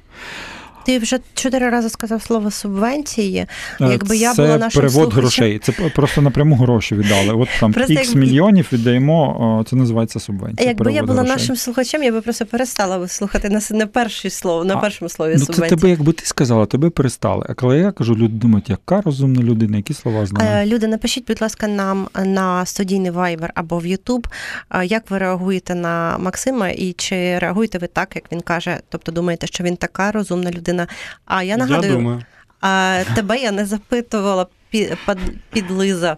Ти 0.87 0.99
вже 0.99 1.19
чотири 1.33 1.69
рази 1.69 1.89
сказав 1.89 2.21
слово 2.21 2.51
субвенції. 2.51 3.45
Якби 3.79 4.07
це 4.07 4.17
я 4.17 4.33
була 4.33 4.57
нашим 4.57 4.81
перевод 4.81 5.13
слухачем... 5.13 5.21
грошей. 5.21 5.59
Це 5.59 5.71
просто 5.71 6.21
напряму 6.21 6.55
гроші 6.55 6.95
віддали. 6.95 7.33
От 7.33 7.49
там 7.59 7.73
Просто 7.73 7.93
ікс 7.93 8.05
якби... 8.07 8.21
мільйонів 8.21 8.67
віддаємо. 8.73 9.65
Це 9.69 9.75
називається 9.75 10.19
субвенція. 10.19 10.69
Якби 10.69 10.93
я 10.93 11.01
була 11.01 11.13
грошей. 11.13 11.33
нашим 11.33 11.55
слухачем, 11.55 12.03
я 12.03 12.11
би 12.11 12.21
просто 12.21 12.45
перестала 12.45 13.07
слухати 13.07 13.49
на 13.49 13.61
не 13.71 13.85
перше 13.85 14.29
слово, 14.29 14.65
на 14.65 14.77
першому 14.77 15.09
слові 15.09 15.33
ну, 15.33 15.39
субвенції. 15.39 15.69
Це 15.69 15.75
тебе, 15.75 15.89
якби 15.89 16.13
ти 16.13 16.25
сказала, 16.25 16.65
тебе 16.65 16.89
перестали. 16.89 17.45
А 17.49 17.53
коли 17.53 17.77
я 17.77 17.91
кажу, 17.91 18.15
люди 18.15 18.33
думають, 18.33 18.69
яка 18.69 19.01
розумна 19.01 19.43
людина, 19.43 19.77
які 19.77 19.93
слова 19.93 20.25
знає. 20.25 20.65
Люди, 20.65 20.87
напишіть, 20.87 21.27
будь 21.27 21.41
ласка, 21.41 21.67
нам 21.67 22.07
на 22.25 22.65
студійний 22.65 23.11
Viber 23.11 23.49
або 23.55 23.79
в 23.79 23.85
YouTube, 23.85 24.25
як 24.83 25.11
ви 25.11 25.17
реагуєте 25.17 25.75
на 25.75 26.17
Максима, 26.17 26.69
і 26.69 26.93
чи 26.93 27.39
реагуєте 27.39 27.77
ви 27.77 27.87
так, 27.87 28.15
як 28.15 28.31
він 28.31 28.41
каже, 28.41 28.79
тобто 28.89 29.11
думаєте, 29.11 29.47
що 29.47 29.63
він 29.63 29.75
така 29.75 30.11
розумна 30.11 30.51
людина. 30.51 30.76
А 31.25 31.43
я 31.43 31.57
нагадую, 31.57 31.91
я 31.91 31.97
думаю. 31.97 32.25
А, 32.61 33.03
тебе 33.15 33.37
я 33.37 33.51
не 33.51 33.65
запитувала 33.65 34.47
під, 34.69 34.97
під 35.51 35.71
Лиза. 35.71 36.17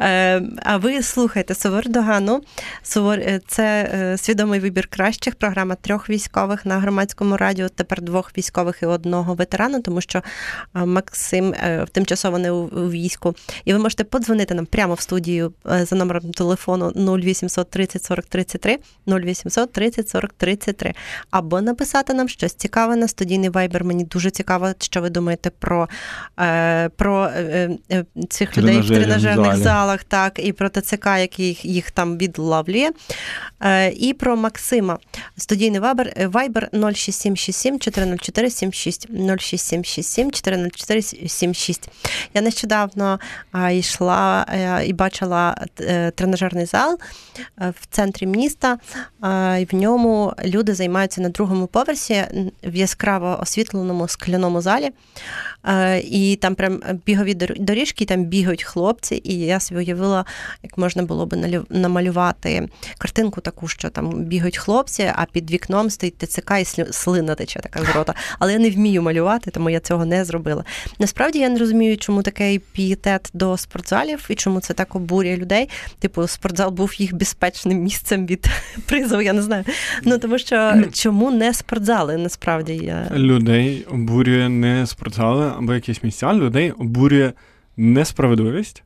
Е, 0.00 0.42
а 0.62 0.76
ви 0.76 1.02
слухаєте 1.02 1.54
Сувор 1.54 1.88
Догану. 1.88 2.40
Сувор 2.82 3.18
це 3.46 3.90
е, 3.94 4.18
свідомий 4.18 4.60
вибір 4.60 4.86
кращих. 4.86 5.34
Програма 5.34 5.74
трьох 5.74 6.10
військових 6.10 6.66
на 6.66 6.78
громадському 6.78 7.36
радіо. 7.36 7.68
Тепер 7.68 8.02
двох 8.02 8.38
військових 8.38 8.78
і 8.82 8.86
одного 8.86 9.34
ветерана, 9.34 9.80
тому 9.80 10.00
що 10.00 10.22
Максим 10.74 11.54
е, 11.54 11.86
тимчасово 11.92 12.38
не 12.38 12.50
у 12.50 12.90
війську. 12.90 13.34
І 13.64 13.72
ви 13.72 13.78
можете 13.78 14.04
подзвонити 14.04 14.54
нам 14.54 14.66
прямо 14.66 14.94
в 14.94 15.00
студію 15.00 15.52
за 15.64 15.96
номером 15.96 16.30
телефону 16.30 16.92
0800 17.18 17.70
30 17.70 18.04
40 18.04 18.26
33 18.26 18.78
0800 19.06 19.72
30 19.72 20.08
40 20.08 20.32
33 20.32 20.94
або 21.30 21.60
написати 21.60 22.14
нам 22.14 22.28
щось 22.28 22.54
цікаве 22.54 22.96
на 22.96 23.08
студійний 23.08 23.48
вайбер. 23.48 23.84
Мені 23.84 24.04
дуже 24.04 24.30
цікаво, 24.30 24.68
що 24.78 25.00
ви 25.00 25.10
думаєте 25.10 25.50
про, 25.58 25.88
про 26.96 27.30
цих 28.28 28.58
людей 28.58 28.80
в 28.80 28.88
тренажерних 28.88 29.61
залах, 29.62 30.04
так, 30.04 30.38
і 30.38 30.52
про 30.52 30.68
ТЦК, 30.68 31.06
який 31.06 31.60
їх 31.62 31.90
там 31.90 32.18
відлавлює, 32.18 32.90
і 33.96 34.12
про 34.12 34.36
Максима. 34.36 34.98
Студійний 35.36 35.80
вайбер, 35.80 36.28
вайбер 36.28 36.68
0677 36.72 37.78
404 37.78 38.50
76 38.50 39.08
0677 39.38 40.30
404 40.30 41.02
76. 41.02 41.88
Я 42.34 42.42
нещодавно 42.42 43.20
йшла 43.70 44.46
і 44.86 44.92
бачила 44.92 45.66
тренажерний 46.14 46.66
зал 46.66 46.98
в 47.56 47.86
центрі 47.90 48.26
міста, 48.26 48.78
і 49.60 49.64
в 49.64 49.74
ньому 49.74 50.32
люди 50.44 50.74
займаються 50.74 51.20
на 51.20 51.28
другому 51.28 51.66
поверсі 51.66 52.24
в 52.64 52.74
яскраво 52.74 53.38
освітленому 53.42 54.08
скляному 54.08 54.60
залі. 54.60 54.90
І 56.04 56.38
там 56.42 56.54
прям 56.54 56.80
бігові 57.06 57.34
доріжки, 57.34 58.04
і 58.04 58.06
там 58.06 58.24
бігають 58.24 58.62
хлопці, 58.62 59.14
і 59.14 59.38
я 59.52 59.60
собі 59.60 59.80
уявила, 59.80 60.24
як 60.62 60.78
можна 60.78 61.02
було 61.02 61.26
би 61.26 61.62
намалювати 61.70 62.68
картинку 62.98 63.40
таку, 63.40 63.68
що 63.68 63.90
там 63.90 64.24
бігають 64.24 64.56
хлопці, 64.56 65.12
а 65.14 65.24
під 65.32 65.50
вікном 65.50 65.90
стоїть 65.90 66.18
ТЦК 66.18 66.52
і 66.60 66.64
слина 66.92 67.34
тече 67.34 67.60
така 67.60 67.84
з 67.84 67.96
рота. 67.96 68.14
Але 68.38 68.52
я 68.52 68.58
не 68.58 68.70
вмію 68.70 69.02
малювати, 69.02 69.50
тому 69.50 69.70
я 69.70 69.80
цього 69.80 70.04
не 70.04 70.24
зробила. 70.24 70.64
Насправді 70.98 71.38
я 71.38 71.48
не 71.48 71.58
розумію, 71.58 71.96
чому 71.96 72.22
такий 72.22 72.58
пієтет 72.58 73.30
до 73.34 73.56
спортзалів 73.56 74.26
і 74.28 74.34
чому 74.34 74.60
це 74.60 74.74
так 74.74 74.96
обурює 74.96 75.36
людей. 75.36 75.68
Типу, 75.98 76.26
спортзал 76.26 76.70
був 76.70 77.00
їх 77.00 77.14
безпечним 77.14 77.78
місцем 77.78 78.26
від 78.26 78.46
призову, 78.86 79.22
я 79.22 79.32
не 79.32 79.42
знаю. 79.42 79.64
Ну 80.02 80.18
тому 80.18 80.38
що 80.38 80.82
чому 80.92 81.30
не 81.30 81.54
спортзали? 81.54 82.16
Насправді 82.16 82.72
я 82.76 83.08
людей 83.14 83.86
обурює 83.90 84.48
не 84.48 84.86
спортзали 84.86 85.52
або 85.58 85.74
якісь 85.74 86.02
місця, 86.02 86.34
людей 86.34 86.70
обурює 86.70 87.32
несправедливість. 87.76 88.82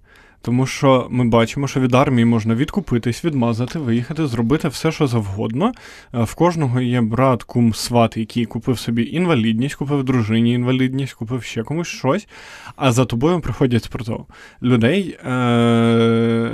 Тому 0.47 0.67
що 0.67 1.07
ми 1.11 1.25
бачимо, 1.25 1.69
що 1.69 1.81
від 1.81 1.95
армії 1.95 2.25
можна 2.25 2.55
відкупитись, 2.55 3.25
відмазати, 3.25 3.79
виїхати, 3.79 4.27
зробити 4.27 4.69
все, 4.69 4.93
що 4.93 5.07
завгодно. 5.07 5.73
В 6.13 6.35
кожного 6.35 6.81
є 6.81 7.01
брат, 7.01 7.43
кум, 7.43 7.75
сват, 7.75 8.17
який 8.17 8.47
купив 8.47 8.79
собі 8.79 9.09
інвалідність, 9.13 9.75
купив 9.75 10.05
дружині 10.05 10.53
інвалідність, 10.53 11.13
купив 11.13 11.43
ще 11.43 11.63
комусь 11.63 11.89
щось, 11.89 12.29
а 12.77 12.93
за 12.93 13.05
тобою 13.05 13.41
приходять 13.41 13.85
спортзал. 13.85 14.27
Людей 14.63 15.19
е- 15.25 16.51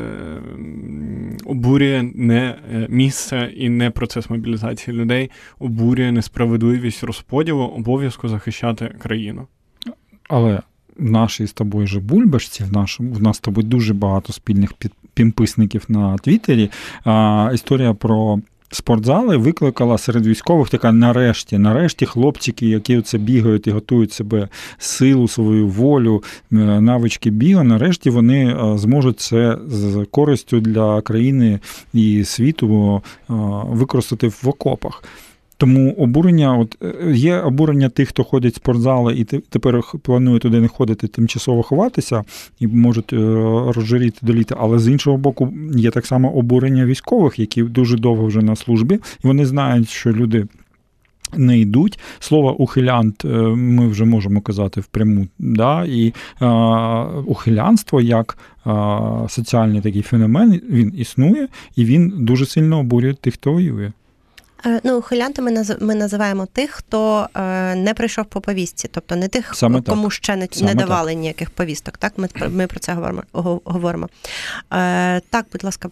обурює 1.44 2.10
не 2.14 2.58
місце 2.88 3.52
і 3.56 3.68
не 3.68 3.90
процес 3.90 4.30
мобілізації. 4.30 4.96
Людей 4.96 5.30
обурює 5.58 6.12
несправедливість 6.12 7.04
розподілу, 7.04 7.64
обов'язку 7.64 8.28
захищати 8.28 8.94
країну. 8.98 9.46
Але 10.28 10.60
в 10.96 11.10
нашій 11.10 11.46
з 11.46 11.52
тобою 11.52 11.86
же 11.86 12.00
бульбашці, 12.00 12.64
в 12.64 12.72
нашому 12.72 13.12
в 13.12 13.22
нас 13.22 13.36
з 13.36 13.40
тобою 13.40 13.66
дуже 13.66 13.94
багато 13.94 14.32
спільних 14.32 14.72
підписників 15.14 15.84
на 15.88 16.18
Твіттері. 16.18 16.70
А, 17.04 17.50
Історія 17.54 17.94
про 17.94 18.40
спортзали 18.74 19.36
викликала 19.36 19.98
серед 19.98 20.26
військових 20.26 20.68
така 20.68 20.92
нарешті, 20.92 21.58
нарешті 21.58 22.06
хлопчики, 22.06 22.66
які 22.66 22.98
оце 22.98 23.18
бігають 23.18 23.66
і 23.66 23.70
готують 23.70 24.12
себе 24.12 24.48
силу, 24.78 25.28
свою 25.28 25.68
волю, 25.68 26.22
навички 26.50 27.30
біга, 27.30 27.64
нарешті 27.64 28.10
вони 28.10 28.56
зможуть 28.76 29.20
це 29.20 29.58
з 29.66 30.06
користю 30.10 30.60
для 30.60 31.00
країни 31.00 31.60
і 31.94 32.24
світу 32.24 33.02
використати 33.68 34.28
в 34.28 34.48
окопах. 34.48 35.04
Тому 35.62 35.92
обурення, 35.92 36.58
от 36.58 36.76
є 37.12 37.38
обурення 37.38 37.88
тих, 37.88 38.08
хто 38.08 38.24
ходить 38.24 38.52
в 38.52 38.56
спортзали 38.56 39.14
і 39.14 39.24
тепер 39.24 39.82
планує 40.02 40.38
туди 40.38 40.60
не 40.60 40.68
ходити, 40.68 41.06
тимчасово 41.06 41.62
ховатися 41.62 42.24
і 42.60 42.66
можуть 42.66 43.12
розжиріти 43.12 44.18
до 44.22 44.34
літа. 44.34 44.56
Але 44.58 44.78
з 44.78 44.88
іншого 44.88 45.16
боку, 45.16 45.52
є 45.74 45.90
так 45.90 46.06
само 46.06 46.34
обурення 46.34 46.84
військових, 46.84 47.38
які 47.38 47.62
дуже 47.62 47.98
довго 47.98 48.26
вже 48.26 48.42
на 48.42 48.56
службі, 48.56 48.94
і 48.94 49.26
вони 49.26 49.46
знають, 49.46 49.88
що 49.88 50.12
люди. 50.12 50.46
Не 51.36 51.58
йдуть. 51.58 51.98
Слово 52.18 52.56
ухилянт 52.56 53.24
ми 53.54 53.88
вже 53.88 54.04
можемо 54.04 54.40
казати 54.40 54.80
впряму. 54.80 55.26
Да? 55.38 55.84
І 55.84 56.14
е, 56.42 56.46
ухилянство 57.26 58.00
як 58.00 58.38
е, 58.66 58.70
соціальний 59.28 59.80
такий 59.80 60.02
феномен, 60.02 60.60
він 60.70 60.92
існує 60.96 61.48
і 61.76 61.84
він 61.84 62.12
дуже 62.16 62.46
сильно 62.46 62.78
обурює 62.78 63.14
тих, 63.14 63.34
хто 63.34 63.52
воює. 63.52 63.92
Ну, 64.84 64.98
ухилянтами 64.98 65.64
ми 65.80 65.94
називаємо 65.94 66.46
тих, 66.46 66.70
хто 66.70 67.28
не 67.76 67.92
прийшов 67.96 68.24
по 68.24 68.40
повістці, 68.40 68.88
тобто 68.92 69.16
не 69.16 69.28
тих, 69.28 69.54
Саме 69.54 69.82
кому 69.82 70.02
так. 70.02 70.12
ще 70.12 70.36
не, 70.36 70.48
Саме 70.50 70.74
не 70.74 70.80
давали 70.80 71.10
так. 71.12 71.20
ніяких 71.20 71.50
повісток. 71.50 71.98
Так, 71.98 72.12
ми 72.16 72.28
ми 72.50 72.66
про 72.66 72.80
це 72.80 72.92
говоримо. 72.92 73.22
говоримо. 73.64 74.08
Так, 75.30 75.46
будь 75.52 75.64
ласка. 75.64 75.90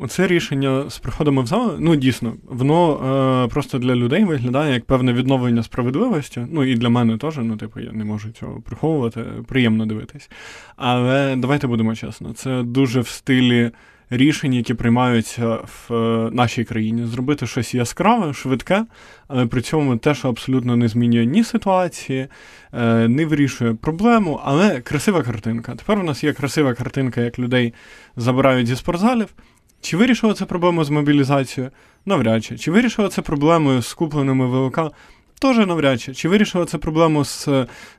Оце 0.00 0.26
рішення 0.26 0.90
з 0.90 0.98
приходами 0.98 1.42
в 1.42 1.46
зал, 1.46 1.76
ну 1.78 1.96
дійсно, 1.96 2.34
воно 2.44 3.44
е, 3.44 3.48
просто 3.48 3.78
для 3.78 3.94
людей 3.94 4.24
виглядає 4.24 4.74
як 4.74 4.84
певне 4.84 5.12
відновлення 5.12 5.62
справедливості. 5.62 6.46
Ну 6.50 6.64
і 6.64 6.74
для 6.74 6.88
мене 6.88 7.18
теж, 7.18 7.36
ну, 7.36 7.56
типу, 7.56 7.80
я 7.80 7.92
не 7.92 8.04
можу 8.04 8.30
цього 8.30 8.60
приховувати, 8.60 9.24
приємно 9.48 9.86
дивитись. 9.86 10.30
Але 10.76 11.36
давайте 11.36 11.66
будемо 11.66 11.94
чесно, 11.94 12.32
це 12.32 12.62
дуже 12.62 13.00
в 13.00 13.08
стилі 13.08 13.70
рішень, 14.10 14.54
які 14.54 14.74
приймаються 14.74 15.58
в 15.88 15.90
нашій 16.32 16.64
країні, 16.64 17.06
зробити 17.06 17.46
щось 17.46 17.74
яскраве, 17.74 18.32
швидке, 18.32 18.84
але 19.28 19.46
при 19.46 19.60
цьому 19.60 19.96
те, 19.96 20.14
що 20.14 20.28
абсолютно 20.28 20.76
не 20.76 20.88
змінює 20.88 21.26
ні 21.26 21.44
ситуації, 21.44 22.28
не 23.08 23.26
вирішує 23.26 23.74
проблему, 23.74 24.40
але 24.44 24.80
красива 24.80 25.22
картинка. 25.22 25.74
Тепер 25.74 25.98
у 25.98 26.02
нас 26.02 26.24
є 26.24 26.32
красива 26.32 26.74
картинка, 26.74 27.20
як 27.20 27.38
людей 27.38 27.74
забирають 28.16 28.66
зі 28.66 28.76
спортзалів. 28.76 29.28
Чи 29.80 29.96
вирішила 29.96 30.34
це 30.34 30.44
проблему 30.44 30.84
з 30.84 30.90
мобілізацією? 30.90 31.72
Навряд 32.06 32.44
чи. 32.44 32.58
Чи 32.58 32.70
вирішила 32.70 33.08
це 33.08 33.22
проблемою 33.22 33.82
з 33.82 33.94
купленими 33.94 34.46
ВЛК? 34.46 34.80
Теж 35.40 35.56
навряд 35.56 36.00
чи. 36.00 36.14
Чи 36.14 36.28
вирішила 36.28 36.64
це 36.64 36.78
проблему 36.78 37.24
з 37.24 37.48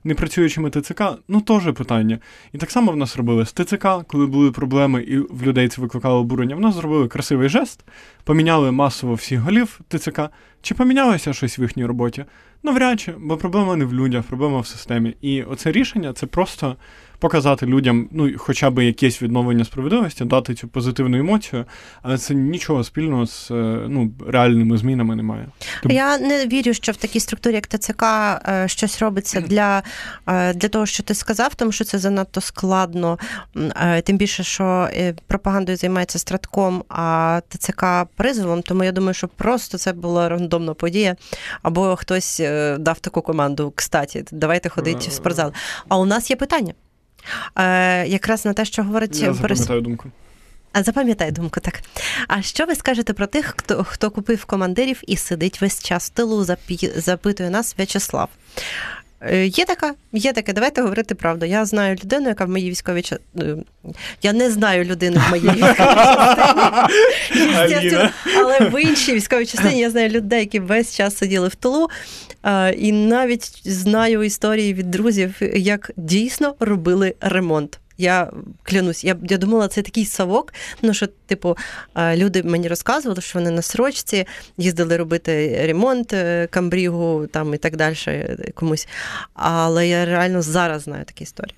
непрацюючими 0.04 0.70
ТЦК? 0.70 1.04
Ну, 1.28 1.42
теж 1.42 1.74
питання. 1.74 2.20
І 2.54 2.58
так 2.58 2.72
само 2.72 2.92
в 2.92 2.98
нас 2.98 3.18
робили 3.18 3.46
з 3.46 3.54
ТЦК, 3.54 3.88
коли 4.08 4.26
були 4.26 4.52
проблеми, 4.52 5.04
і 5.04 5.18
в 5.18 5.44
людей 5.44 5.68
це 5.68 5.82
викликало 5.82 6.20
обурення. 6.20 6.56
В 6.56 6.60
нас 6.60 6.76
зробили 6.76 7.08
красивий 7.08 7.50
жест, 7.50 7.86
поміняли 8.24 8.72
масово 8.72 9.14
всіх 9.14 9.40
голів 9.40 9.80
ТЦК. 9.88 10.22
Чи 10.62 10.76
помінялося 10.76 11.34
щось 11.34 11.60
в 11.60 11.62
їхній 11.62 11.86
роботі? 11.86 12.26
Навряд 12.64 13.00
чи, 13.00 13.14
бо 13.18 13.38
проблема 13.38 13.76
не 13.76 13.86
в 13.86 13.94
людях, 13.94 14.24
проблема 14.24 14.60
в 14.60 14.68
системі. 14.68 15.16
І 15.22 15.44
оце 15.44 15.72
рішення 15.72 16.14
це 16.14 16.26
просто 16.26 16.76
показати 17.20 17.66
людям, 17.66 18.10
ну, 18.12 18.32
хоча 18.38 18.70
б 18.70 18.86
якесь 18.86 19.22
відновлення 19.22 19.66
справедливості, 19.66 20.26
дати 20.26 20.54
цю 20.54 20.68
позитивну 20.68 21.18
емоцію, 21.18 21.66
але 22.02 22.18
це 22.18 22.34
нічого 22.34 22.84
спільного 22.84 23.26
з 23.26 23.52
е, 23.52 23.54
ну, 23.90 24.12
реальними 24.28 24.78
змінами 24.78 25.16
немає. 25.16 25.48
Я 25.84 26.18
не 26.18 26.48
вірю, 26.48 26.74
що 26.74 26.92
в 26.92 26.96
такій 26.96 27.20
структурі, 27.20 27.54
як 27.54 27.68
ТЦК, 27.68 28.04
е, 28.04 28.64
щось 28.68 29.00
робиться 29.00 29.42
для, 29.42 29.84
е, 30.28 30.54
для 30.54 30.68
того, 30.68 30.86
що 30.86 31.04
ти 31.04 31.14
сказав, 31.14 31.56
тому 31.56 31.72
що 31.72 31.84
це 31.84 31.98
занадто 31.98 32.42
складно. 32.42 33.20
Тим 34.04 34.18
більше, 34.18 34.44
що 34.44 34.90
пропагандою 35.28 35.78
займається 35.78 36.20
стратком, 36.20 36.84
а 36.90 37.42
ТЦК 37.50 37.86
призовом. 38.16 38.62
Тому 38.62 38.84
я 38.84 38.92
думаю, 38.92 39.14
що 39.14 39.28
просто 39.28 39.78
це 39.78 39.94
була 39.94 40.30
рандомна 40.30 40.74
подія, 40.74 41.16
або 41.62 41.96
хтось 41.96 42.42
дав 42.80 43.00
таку 43.00 43.22
команду. 43.22 43.74
Кстаті, 43.76 44.26
давайте 44.32 44.70
ходити 44.70 45.10
в 45.10 45.12
спортзал. 45.12 45.54
А 45.88 45.98
у 45.98 46.06
нас 46.06 46.30
є 46.30 46.36
питання. 46.36 46.74
Е, 47.56 48.08
Якраз 48.08 48.46
на 48.46 48.54
те, 48.54 48.66
що 48.66 48.84
говорить 48.84 49.20
Я 49.20 49.34
запам'ятаю 49.34 49.82
думку. 49.82 50.10
А 50.74 50.84
запам'ятай 50.84 51.32
думку, 51.32 51.60
так. 51.60 51.82
А 52.28 52.42
що 52.42 52.66
ви 52.66 52.76
скажете 52.76 53.14
про 53.14 53.28
тих, 53.28 53.54
хто, 53.58 53.84
хто 53.84 54.12
купив 54.12 54.46
командирів 54.46 55.02
і 55.08 55.18
сидить 55.18 55.62
весь 55.62 55.84
час 55.84 56.06
в 56.06 56.10
тилу, 56.10 56.44
запі- 56.44 57.00
запитує 57.00 57.50
нас 57.50 57.76
В'ячеслав. 57.78 58.30
Е, 59.22 59.46
Є 59.46 59.66
така, 59.66 59.94
є 60.14 60.34
таке, 60.34 60.54
давайте 60.54 60.82
говорити 60.82 61.16
правду. 61.16 61.46
Я 61.46 61.66
знаю 61.66 61.96
людину, 62.04 62.28
яка 62.30 62.46
в 62.46 62.50
моїй 62.50 62.70
військовій 62.70 63.02
частині. 63.02 63.64
Я 64.24 64.34
не 64.34 64.52
знаю 64.52 64.84
людину 64.84 65.22
в 65.28 65.30
моїй 65.30 65.50
військовій 65.50 65.74
частині. 67.70 68.10
Але 68.38 68.60
в 68.60 68.82
іншій 68.82 69.14
військовій 69.14 69.46
частині 69.46 69.80
я 69.80 69.90
знаю 69.90 70.10
людей, 70.10 70.40
які 70.40 70.60
весь 70.60 70.96
час 70.96 71.18
сиділи 71.18 71.48
в 71.48 71.56
тилу. 71.56 71.88
е, 72.44 72.74
І 72.74 72.92
навіть 72.92 73.62
знаю 73.68 74.24
історії 74.24 74.74
від 74.74 74.92
друзів, 74.92 75.36
як 75.56 75.92
дійсно 75.98 76.56
робили 76.60 77.14
ремонт. 77.22 77.80
Я 77.98 78.32
клянусь, 78.64 79.04
я, 79.04 79.16
я 79.24 79.38
думала, 79.38 79.68
це 79.68 79.82
такий 79.82 80.06
совок. 80.06 80.54
Ну 80.82 80.94
що, 80.94 81.08
типу, 81.08 81.58
люди 82.16 82.44
мені 82.44 82.68
розказували, 82.68 83.22
що 83.22 83.40
вони 83.40 83.52
на 83.52 83.62
срочці 83.62 84.28
їздили 84.58 84.98
робити 84.98 85.62
ремонт 85.68 86.14
е, 86.14 86.48
камбрігу 86.52 87.28
там 87.32 87.54
і 87.54 87.58
так 87.58 87.76
далі 87.76 87.96
е, 88.08 88.52
комусь. 88.56 88.88
Але 89.34 89.88
я 89.88 90.06
реально 90.06 90.42
зараз 90.42 90.82
знаю 90.82 91.06
такі 91.06 91.24
історії. 91.24 91.56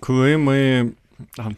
Коли 0.00 0.36
ми. 0.36 0.90
Ага. 1.38 1.52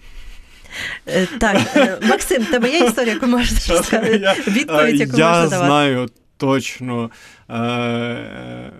Е, 1.08 1.26
Так, 1.38 1.56
Максим, 2.02 2.44
тебе 2.44 2.70
є 2.70 2.78
історія, 2.86 3.14
яку 3.14 3.26
можеш 3.26 3.62
Щас, 3.62 3.86
сказати? 3.86 4.34
Відповідь, 4.48 5.00
яку 5.00 5.16
я 5.18 5.28
можна 5.28 5.48
давати. 5.48 5.66
знаю 5.66 6.08
точно 6.36 7.10
е- 7.50 8.70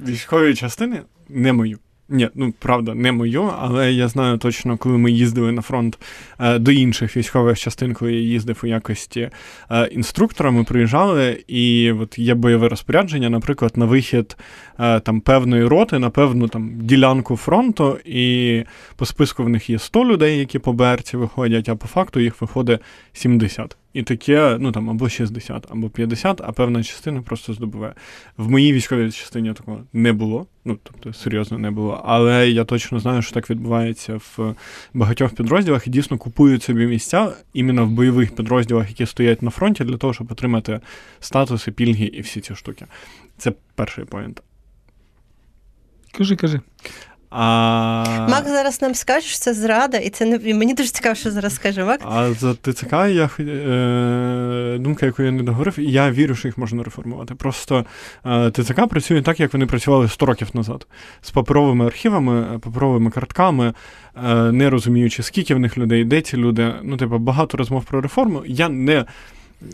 військові 0.00 0.54
частини, 0.54 1.02
не 1.28 1.52
мою. 1.52 1.78
Ні, 2.08 2.28
ну 2.34 2.54
правда, 2.58 2.94
не 2.94 3.12
мою, 3.12 3.50
але 3.58 3.92
я 3.92 4.08
знаю 4.08 4.38
точно, 4.38 4.76
коли 4.76 4.98
ми 4.98 5.10
їздили 5.10 5.52
на 5.52 5.62
фронт 5.62 5.98
е, 6.40 6.58
до 6.58 6.72
інших 6.72 7.16
військових 7.16 7.58
частин, 7.58 7.94
коли 7.94 8.12
я 8.12 8.20
їздив 8.20 8.60
у 8.64 8.66
якості 8.66 9.30
е, 9.70 9.86
інструктора, 9.86 10.50
ми 10.50 10.64
приїжджали, 10.64 11.44
і 11.46 11.92
от 11.92 12.18
є 12.18 12.34
бойове 12.34 12.68
розпорядження, 12.68 13.30
наприклад, 13.30 13.72
на 13.76 13.84
вихід 13.84 14.36
е, 14.78 15.00
там 15.00 15.20
певної 15.20 15.64
роти 15.64 15.98
на 15.98 16.10
певну 16.10 16.48
там 16.48 16.70
ділянку 16.74 17.36
фронту, 17.36 17.98
і 18.04 18.64
по 18.96 19.06
списку 19.06 19.44
в 19.44 19.48
них 19.48 19.70
є 19.70 19.78
100 19.78 20.04
людей, 20.04 20.38
які 20.38 20.58
по 20.58 20.72
БРці 20.72 21.16
виходять, 21.16 21.68
а 21.68 21.76
по 21.76 21.86
факту 21.86 22.20
їх 22.20 22.40
виходить 22.40 22.80
70. 23.12 23.76
І 23.92 24.02
таке, 24.02 24.56
ну 24.60 24.72
там 24.72 24.90
або 24.90 25.08
60, 25.08 25.66
або 25.70 25.90
50, 25.90 26.40
а 26.44 26.52
певна 26.52 26.82
частина 26.82 27.22
просто 27.22 27.54
здобуває. 27.54 27.94
В 28.36 28.50
моїй 28.50 28.72
військовій 28.72 29.10
частині 29.10 29.52
такого 29.52 29.80
не 29.92 30.12
було. 30.12 30.46
Ну, 30.64 30.78
тобто, 30.82 31.12
серйозно 31.12 31.58
не 31.58 31.70
було. 31.70 32.02
Але 32.04 32.50
я 32.50 32.64
точно 32.64 33.00
знаю, 33.00 33.22
що 33.22 33.34
так 33.34 33.50
відбувається 33.50 34.16
в 34.16 34.54
багатьох 34.94 35.34
підрозділах 35.34 35.86
і 35.86 35.90
дійсно 35.90 36.18
купують 36.18 36.62
собі 36.62 36.86
місця 36.86 37.32
іменно 37.54 37.86
в 37.86 37.90
бойових 37.90 38.34
підрозділах, 38.34 38.88
які 38.88 39.06
стоять 39.06 39.42
на 39.42 39.50
фронті, 39.50 39.84
для 39.84 39.96
того, 39.96 40.12
щоб 40.12 40.32
отримати 40.32 40.80
статуси, 41.20 41.72
пільги 41.72 42.04
і 42.04 42.20
всі 42.20 42.40
ці 42.40 42.54
штуки. 42.54 42.86
Це 43.38 43.52
перший 43.74 44.04
поінт. 44.04 44.42
Кажи, 46.12 46.36
кажи. 46.36 46.60
А... 47.34 48.26
Мак 48.30 48.48
зараз 48.48 48.82
нам 48.82 48.94
скаже, 48.94 49.26
що 49.26 49.38
це 49.38 49.54
зрада, 49.54 49.96
і 49.96 50.10
це 50.10 50.24
не 50.24 50.54
мені 50.54 50.74
дуже 50.74 50.88
цікаво, 50.88 51.14
що 51.14 51.30
зараз 51.30 51.54
скаже 51.54 51.84
Мак. 51.84 52.00
А 52.04 52.32
за 52.32 52.54
ТЦК 52.54 52.92
я 52.92 53.30
е, 53.40 54.78
думка, 54.78 55.06
яку 55.06 55.22
я 55.22 55.30
не 55.30 55.42
договорив, 55.42 55.78
і 55.78 55.92
я 55.92 56.10
вірю, 56.10 56.34
що 56.34 56.48
їх 56.48 56.58
можна 56.58 56.82
реформувати. 56.82 57.34
Просто 57.34 57.86
е, 58.26 58.50
ТЦК 58.50 58.86
працює 58.86 59.22
так, 59.22 59.40
як 59.40 59.52
вони 59.52 59.66
працювали 59.66 60.08
100 60.08 60.26
років 60.26 60.48
назад, 60.54 60.86
з 61.20 61.30
паперовими 61.30 61.86
архівами, 61.86 62.46
е, 62.54 62.58
паперовими 62.58 63.10
картками, 63.10 63.72
е, 64.24 64.34
не 64.52 64.70
розуміючи, 64.70 65.22
скільки 65.22 65.54
в 65.54 65.58
них 65.58 65.78
людей, 65.78 66.04
де 66.04 66.20
ці 66.20 66.36
люди. 66.36 66.74
Ну, 66.82 66.96
типу, 66.96 67.18
багато 67.18 67.56
розмов 67.56 67.84
про 67.84 68.00
реформу. 68.00 68.42
Я 68.46 68.68
не. 68.68 69.04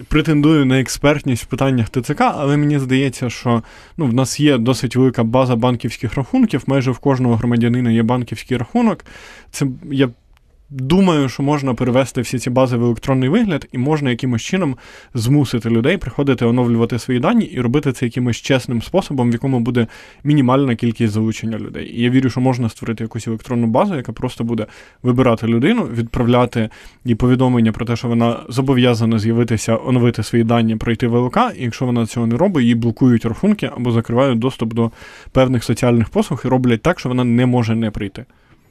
Претендую 0.08 0.66
на 0.66 0.80
експертність 0.80 1.42
в 1.42 1.46
питаннях 1.46 1.88
ТЦК, 1.88 2.20
але 2.20 2.56
мені 2.56 2.78
здається, 2.78 3.30
що 3.30 3.62
ну, 3.96 4.06
в 4.06 4.14
нас 4.14 4.40
є 4.40 4.58
досить 4.58 4.96
велика 4.96 5.24
база 5.24 5.56
банківських 5.56 6.14
рахунків. 6.14 6.62
Майже 6.66 6.90
в 6.90 6.98
кожного 6.98 7.36
громадянина 7.36 7.90
є 7.90 8.02
банківський 8.02 8.56
рахунок. 8.56 9.04
Це 9.50 9.66
я 9.90 10.08
думаю, 10.70 11.28
що 11.28 11.42
можна 11.42 11.74
перевести 11.74 12.20
всі 12.20 12.38
ці 12.38 12.50
бази 12.50 12.76
в 12.76 12.84
електронний 12.84 13.28
вигляд, 13.28 13.68
і 13.72 13.78
можна 13.78 14.10
якимось 14.10 14.42
чином 14.42 14.76
змусити 15.14 15.70
людей 15.70 15.96
приходити 15.96 16.46
оновлювати 16.46 16.98
свої 16.98 17.20
дані 17.20 17.44
і 17.44 17.60
робити 17.60 17.92
це 17.92 18.06
якимось 18.06 18.36
чесним 18.36 18.82
способом, 18.82 19.30
в 19.30 19.32
якому 19.32 19.60
буде 19.60 19.86
мінімальна 20.24 20.74
кількість 20.74 21.12
залучення 21.12 21.58
людей. 21.58 21.92
І 21.96 22.02
я 22.02 22.10
вірю, 22.10 22.30
що 22.30 22.40
можна 22.40 22.68
створити 22.68 23.04
якусь 23.04 23.28
електронну 23.28 23.66
базу, 23.66 23.96
яка 23.96 24.12
просто 24.12 24.44
буде 24.44 24.66
вибирати 25.02 25.46
людину, 25.46 25.82
відправляти 25.82 26.70
їй 27.04 27.14
повідомлення 27.14 27.72
про 27.72 27.86
те, 27.86 27.96
що 27.96 28.08
вона 28.08 28.40
зобов'язана 28.48 29.18
з'явитися, 29.18 29.78
оновити 29.86 30.22
свої 30.22 30.44
дані, 30.44 30.76
пройти 30.76 31.08
ВЛК, 31.08 31.38
і 31.58 31.64
якщо 31.64 31.86
вона 31.86 32.06
цього 32.06 32.26
не 32.26 32.36
робить, 32.36 32.64
їй 32.64 32.74
блокують 32.74 33.24
рахунки 33.24 33.70
або 33.76 33.90
закривають 33.90 34.38
доступ 34.38 34.74
до 34.74 34.90
певних 35.32 35.64
соціальних 35.64 36.08
послуг 36.08 36.42
і 36.44 36.48
роблять 36.48 36.82
так, 36.82 37.00
що 37.00 37.08
вона 37.08 37.24
не 37.24 37.46
може 37.46 37.74
не 37.74 37.90
прийти. 37.90 38.24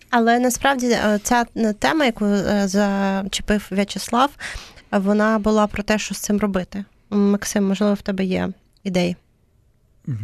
Але 0.10 0.40
насправді 0.40 0.88
е, 0.88 1.20
ця 1.24 1.46
е, 1.56 1.74
тема, 1.74 2.06
яку 2.06 2.26
е, 2.26 2.68
зачепив 2.68 3.68
В'ячеслав, 3.72 4.32
вона 4.92 5.40
була 5.40 5.68
про 5.68 5.84
те, 5.84 6.00
що 6.00 6.16
з 6.16 6.18
цим 6.18 6.38
робити. 6.38 6.86
Максим, 7.10 7.68
можливо, 7.68 7.94
в 7.94 8.02
тебе 8.02 8.26
є 8.26 8.50
ідеї. 8.84 9.16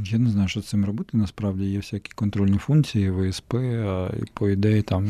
Я 0.05 0.19
не 0.19 0.29
знаю, 0.29 0.47
що 0.47 0.61
з 0.61 0.67
цим 0.67 0.85
робити. 0.85 1.17
Насправді 1.17 1.65
є 1.65 1.77
всякі 1.77 2.11
контрольні 2.15 2.57
функції, 2.57 3.11
ВСП, 3.11 3.53
і 4.21 4.23
по 4.33 4.49
ідеї 4.49 4.81
там 4.81 5.07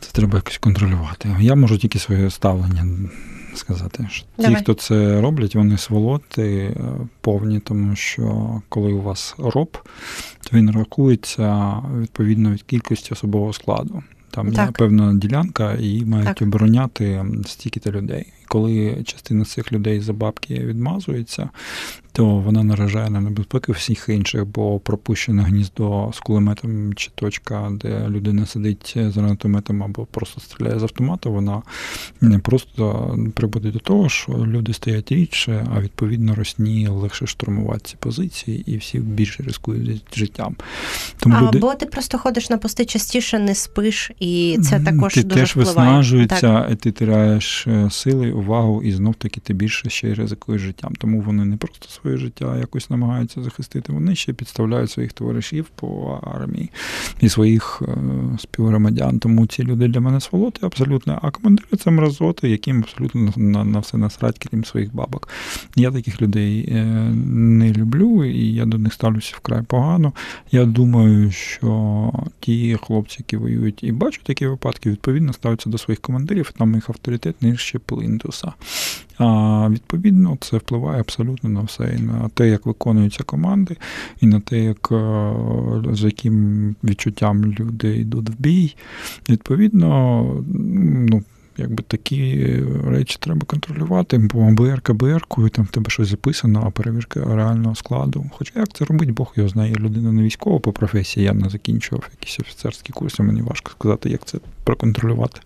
це 0.00 0.12
треба 0.12 0.34
якось 0.34 0.58
контролювати. 0.58 1.36
Я 1.40 1.54
можу 1.54 1.78
тільки 1.78 1.98
своє 1.98 2.30
ставлення 2.30 3.08
сказати. 3.58 4.08
Що 4.10 4.26
ті, 4.38 4.54
хто 4.54 4.74
це 4.74 5.20
роблять, 5.20 5.54
вони 5.54 5.78
сволоти 5.78 6.74
е, 6.76 6.76
повні, 7.20 7.60
тому 7.60 7.96
що 7.96 8.60
коли 8.68 8.92
у 8.92 9.02
вас 9.02 9.34
роб, 9.38 9.78
то 10.40 10.56
він 10.56 10.70
рахується 10.70 11.76
відповідно 11.98 12.50
від 12.50 12.62
кількості 12.62 13.12
особового 13.12 13.52
складу. 13.52 14.02
Там 14.30 14.52
є 14.52 14.68
певна 14.74 15.14
ділянка, 15.14 15.74
і 15.74 15.82
її 15.82 16.04
мають 16.04 16.26
Так. 16.26 16.42
обороняти 16.42 17.24
стільки-то 17.46 17.90
людей. 17.90 18.32
І 18.42 18.44
Коли 18.48 19.02
частина 19.04 19.44
цих 19.44 19.72
людей 19.72 20.00
за 20.00 20.12
бабки 20.12 20.54
відмазується, 20.54 21.50
то 22.16 22.24
вона 22.26 22.62
наражає 22.62 23.10
на 23.10 23.20
небезпеку 23.20 23.72
всіх 23.72 24.08
інших, 24.08 24.46
бо 24.46 24.78
пропущене 24.78 25.42
гніздо 25.42 26.10
з 26.14 26.20
кулеметом 26.20 26.94
чи 26.94 27.10
точка, 27.14 27.72
де 27.80 28.08
людина 28.08 28.46
сидить 28.46 28.94
з 28.96 29.16
гранатометом 29.16 29.82
або 29.82 30.06
просто 30.06 30.40
стріляє 30.40 30.78
з 30.78 30.82
автомата, 30.82 31.30
вона 31.30 31.62
не 32.20 32.38
просто 32.38 33.14
приводить 33.34 33.72
до 33.72 33.78
того, 33.78 34.08
що 34.08 34.32
люди 34.32 34.72
стоять 34.72 35.12
рідше, 35.12 35.66
а 35.74 35.80
відповідно 35.80 36.34
росні 36.34 36.88
легше 36.88 37.26
штурмувати 37.26 37.80
ці 37.84 37.96
позиції, 38.00 38.72
і 38.72 38.76
всі 38.76 38.98
більше 38.98 39.42
ризикують 39.42 40.02
життям. 40.14 40.56
Тому 41.18 41.46
люди... 41.46 41.58
Або 41.58 41.74
ти 41.74 41.86
просто 41.86 42.18
ходиш 42.18 42.50
на 42.50 42.58
пости 42.58 42.84
частіше, 42.84 43.38
не 43.38 43.54
спиш, 43.54 44.10
і 44.20 44.58
це 44.62 44.80
також 44.80 45.14
ти 45.14 45.22
дуже 45.22 45.40
теж 45.40 45.50
впливає. 45.50 45.74
виснажується, 45.76 46.40
Так. 46.40 46.72
і 46.72 46.74
ти 46.74 46.92
теряєш 46.92 47.66
е, 47.66 47.88
сили, 47.90 48.32
увагу, 48.32 48.82
і 48.82 48.92
знов 48.92 49.14
таки 49.14 49.40
ти 49.40 49.54
більше 49.54 49.90
ще 49.90 50.08
й 50.08 50.14
ризикуєш 50.14 50.62
життям. 50.62 50.94
Тому 50.98 51.20
вони 51.20 51.44
не 51.44 51.56
просто 51.56 51.88
своє 52.06 52.18
життя 52.18 52.56
якось 52.58 52.90
намагаються 52.90 53.42
захистити, 53.42 53.92
вони 53.92 54.14
ще 54.14 54.32
підставляють 54.32 54.90
своїх 54.90 55.12
товаришів 55.12 55.66
по 55.74 56.20
армії 56.22 56.70
і 57.20 57.28
своїх 57.28 57.82
е, 57.82 57.98
співгромадян. 58.38 59.18
Тому 59.18 59.46
ці 59.46 59.62
люди 59.62 59.88
для 59.88 60.00
мене 60.00 60.20
сволоти 60.20 60.66
абсолютно. 60.66 61.18
А 61.22 61.30
командири 61.30 61.76
це 61.76 61.90
мразоти, 61.90 62.48
яким 62.48 62.78
абсолютно 62.78 63.32
на, 63.36 63.64
на 63.64 63.78
все 63.78 63.96
насрать, 63.96 64.38
крім 64.38 64.64
своїх 64.64 64.94
бабок. 64.94 65.28
Я 65.76 65.90
таких 65.90 66.22
людей 66.22 66.68
е, 66.68 66.84
не 67.24 67.72
люблю, 67.72 68.24
і 68.24 68.52
я 68.52 68.64
до 68.64 68.78
них 68.78 68.92
ставлюся 68.92 69.34
вкрай 69.36 69.62
погано. 69.62 70.12
Я 70.52 70.64
думаю, 70.64 71.30
що 71.30 72.12
ті 72.40 72.78
хлопці, 72.82 73.16
які 73.18 73.36
воюють 73.36 73.84
і 73.84 73.92
бачать 73.92 74.24
такі 74.24 74.46
випадки, 74.46 74.90
відповідно 74.90 75.32
ставляться 75.32 75.70
до 75.70 75.78
своїх 75.78 76.00
командирів, 76.00 76.52
там 76.58 76.74
їх 76.74 76.90
авторитет 76.90 77.42
нижче 77.42 77.78
плинтуса. 77.78 78.52
А 79.18 79.68
відповідно, 79.70 80.36
це 80.40 80.56
впливає 80.56 81.00
абсолютно 81.00 81.50
на 81.50 81.60
все, 81.60 81.94
і 81.98 82.02
на 82.02 82.28
те, 82.34 82.48
як 82.48 82.66
виконуються 82.66 83.24
команди, 83.24 83.76
і 84.20 84.26
на 84.26 84.40
те, 84.40 84.58
як 84.58 84.88
е, 84.92 85.32
з 85.92 86.04
яким 86.04 86.74
відчуттям 86.84 87.44
люди 87.44 87.96
йдуть 87.96 88.30
в 88.30 88.34
бій. 88.38 88.76
Відповідно, 89.28 90.22
ну. 91.10 91.22
Якби 91.58 91.82
такі 91.88 92.54
речі 92.86 93.16
треба 93.20 93.42
контролювати, 93.46 94.18
бо 94.18 94.50
БРК 94.50 94.92
БРКою, 94.92 95.48
там 95.48 95.64
в 95.64 95.68
тебе 95.68 95.90
щось 95.90 96.08
записано, 96.08 96.62
а 96.66 96.70
перевірка 96.70 97.34
реального 97.34 97.74
складу. 97.74 98.30
Хоча 98.32 98.60
як 98.60 98.72
це 98.72 98.84
робить, 98.84 99.10
Бог 99.10 99.32
його 99.36 99.48
знає. 99.48 99.74
Людина 99.74 100.12
не 100.12 100.22
військова 100.22 100.58
по 100.58 100.72
професії, 100.72 101.26
я 101.26 101.32
не 101.32 101.48
закінчував 101.48 102.08
якісь 102.20 102.40
офіцерські 102.40 102.92
курси, 102.92 103.22
мені 103.22 103.42
важко 103.42 103.70
сказати, 103.70 104.10
як 104.10 104.24
це 104.24 104.38
проконтролювати. 104.64 105.40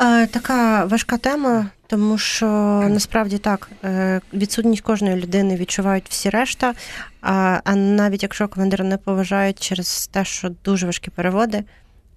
Е, 0.00 0.26
Така 0.26 0.84
важка 0.84 1.16
тема, 1.16 1.66
тому 1.86 2.18
що 2.18 2.46
насправді 2.90 3.38
так, 3.38 3.70
е, 3.84 4.20
відсутність 4.32 4.82
кожної 4.82 5.16
людини 5.16 5.56
відчувають 5.56 6.06
всі 6.08 6.30
решта. 6.30 6.74
А, 7.20 7.74
навіть 7.74 8.22
якщо 8.22 8.48
командира 8.48 8.84
не 8.84 8.96
поважають 8.96 9.60
через 9.60 10.06
те, 10.06 10.24
що 10.24 10.48
дуже 10.64 10.86
важкі 10.86 11.10
переводи, 11.10 11.64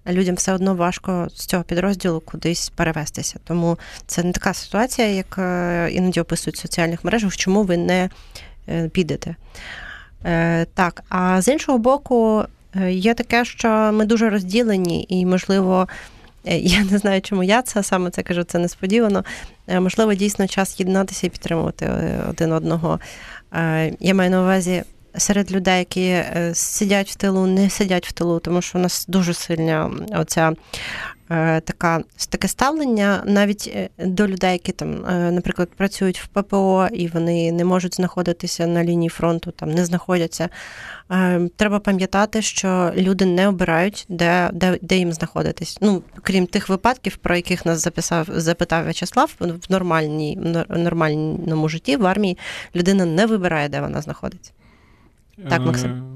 людям 0.08 0.34
все 0.34 0.52
одно 0.52 0.74
важко 0.74 1.28
з 1.34 1.46
цього 1.46 1.62
підрозділу 1.62 2.20
кудись 2.20 2.70
перевестися. 2.70 3.38
Тому 3.44 3.78
це 4.06 4.22
не 4.22 4.32
така 4.32 4.54
ситуація, 4.54 5.08
як 5.08 5.38
е, 5.38 5.88
іноді 5.92 6.20
описують 6.20 6.56
в 6.56 6.60
соціальних 6.60 7.04
мережах, 7.04 7.36
чому 7.36 7.62
ви 7.62 7.76
не 7.76 8.10
підете. 8.92 9.36
Так, 10.74 11.02
а 11.08 11.42
з 11.42 11.48
іншого 11.48 11.78
боку, 11.78 12.44
є 12.88 13.14
таке, 13.14 13.44
що 13.44 13.68
ми 13.92 14.04
дуже 14.04 14.30
розділені, 14.30 15.06
і, 15.08 15.26
можливо, 15.26 15.88
я 16.44 16.84
не 16.84 16.98
знаю, 16.98 17.20
чому 17.20 17.42
я 17.42 17.62
це 17.62 17.82
саме 17.82 18.10
це 18.10 18.22
кажу, 18.22 18.44
це 18.44 18.58
несподівано. 18.58 19.24
Е, 19.68 19.80
Можливо, 19.80 20.14
дійсно 20.14 20.46
час 20.46 20.80
єднатися 20.80 21.26
і 21.26 21.30
підтримувати 21.30 21.86
е, 21.86 22.24
один 22.30 22.52
одного. 22.52 23.00
Е, 23.54 23.92
Я 24.00 24.14
маю 24.14 24.30
на 24.30 24.42
увазі 24.42 24.82
серед 25.16 25.52
людей, 25.52 25.78
які 25.78 26.06
е, 26.06 26.50
сидять 26.54 27.10
в 27.10 27.14
тилу, 27.14 27.46
не 27.46 27.70
сидять 27.70 28.06
в 28.06 28.12
тилу, 28.12 28.38
тому 28.38 28.62
що 28.62 28.78
у 28.78 28.80
нас 28.80 29.04
дуже 29.08 29.34
сильна 29.34 29.90
оця 30.12 30.50
е, 30.50 30.54
така 31.64 32.02
таке 32.28 32.48
ставлення 32.48 33.22
навіть 33.26 33.72
е, 33.74 33.88
до 34.06 34.28
людей, 34.28 34.52
які 34.52 34.72
там, 34.72 35.06
е, 35.06 35.30
наприклад, 35.30 35.68
працюють 35.76 36.20
в 36.20 36.26
ППО 36.26 36.88
і 36.92 37.08
вони 37.08 37.52
не 37.52 37.64
можуть 37.64 37.96
знаходитися 37.96 38.66
на 38.66 38.84
лінії 38.84 39.08
фронту, 39.08 39.50
там 39.50 39.70
не 39.70 39.84
знаходяться. 39.84 40.48
Е, 41.10 41.48
Треба 41.56 41.80
пам'ятати, 41.80 42.42
що 42.42 42.92
люди 42.96 43.24
не 43.24 43.48
обирають, 43.48 44.06
де, 44.08 44.50
де, 44.52 44.78
де 44.82 44.96
їм 44.96 45.12
знаходитись. 45.12 45.78
Ну, 45.80 46.02
крім 46.22 46.46
тих 46.46 46.68
випадків, 46.68 47.16
про 47.16 47.36
яких 47.36 47.66
нас 47.66 47.82
записав, 47.82 48.26
запитав 48.30 48.84
В'ячеслав, 48.84 49.34
в 49.40 49.72
нормальній, 49.72 50.38
в 50.68 50.78
нормальному 50.78 51.68
житті 51.68 51.96
в 51.96 52.06
армії 52.06 52.38
людина 52.76 53.04
не 53.04 53.26
вибирає, 53.26 53.68
де 53.68 53.80
вона 53.80 54.00
знаходиться. 54.02 54.52
Так, 55.48 55.60
Максим. 55.60 56.09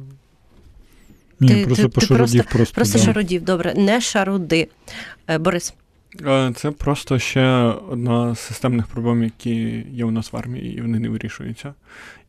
Ні, 1.44 1.54
Ти- 1.54 1.66
просто 1.66 1.82
ти- 1.82 1.88
по 1.88 2.00
ти 2.00 2.06
шародів 2.06 2.44
просто. 2.44 2.74
Просто 2.74 2.98
да. 2.98 3.04
шарудів, 3.04 3.42
добре, 3.44 3.74
не 3.74 4.00
шаруди. 4.00 4.68
Е, 5.28 5.38
Борис. 5.38 5.74
Це 6.54 6.70
просто 6.70 7.18
ще 7.18 7.46
одна 7.90 8.34
з 8.34 8.38
системних 8.38 8.86
проблем, 8.86 9.24
які 9.24 9.84
є 9.92 10.04
у 10.04 10.10
нас 10.10 10.32
в 10.32 10.36
армії, 10.36 10.78
і 10.78 10.80
вони 10.80 10.98
не 10.98 11.08
вирішуються. 11.08 11.74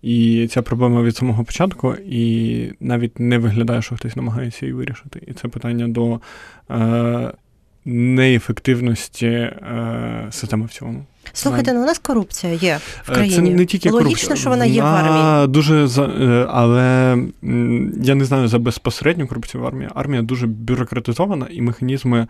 І 0.01 0.47
ця 0.51 0.61
проблема 0.61 1.01
від 1.03 1.15
самого 1.15 1.43
початку, 1.43 1.95
і 1.95 2.71
навіть 2.79 3.19
не 3.19 3.37
виглядає, 3.37 3.81
що 3.81 3.95
хтось 3.95 4.15
намагається 4.15 4.65
її 4.65 4.73
вирішити. 4.73 5.21
І 5.27 5.33
це 5.33 5.47
питання 5.47 5.87
до 5.87 6.19
е, 6.71 7.31
неефективності 7.85 9.27
е, 9.27 10.27
системи 10.31 10.65
в 10.65 10.69
цілому. 10.69 11.05
Слухайте, 11.35 11.73
ну 11.73 11.81
у 11.81 11.85
нас 11.85 11.99
корупція 11.99 12.53
є 12.53 12.79
в 13.05 13.11
Е, 13.11 13.13
країні. 13.13 13.35
Це 13.35 13.41
не 13.41 13.65
тільки 13.65 13.89
Логічно, 13.89 14.03
корупція. 14.09 14.35
що 14.35 14.49
вона 14.49 14.65
є 14.65 14.81
в 14.81 14.85
армії. 14.85 15.47
Дуже 15.47 15.87
за 15.87 16.03
е, 16.03 16.47
але 16.49 17.17
я 18.03 18.15
не 18.15 18.25
знаю 18.25 18.47
за 18.47 18.59
безпосередню 18.59 19.27
корупцію 19.27 19.61
в 19.63 19.67
армії. 19.67 19.89
Армія 19.95 20.21
дуже 20.21 20.47
бюрократизована, 20.47 21.47
і 21.51 21.61
механізми 21.61 22.27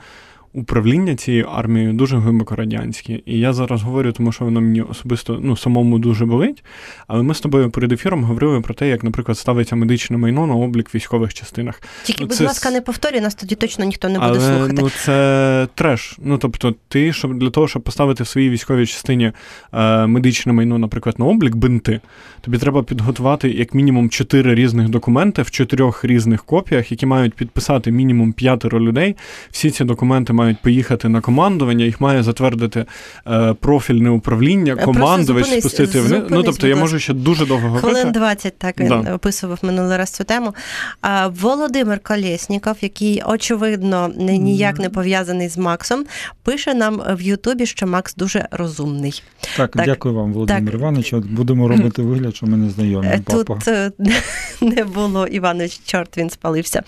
управління 0.55 1.15
цією 1.15 1.45
армією 1.45 1.93
дуже 1.93 2.17
глибоко 2.17 2.55
радянські. 2.55 3.23
І 3.25 3.39
я 3.39 3.53
зараз 3.53 3.81
говорю, 3.81 4.11
тому 4.11 4.31
що 4.31 4.45
воно 4.45 4.61
мені 4.61 4.81
особисто 4.81 5.39
ну, 5.41 5.57
самому 5.57 5.99
дуже 5.99 6.25
болить. 6.25 6.63
Але 7.07 7.23
ми 7.23 7.33
з 7.33 7.39
тобою 7.39 7.69
перед 7.69 7.91
ефіром 7.91 8.23
говорили 8.23 8.61
про 8.61 8.73
те, 8.73 8.89
як, 8.89 9.03
наприклад, 9.03 9.37
ставиться 9.37 9.75
медичне 9.75 10.17
майно 10.17 10.47
на 10.47 10.53
облік 10.53 10.95
військових 10.95 11.33
частинах. 11.33 11.81
Тільки, 12.03 12.23
ну, 12.23 12.27
будь 12.27 12.37
це 12.37 12.43
ласка, 12.43 12.71
не 12.71 12.81
повторюй, 12.81 13.21
нас 13.21 13.35
тоді 13.35 13.55
точно 13.55 13.85
ніхто 13.85 14.09
не 14.09 14.19
буде 14.19 14.31
Але 14.31 14.39
слухати. 14.39 14.81
ну 14.81 14.89
це 14.89 15.67
треш. 15.75 16.17
Ну 16.23 16.37
тобто, 16.37 16.75
ти 16.87 17.13
щоб 17.13 17.39
для 17.39 17.49
того, 17.49 17.67
щоб 17.67 17.81
поставити 17.81 18.23
в 18.23 18.27
своїй 18.27 18.49
військовій 18.49 18.85
частині 18.85 19.31
е, 19.73 20.07
медичне 20.07 20.53
майно, 20.53 20.77
наприклад, 20.77 21.15
на 21.19 21.25
облік 21.25 21.55
бинти, 21.55 21.99
тобі 22.41 22.57
треба 22.57 22.83
підготувати 22.83 23.49
як 23.49 23.73
мінімум 23.73 24.09
чотири 24.09 24.55
різних 24.55 24.89
документи 24.89 25.41
в 25.41 25.51
чотирьох 25.51 26.05
різних 26.05 26.43
копіях, 26.43 26.91
які 26.91 27.05
мають 27.05 27.33
підписати 27.33 27.91
мінімум 27.91 28.33
п'ятеро 28.33 28.79
людей. 28.79 29.15
Всі 29.51 29.71
ці 29.71 29.83
документи 29.83 30.33
мають 30.33 30.44
поїхати 30.53 31.09
на 31.09 31.21
командування, 31.21 31.85
їх 31.85 32.01
має 32.01 32.23
затвердити 32.23 32.85
е, 33.27 33.53
профільне 33.53 34.09
управління, 34.09 34.75
Просто 34.75 34.93
командувач 34.93 35.45
спустити 35.59 35.99
вниз. 36.01 36.23
Ну 36.29 36.43
тобто, 36.43 36.67
я 36.67 36.75
можу 36.75 36.99
ще 36.99 37.13
дуже 37.13 37.45
довго 37.45 37.67
говорити. 37.67 37.87
Хвилин 37.87 38.11
20 38.11 38.57
так 38.57 38.79
він 38.79 38.87
Да. 38.87 39.13
описував 39.15 39.59
минулий 39.61 39.97
раз 39.97 40.09
цю 40.09 40.23
тему. 40.23 40.55
А 41.01 41.27
Володимир 41.27 41.99
Колєсніков, 41.99 42.75
який 42.81 43.21
очевидно 43.25 44.11
не- 44.17 44.37
ніяк 44.37 44.79
не 44.79 44.89
пов'язаний 44.89 45.49
з 45.49 45.57
Максом, 45.57 46.05
пише 46.43 46.73
нам 46.73 47.01
в 47.09 47.21
Ютубі, 47.21 47.65
що 47.65 47.87
Макс 47.87 48.15
дуже 48.15 48.47
розумний. 48.51 49.23
Так, 49.57 49.71
Так. 49.71 49.85
дякую 49.85 50.15
вам, 50.15 50.33
Володимир 50.33 50.71
Так. 50.71 50.73
Іванович. 50.81 51.13
От 51.13 51.25
Будемо 51.25 51.67
робити 51.67 52.01
вигляд, 52.01 52.35
що 52.35 52.45
ми 52.45 52.57
не 52.57 52.69
знайомі. 52.69 53.07
Е, 53.07 53.21
Папа. 53.25 53.59
Е, 53.67 53.91
не 54.61 54.83
було 54.83 55.27
Іванович, 55.27 55.79
чорт 55.85 56.17
він 56.17 56.29
спалився. 56.29 56.83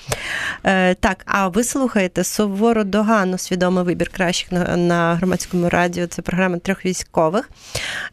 Е, 0.63 0.93
Так, 0.95 1.23
а 1.25 1.47
ви 1.47 1.63
слухаєте 1.63 2.23
суворо 2.23 2.83
догану 2.83 3.37
свідомий 3.47 3.83
вибір 3.83 4.09
кращих 4.09 4.51
на, 4.51 4.77
на 4.77 5.15
громадському 5.15 5.69
радіо. 5.69 6.07
Це 6.07 6.21
програма 6.21 6.57
трьох 6.57 6.85
військових. 6.85 7.49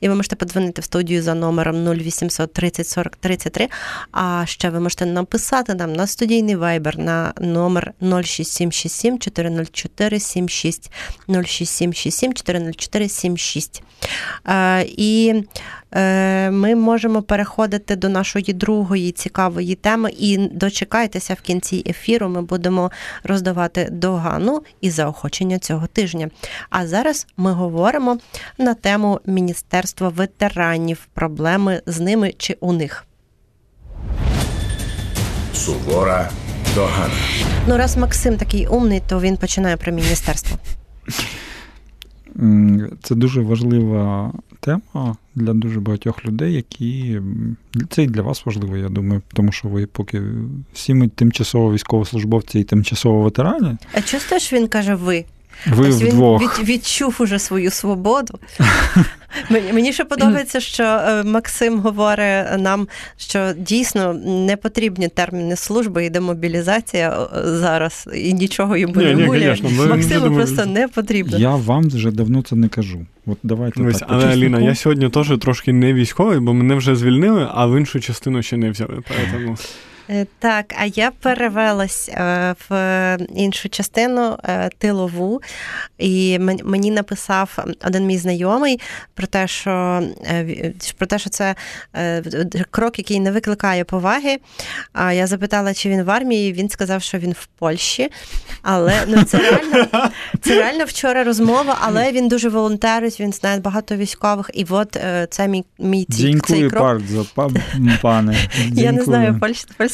І 0.01 0.09
ви 0.09 0.15
можете 0.15 0.37
подзвонити 0.37 0.81
в 0.81 0.85
студію 0.85 1.23
за 1.23 1.35
номером 1.35 1.89
0800 1.89 2.53
30 2.53 2.89
40 2.89 3.17
33. 3.17 3.69
А 4.13 4.43
ще 4.47 4.71
ви 4.71 4.81
можете 4.81 5.07
написати 5.07 5.75
нам 5.75 5.93
на 5.93 6.07
студійний 6.07 6.57
вайбер 6.57 6.99
на 6.99 7.33
номер 7.41 7.93
06767 8.01 9.19
404 9.19 10.21
76 10.21 10.91
06767 11.29 12.35
404 12.35 13.09
76. 13.09 13.83
Е, 14.49 14.83
І 14.83 15.35
ми 16.51 16.75
можемо 16.75 17.23
переходити 17.23 17.97
до 17.97 18.09
нашої 18.09 18.53
другої 18.53 19.13
цікавої 19.13 19.75
теми. 19.75 20.11
І 20.19 20.39
дочекайтеся 20.39 21.35
в 21.35 21.41
кінці 21.41 21.83
ефіру. 21.87 22.29
Ми 22.29 22.43
будемо 22.43 22.91
роздавати 23.25 23.89
догану 23.93 24.63
і 24.81 24.91
заохочення 24.91 25.59
цього 25.59 25.87
тижня. 25.87 26.31
А 26.71 26.87
зараз 26.87 27.27
ми 27.37 27.53
говоримо 27.53 28.19
на 28.59 28.75
тему 28.75 29.21
Міністерства 29.27 30.09
ветеранів, 30.09 31.09
проблеми 31.15 31.83
з 31.87 32.01
ними 32.01 32.35
чи 32.39 32.57
у 32.61 32.73
них. 32.73 33.07
Сувора 35.55 36.31
догана. 36.75 37.15
Ну, 37.67 37.77
раз 37.77 37.97
Максим 37.97 38.37
такий 38.37 38.67
умний, 38.67 39.03
то 39.09 39.21
він 39.21 39.37
починає 39.37 39.77
про 39.77 39.93
міністерство. 39.93 40.59
Це 43.03 43.15
дуже 43.15 43.41
важлива 43.41 44.33
тема 44.61 45.17
для 45.35 45.53
дуже 45.53 45.81
багатьох 45.81 46.25
людей, 46.25 46.55
які 46.55 47.21
це 47.91 48.03
і 48.03 48.07
для 48.07 48.23
вас 48.23 48.47
важливо, 48.47 48.77
я 48.77 48.89
думаю, 48.89 49.23
тому 49.33 49.53
що 49.53 49.69
ви 49.69 49.87
поки 49.87 50.23
всі 50.73 50.95
ми 50.95 51.09
тимчасово 51.09 51.73
військовослужбовці 51.73 52.61
і 52.61 52.65
тимчасово 52.65 53.23
ветерані. 53.23 53.77
А 53.95 54.01
чувствуєш, 54.01 54.53
він 54.53 54.69
каже 54.69 54.95
ви. 54.95 55.25
Ви 55.67 55.89
він 55.89 56.09
вдвох. 56.09 56.59
від, 56.59 56.69
відчув 56.69 57.17
уже 57.19 57.39
свою 57.39 57.71
свободу. 57.71 58.39
Мені, 59.51 59.93
ще 59.93 60.05
подобається, 60.05 60.61
що 60.61 60.83
е, 60.83 61.23
Максим 61.25 61.81
говорить 61.81 62.47
нам, 62.59 62.89
що 63.17 63.53
дійсно 63.57 64.15
не 64.25 64.57
потрібні 64.57 65.09
терміни 65.09 65.57
служби 65.57 66.05
і 66.05 66.11
демобілізація 66.11 67.11
е, 67.11 67.57
зараз, 67.57 68.09
і 68.15 68.33
нічого 68.33 68.77
йому 68.77 68.95
Ні, 68.97 69.05
не 69.05 69.15
не 69.15 69.87
Максиму 69.87 70.37
просто 70.37 70.67
не 70.67 70.89
потрібно. 70.89 71.39
Я 71.39 71.57
вам 71.57 71.89
вже 71.89 72.11
давно 72.11 72.43
це 72.43 72.57
не 72.57 72.69
кажу. 72.69 73.07
От 73.27 73.39
давайте 73.43 73.83
Ось, 73.83 73.99
так. 73.99 74.09
але. 74.11 74.27
Аліна, 74.27 74.61
я 74.61 74.75
сьогодні 74.75 75.09
теж 75.09 75.33
трошки 75.41 75.73
не 75.73 75.93
військовий, 75.93 76.39
бо 76.39 76.55
мене 76.55 76.75
вже 76.75 76.97
звільнили, 76.97 77.49
а 77.55 77.67
в 77.67 77.79
іншу 77.79 78.01
частину 78.01 78.43
ще 78.43 78.57
не 78.57 78.71
взяли. 78.71 78.95
Поэтому... 78.95 79.59
Е, 80.11 80.27
Так, 80.39 80.75
а 80.79 80.85
я 80.85 81.11
перевелась 81.11 82.09
е, 82.09 82.55
в 82.69 83.19
іншу 83.35 83.69
частину 83.69 84.39
е, 84.45 84.71
тилову, 84.79 85.43
і 85.99 86.39
мені 86.65 86.91
написав 86.91 87.65
один 87.85 88.07
мій 88.07 88.19
знайомий 88.19 88.81
про 89.15 89.27
те, 89.27 89.49
що 89.49 90.03
про 90.99 91.07
те, 91.07 91.19
що 91.19 91.31
це 91.31 91.55
крок, 92.71 92.99
який 92.99 93.21
не 93.21 93.31
викликає 93.31 93.85
поваги. 93.85 94.37
А 94.93 95.13
я 95.13 95.27
запитала, 95.27 95.75
чи 95.75 95.89
він 95.89 96.03
в 96.03 96.11
армії. 96.11 96.53
Він 96.53 96.69
сказав, 96.69 97.03
що 97.03 97.19
він 97.19 97.33
в 97.33 97.47
Польщі. 97.59 98.11
Але 98.63 98.93
ну 99.07 99.23
це 99.23 99.39
реально 99.39 100.11
це 100.41 100.55
реально 100.55 100.85
вчора 100.85 101.25
розмова, 101.25 101.79
але 101.81 102.13
він 102.13 102.29
дуже 102.29 102.49
волонтерить, 102.49 103.21
він 103.21 103.33
знає 103.33 103.61
багато 103.61 103.97
військових. 103.97 104.51
І 104.55 104.67
от 104.71 104.97
це 105.31 105.49
мій 105.49 105.65
мій 105.79 106.05
цей 106.05 106.35
Дякую 106.35 106.71
крок. 106.71 106.83
па- 107.35 107.51
пане. 108.03 108.37
Я 108.73 108.93
не 108.93 109.03
знаю 109.05 109.25
Дякую. 109.25 109.41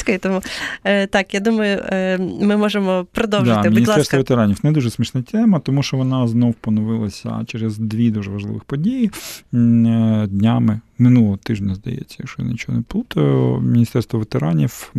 Польсь, 0.04 0.20
тому 0.20 0.40
е, 0.84 1.06
так, 1.06 1.34
я 1.34 1.40
думаю, 1.40 1.78
е, 1.86 2.18
ми 2.18 2.56
можемо 2.56 3.06
продовжити. 3.12 3.56
Да, 3.56 3.62
Будь 3.62 3.74
Міністерство 3.74 4.00
ласка. 4.00 4.16
ветеранів 4.16 4.58
не 4.62 4.72
дуже 4.72 4.90
смішна 4.90 5.22
тема, 5.22 5.58
тому 5.58 5.82
що 5.82 5.96
вона 5.96 6.28
знов 6.28 6.54
поновилася 6.54 7.44
через 7.46 7.78
дві 7.78 8.10
дуже 8.10 8.30
важливих 8.30 8.64
події 8.64 9.10
е, 9.54 10.26
днями. 10.30 10.80
Минулого 10.98 11.36
тижня, 11.36 11.74
здається, 11.74 12.16
якщо 12.18 12.42
я 12.42 12.48
нічого 12.48 12.78
не 12.78 12.84
плутаю, 12.84 13.60
Міністерство 13.60 14.18
ветеранів 14.18 14.92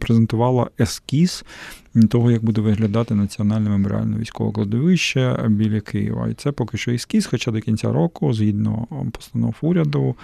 презентувало 0.00 0.70
ескіз 0.80 1.44
того, 2.02 2.30
як 2.30 2.44
буде 2.44 2.60
виглядати 2.60 3.14
національне 3.14 3.70
меморіальне 3.70 4.18
військове 4.18 4.52
кладовище 4.52 5.46
біля 5.48 5.80
Києва. 5.80 6.28
І 6.28 6.34
це 6.34 6.52
поки 6.52 6.78
що 6.78 6.90
ескіз, 6.90 7.26
хоча 7.26 7.50
до 7.50 7.60
кінця 7.60 7.92
року, 7.92 8.34
згідно 8.34 8.86
постанов 9.12 9.54
уряду, 9.60 10.14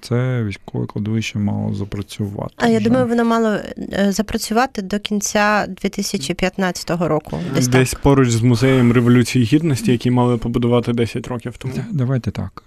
це 0.00 0.44
військове 0.44 0.86
кладовище 0.86 1.38
мало 1.38 1.74
запрацювати. 1.74 2.54
А 2.56 2.68
я 2.68 2.78
вже. 2.78 2.88
думаю, 2.88 3.06
воно 3.06 3.24
мало 3.24 3.48
е, 3.48 4.12
запрацювати 4.12 4.82
до 4.82 4.98
кінця 4.98 5.66
2015 5.66 6.90
року. 6.90 7.38
Десь, 7.54 7.68
Десь 7.68 7.90
так. 7.90 8.00
поруч 8.00 8.30
з 8.30 8.42
музеєм 8.42 8.92
Революції 8.92 9.44
Гідності, 9.44 9.92
який 9.92 10.12
мали 10.12 10.36
побудувати 10.36 10.92
10 10.92 11.28
років 11.28 11.56
тому. 11.58 11.74
Давайте 11.92 12.30
так. 12.30 12.64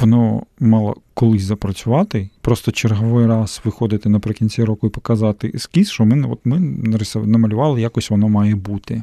Воно 0.00 0.42
мало 0.60 0.96
колись 1.14 1.42
запрацювати, 1.42 2.28
просто 2.40 2.72
черговий 2.72 3.26
раз 3.26 3.60
виходити 3.64 4.08
наприкінці 4.08 4.64
року 4.64 4.86
і 4.86 4.90
показати 4.90 5.50
ескіз, 5.54 5.90
що 5.90 6.04
ми, 6.04 6.28
от 6.30 6.38
ми 6.44 6.60
нарисували, 6.60 7.30
намалювали, 7.30 7.80
якось 7.80 8.10
воно 8.10 8.28
має 8.28 8.54
бути. 8.54 9.02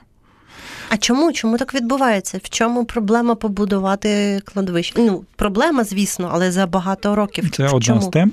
А 0.90 0.98
чому? 0.98 1.32
Чому 1.34 1.58
так 1.58 1.74
відбувається? 1.74 2.40
В 2.44 2.50
чому 2.50 2.86
проблема 2.86 3.36
побудувати 3.36 4.42
кладовище? 4.46 4.94
Ну, 4.98 5.24
проблема, 5.36 5.84
звісно, 5.84 6.30
але 6.32 6.52
за 6.52 6.68
багато 6.68 7.16
років. 7.16 7.50
Це 7.50 7.64
В 7.64 7.76
одна 7.76 7.80
чому? 7.82 8.02
з 8.02 8.08
тем. 8.08 8.32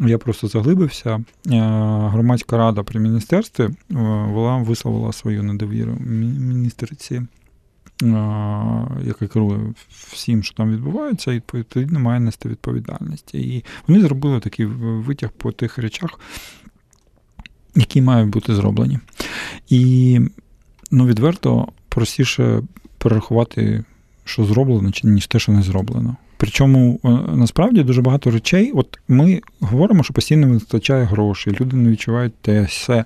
Я 0.00 0.18
просто 0.18 0.48
заглибився. 0.48 1.10
Е, 1.10 1.20
Громадська 2.12 2.56
рада 2.56 2.82
при 2.82 3.00
міністерстві 3.00 3.64
е, 3.64 3.70
вона 4.30 4.56
висловила 4.56 5.12
свою 5.12 5.42
недовіру 5.42 5.92
мі- 5.92 6.38
міністерці, 6.40 7.22
яка 9.04 9.26
керує 9.32 9.58
всім, 9.88 10.42
що 10.42 10.54
там 10.54 10.72
відбувається, 10.72 11.32
і 11.32 11.42
відповідно 11.54 12.00
має 12.00 12.20
нести 12.20 12.48
відповідальність. 12.48 13.34
І 13.34 13.64
вони 13.86 14.00
зробили 14.00 14.40
такий 14.40 14.66
витяг 14.66 15.30
по 15.30 15.52
тих 15.52 15.78
речах, 15.78 16.20
які 17.74 18.02
мають 18.02 18.30
бути 18.30 18.54
зроблені. 18.54 18.98
І 19.68 20.20
ну, 20.90 21.06
відверто 21.06 21.68
простіше 21.88 22.62
перерахувати, 22.98 23.84
що 24.24 24.44
зроблено, 24.44 24.90
ніж 25.04 25.26
те, 25.26 25.38
що 25.38 25.52
не 25.52 25.62
зроблено. 25.62 26.16
Причому 26.36 27.00
е, 27.04 27.08
насправді 27.36 27.82
дуже 27.82 28.02
багато 28.02 28.30
речей. 28.30 28.72
От 28.74 28.98
ми 29.08 29.40
говоримо, 29.60 30.02
що 30.02 30.14
постійно 30.14 30.48
вистачає 30.48 31.04
грошей, 31.04 31.56
люди 31.60 31.76
не 31.76 31.90
відчувають 31.90 32.34
те 32.34 32.62
все 32.62 33.04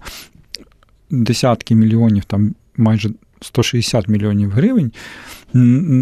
десятки 1.11 1.75
мільйонів, 1.75 2.25
там 2.25 2.55
майже 2.77 3.11
160 3.45 4.09
мільйонів 4.09 4.51
гривень, 4.51 4.93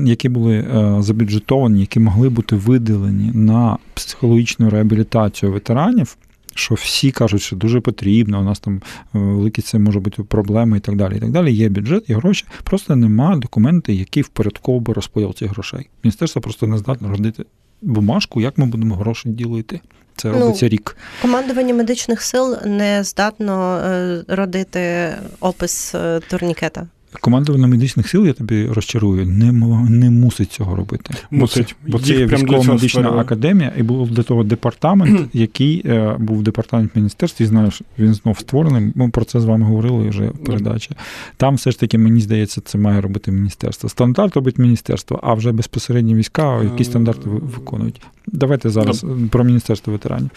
які 0.07 0.29
були 0.29 0.55
е, 0.57 0.97
забюджетовані, 1.03 1.81
які 1.81 2.01
могли 2.01 2.29
бути 2.29 2.57
виділені 2.57 3.31
на 3.35 3.79
психологічну 3.95 4.71
реабілітацію 4.71 5.53
ветеранів. 5.53 6.17
Що 6.55 6.75
всі 6.75 7.11
кажуть, 7.11 7.43
що 7.43 7.57
дуже 7.57 7.81
потрібно, 7.81 8.41
у 8.41 8.45
нас 8.45 8.61
там 8.61 8.77
е, 8.77 9.19
великі 9.19 9.63
це 9.63 9.79
може 9.79 10.01
бути 10.01 10.23
проблеми 10.23 10.77
і 10.77 10.81
так 10.81 10.97
далі. 10.97 11.17
І 11.17 11.21
так 11.21 11.31
далі. 11.31 11.53
Є 11.55 11.69
бюджет, 11.69 12.11
є 12.11 12.17
гроші. 12.17 12.45
Просто 12.63 12.97
нема 12.97 13.37
документу, 13.37 13.93
який 13.93 14.23
впорядковував 14.23 14.83
би 14.87 14.93
розподіл 14.93 15.35
цих 15.35 15.51
грошей. 15.51 15.89
Міністерство 16.05 16.43
просто 16.43 16.67
не 16.67 16.79
здатне 16.79 17.09
родити 17.09 17.45
бумажку, 17.83 18.41
як 18.41 18.59
ми 18.59 18.67
будемо 18.67 18.97
гроші 18.97 19.29
ділити. 19.29 19.81
Це 20.17 20.29
Ну, 20.29 20.39
робиться 20.39 20.69
рік. 20.69 20.97
Командування 21.23 21.75
медичних 21.75 22.23
сил 22.23 22.57
не 22.67 23.05
здатно 23.05 23.77
е, 23.77 24.25
родити 24.29 25.15
опис 25.41 25.95
турнікета. 26.31 26.87
Командування 27.21 27.67
медичних 27.67 28.09
сил, 28.09 28.27
я 28.27 28.33
тобі 28.33 28.67
розчарую, 28.67 29.27
не, 29.27 29.53
не 29.91 30.11
мусить 30.11 30.53
цього 30.53 30.77
робити. 30.77 31.15
Мусить. 31.31 31.77
Бо 31.87 31.99
це, 31.99 32.13
є 32.15 32.27
військово-медична 32.27 33.11
академія, 33.11 33.73
і 33.79 33.83
був 33.83 34.11
для 34.11 34.23
того 34.23 34.45
департамент, 34.45 35.31
який 35.33 35.83
е, 35.87 36.17
був 36.19 36.43
департамент 36.43 36.97
міністерства, 36.97 37.45
і 37.45 37.47
знаєш, 37.47 37.83
він 37.99 38.15
знов 38.15 38.39
створений. 38.39 38.93
Ми 38.95 39.09
про 39.09 39.25
це 39.25 39.41
з 39.41 39.45
вами 39.45 39.67
говорили 39.67 40.09
вже 40.09 40.25
в 40.25 40.45
передачі. 40.45 40.91
Там 41.37 41.55
все 41.55 41.71
ж 41.71 41.81
таки, 41.81 41.99
мені 41.99 42.21
здається, 42.21 42.61
це 42.61 42.79
має 42.79 43.01
робити 43.01 43.33
міністерство. 43.33 43.89
Стандарт 43.89 44.37
робить 44.37 44.59
міністерство, 44.59 45.21
а 45.23 45.35
вже 45.35 45.53
безпосередньо 45.53 46.15
війська, 46.15 46.63
які 46.63 46.83
Е, 46.83 46.85
стандарти 46.85 47.31
виконують. 47.31 48.01
Давайте 48.27 48.71
зараз 48.71 49.07
про 49.31 49.45
міністерство 49.45 49.93
ветеранів. 49.93 50.31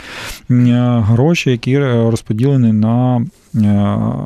Е, 0.52 1.04
Гроші, 1.06 1.52
які 1.52 1.74
е, 1.74 2.10
розподілені 2.10 2.74
на 2.74 3.26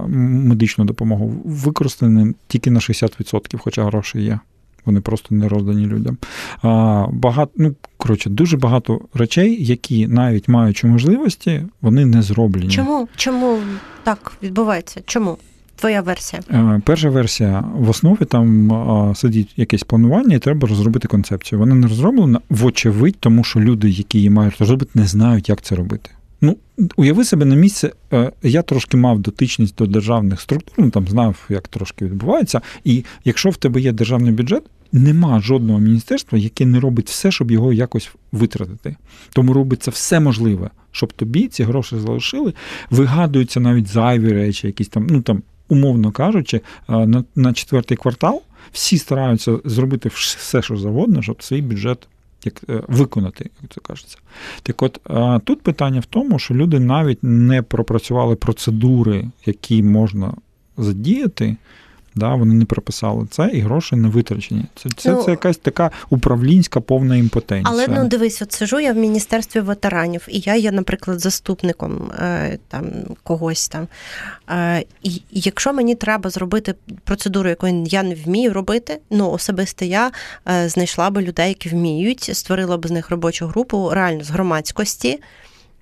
медичну 0.07 0.86
допомогу, 0.86 1.34
використані 1.45 2.34
тільки 2.47 2.71
на 2.71 2.80
60%, 2.80 3.57
хоча 3.57 3.86
гроші 3.86 4.21
є. 4.21 4.39
Вони 4.86 5.01
просто 5.01 5.36
не 5.36 5.47
роздані 5.47 5.86
людям. 5.86 6.17
А, 6.61 7.05
багато, 7.11 7.51
ну, 7.55 7.75
коротше, 7.97 8.30
дуже 8.30 8.57
багато 8.57 9.01
речей, 9.13 9.65
які 9.65 10.07
навіть 10.07 10.47
маючи 10.47 10.88
можливості, 10.88 11.65
вони 11.82 12.05
не 12.05 12.21
зроблені. 12.21 12.69
Чому? 12.69 13.07
Чому 13.15 13.57
так 14.03 14.32
відбувається? 14.43 15.01
Чому? 15.05 15.38
Твоя 15.75 16.01
версія. 16.01 16.41
Е, 16.51 16.82
Перша 16.86 17.09
версія 17.09 17.63
в 17.75 17.89
основі 17.89 18.25
там 18.25 18.73
а, 18.73 19.15
сидить 19.15 19.53
якесь 19.57 19.84
планування, 19.84 20.36
і 20.36 20.39
треба 20.39 20.67
розробити 20.67 21.07
концепцію. 21.07 21.59
Вона 21.59 21.75
не 21.75 21.88
розроблена, 21.88 22.39
вочевидь, 22.49 23.15
тому 23.19 23.43
що 23.43 23.59
люди, 23.59 23.89
які 23.89 24.17
її 24.17 24.30
мають 24.30 24.57
розробити, 24.57 24.91
не 24.93 25.05
знають, 25.05 25.49
як 25.49 25.61
це 25.61 25.75
робити. 25.75 26.09
Уяви 26.95 27.25
себе 27.25 27.45
на 27.45 27.55
місце. 27.55 27.91
Я 28.43 28.61
трошки 28.61 28.97
мав 28.97 29.19
дотичність 29.19 29.75
до 29.75 29.86
державних 29.86 30.41
структур, 30.41 30.73
ну 30.77 30.89
там 30.89 31.07
знав, 31.07 31.45
як 31.49 31.67
трошки 31.67 32.05
відбувається. 32.05 32.61
І 32.84 33.05
якщо 33.25 33.49
в 33.49 33.57
тебе 33.57 33.82
є 33.82 33.91
державний 33.91 34.34
бюджет, 34.34 34.63
нема 34.91 35.39
жодного 35.39 35.80
міністерства, 35.80 36.38
яке 36.38 36.65
не 36.65 36.80
робить 36.80 37.09
все, 37.09 37.32
щоб 37.32 37.51
його 37.51 37.73
якось 37.73 38.11
витратити. 38.32 38.95
Тому 39.34 39.53
робиться 39.53 39.91
все 39.91 40.19
можливе, 40.19 40.69
щоб 40.91 41.13
тобі 41.13 41.47
ці 41.47 41.63
гроші 41.63 41.95
залишили. 41.99 42.53
Вигадуються 42.89 43.59
навіть 43.59 43.88
зайві 43.88 44.34
речі, 44.34 44.67
якісь 44.67 44.88
там, 44.88 45.07
ну 45.09 45.21
там, 45.21 45.43
умовно 45.67 46.11
кажучи, 46.11 46.61
е, 46.89 47.07
на, 47.07 47.23
на 47.36 47.53
четвертий 47.53 47.97
квартал 47.97 48.41
всі 48.71 48.97
стараються 48.97 49.59
зробити 49.65 50.09
все, 50.13 50.61
що 50.61 50.77
завгодно, 50.77 51.21
щоб 51.21 51.43
свій 51.43 51.61
бюджет 51.61 52.07
як, 52.43 52.61
е, 52.69 52.83
виконати, 52.87 53.49
як 53.61 53.71
це 53.73 53.81
кажеться. 53.81 54.17
Так 54.63 54.81
от 54.81 54.99
тут 55.43 55.61
питання 55.61 55.99
в 55.99 56.05
тому, 56.05 56.39
що 56.39 56.53
люди 56.53 56.79
навіть 56.79 57.23
не 57.23 57.61
пропрацювали 57.61 58.35
процедури, 58.35 59.29
які 59.45 59.83
можна 59.83 60.33
задіяти. 60.77 61.55
Да, 62.16 62.36
вони 62.36 62.53
не 62.53 62.66
прописали 62.66 63.28
це, 63.32 63.49
і 63.53 63.60
гроші 63.60 63.95
не 63.95 64.07
витрачені. 64.07 64.66
Це, 64.76 64.89
це, 64.97 65.12
Ну, 65.12 65.24
це 65.24 65.32
якась 65.32 65.57
така 65.57 65.91
управлінська 66.10 66.80
повна 66.80 67.16
імпотенція. 67.16 67.74
Але 67.74 67.88
ну 67.88 68.07
дивись, 68.07 68.41
от 68.41 68.51
сижу 68.51 68.80
я 68.80 68.93
в 68.93 68.95
міністерстві 68.95 69.60
ветеранів, 69.60 70.28
і 70.28 70.39
я 70.39 70.55
є, 70.55 70.72
наприклад, 70.72 71.20
заступником 71.20 72.12
е, 72.20 72.57
там 72.68 72.86
когось 73.24 73.68
там. 73.68 73.88
Е, 74.49 74.84
і 75.03 75.22
якщо 75.32 75.74
мені 75.74 75.95
треба 75.95 76.30
зробити 76.30 76.76
процедуру, 77.03 77.49
яку 77.49 77.68
я 77.68 78.03
не 78.03 78.16
вмію 78.16 78.53
робити, 78.53 78.99
ну 79.10 79.32
особисто 79.32 79.86
я 79.86 80.12
е, 80.49 80.70
знайшла 80.70 81.10
би 81.10 81.22
людей, 81.22 81.47
які 81.47 81.70
вміють, 81.70 82.24
створила 82.34 82.78
б 82.78 82.88
з 82.88 82.91
них 82.91 83.10
робочу 83.10 83.47
групу 83.47 83.89
реально 83.93 84.24
з 84.24 84.30
громадськості. 84.30 85.20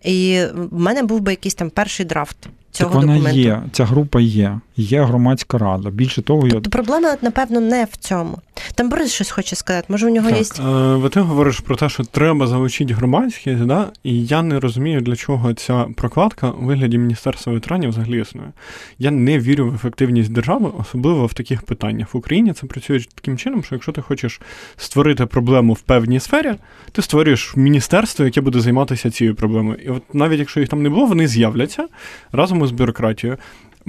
І 0.03 0.41
в 0.53 0.79
мене 0.79 1.03
був 1.03 1.19
би 1.19 1.31
якийсь 1.31 1.55
там 1.55 1.69
перший 1.69 2.05
драфт 2.05 2.37
цього 2.71 2.89
так 2.89 3.01
вона 3.01 3.13
документу. 3.13 3.39
є, 3.39 3.63
ця 3.71 3.85
група 3.85 4.21
є. 4.21 4.59
Є 4.77 5.03
громадська 5.03 5.57
рада. 5.57 5.89
Більше 5.89 6.21
того, 6.21 6.47
я 6.47 6.53
Тобто 6.53 6.69
проблема, 6.69 7.17
напевно, 7.21 7.59
не 7.59 7.85
в 7.85 7.95
цьому. 7.97 8.37
Там 8.75 8.89
Борис 8.89 9.13
щось 9.13 9.31
хоче 9.31 9.55
сказати. 9.55 9.85
Може, 9.89 10.07
у 10.07 10.09
нього 10.09 10.29
є. 10.29 10.43
Так, 10.43 11.05
е, 11.05 11.09
ти 11.09 11.19
говориш 11.19 11.59
про 11.59 11.75
те, 11.75 11.89
що 11.89 12.03
треба 12.03 12.47
залучити 12.47 12.93
громадськість, 12.93 13.65
да? 13.65 13.87
і 14.03 14.25
я 14.25 14.41
не 14.41 14.59
розумію, 14.59 15.01
для 15.01 15.15
чого 15.15 15.53
ця 15.53 15.85
прокладка 15.95 16.49
у 16.49 16.65
вигляді 16.65 16.97
Міністерства 16.97 17.53
ветеранів 17.53 17.89
взагалі 17.89 18.21
існує. 18.21 18.51
Я 18.99 19.11
не 19.11 19.39
вірю 19.39 19.69
в 19.69 19.75
ефективність 19.75 20.31
держави, 20.31 20.71
особливо 20.79 21.25
в 21.25 21.33
таких 21.33 21.61
питаннях. 21.61 22.13
В 22.13 22.17
Україні 22.17 22.53
це 22.53 22.67
працює 22.67 22.99
таким 23.15 23.37
чином, 23.37 23.63
що 23.63 23.75
якщо 23.75 23.91
ти 23.91 24.01
хочеш 24.01 24.41
створити 24.77 25.25
проблему 25.25 25.73
в 25.73 25.81
певній 25.81 26.19
сфері, 26.19 26.53
ти 26.91 27.01
створюєш 27.01 27.55
міністерство, 27.55 28.25
яке 28.25 28.41
буде 28.41 28.59
займатися 28.59 29.11
цією 29.11 29.35
проблемою. 29.35 29.77
І 29.85 29.89
от 29.89 30.13
навіть 30.13 30.39
якщо 30.39 30.59
їх 30.59 30.69
там 30.69 30.83
не 30.83 30.89
було, 30.89 31.05
вони 31.05 31.27
з'являться 31.27 31.87
разом 32.31 32.63
із 32.63 32.71
бюрократією. 32.71 33.37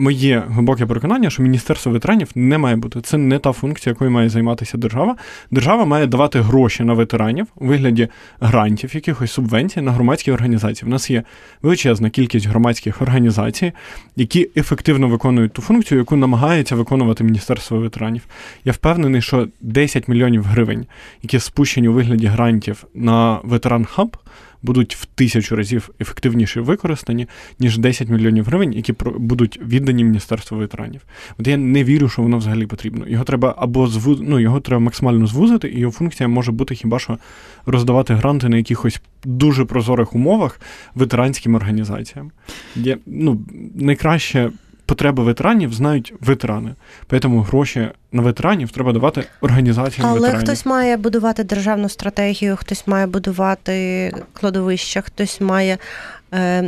Моє 0.01 0.43
глибоке 0.49 0.87
переконання, 0.87 1.31
що 1.31 1.43
Міністерство 1.43 1.93
ветеранів 1.93 2.29
не 2.35 2.59
має 2.59 2.77
бути. 2.77 3.01
Це 3.01 3.19
не 3.19 3.39
та 3.39 3.53
функція, 3.53 3.91
якою 3.91 4.11
має 4.11 4.29
займатися 4.29 4.79
держава. 4.79 5.17
Держава 5.51 5.85
має 5.85 6.07
давати 6.07 6.41
гроші 6.41 6.85
на 6.85 6.93
ветеранів 6.93 7.47
у 7.57 7.67
вигляді 7.67 8.09
грантів, 8.41 8.95
якихось 8.95 9.33
субвенцій 9.33 9.81
на 9.81 9.93
громадські 9.93 10.33
організації. 10.33 10.89
У 10.89 10.91
нас 10.91 11.11
є 11.11 11.23
величезна 11.63 12.11
кількість 12.11 12.47
громадських 12.47 13.03
організацій, 13.03 13.73
які 14.17 14.51
ефективно 14.57 15.09
виконують 15.09 15.53
ту 15.53 15.63
функцію, 15.63 15.99
яку 15.99 16.17
намагається 16.17 16.77
виконувати 16.77 17.25
Міністерство 17.25 17.79
ветеранів. 17.79 18.23
Я 18.65 18.73
впевнений, 18.73 19.23
що 19.23 19.49
10 19.61 20.09
мільйонів 20.09 20.45
гривень, 20.45 20.87
які 21.23 21.41
спущені 21.41 21.89
у 21.89 21.93
вигляді 21.93 22.27
грантів 22.27 22.85
на 22.95 23.39
ветеран 23.43 23.85
хаб, 23.85 24.17
будуть 24.63 24.97
в 24.97 25.05
тисячу 25.05 25.57
разів 25.57 25.91
ефективніше 26.01 26.61
використані, 26.61 27.29
ніж 27.59 27.79
10 27.79 28.09
мільйонів 28.09 28.45
гривень, 28.45 28.73
які 28.73 28.95
будуть 29.17 29.61
віддані 29.63 30.05
Міністерству 30.05 30.59
ветеранів. 30.59 31.01
От 31.39 31.47
я 31.47 31.57
не 31.57 31.85
вірю, 31.85 32.09
що 32.09 32.23
воно 32.23 32.39
взагалі 32.39 32.67
потрібно. 32.67 33.09
Його 33.09 33.25
треба 33.25 33.55
або 33.59 33.87
зву... 33.87 34.19
ну, 34.21 34.41
його 34.41 34.61
треба 34.61 34.81
максимально 34.81 35.27
звузити, 35.27 35.69
і 35.69 35.79
його 35.79 35.93
функція 35.93 36.29
може 36.29 36.53
бути 36.53 36.75
хіба 36.75 36.99
що 36.99 37.19
роздавати 37.67 38.15
гранти 38.15 38.49
на 38.49 38.57
якихось 38.57 39.01
дуже 39.25 39.65
прозорих 39.65 40.15
умовах 40.15 40.61
ветеранським 40.95 41.55
організаціям. 41.55 42.31
Є, 42.77 42.99
ну, 43.07 43.41
найкраще 43.75 44.51
потреби 44.89 45.23
ветеранів 45.23 45.73
знають 45.73 46.15
ветерани. 46.21 46.75
Тому 47.21 47.41
гроші 47.41 47.89
на 48.13 48.23
ветеранів 48.23 48.71
треба 48.71 48.93
давати 48.93 49.25
організаціям 49.41 50.11
Але 50.11 50.21
ветеранів. 50.21 50.47
хтось 50.47 50.67
має 50.67 50.97
будувати 50.97 51.45
державну 51.45 51.89
стратегію, 51.89 52.57
хтось 52.57 52.87
має 52.87 53.07
будувати 53.07 54.13
кладовища, 54.33 55.01
хтось 55.01 55.41
має 55.41 55.79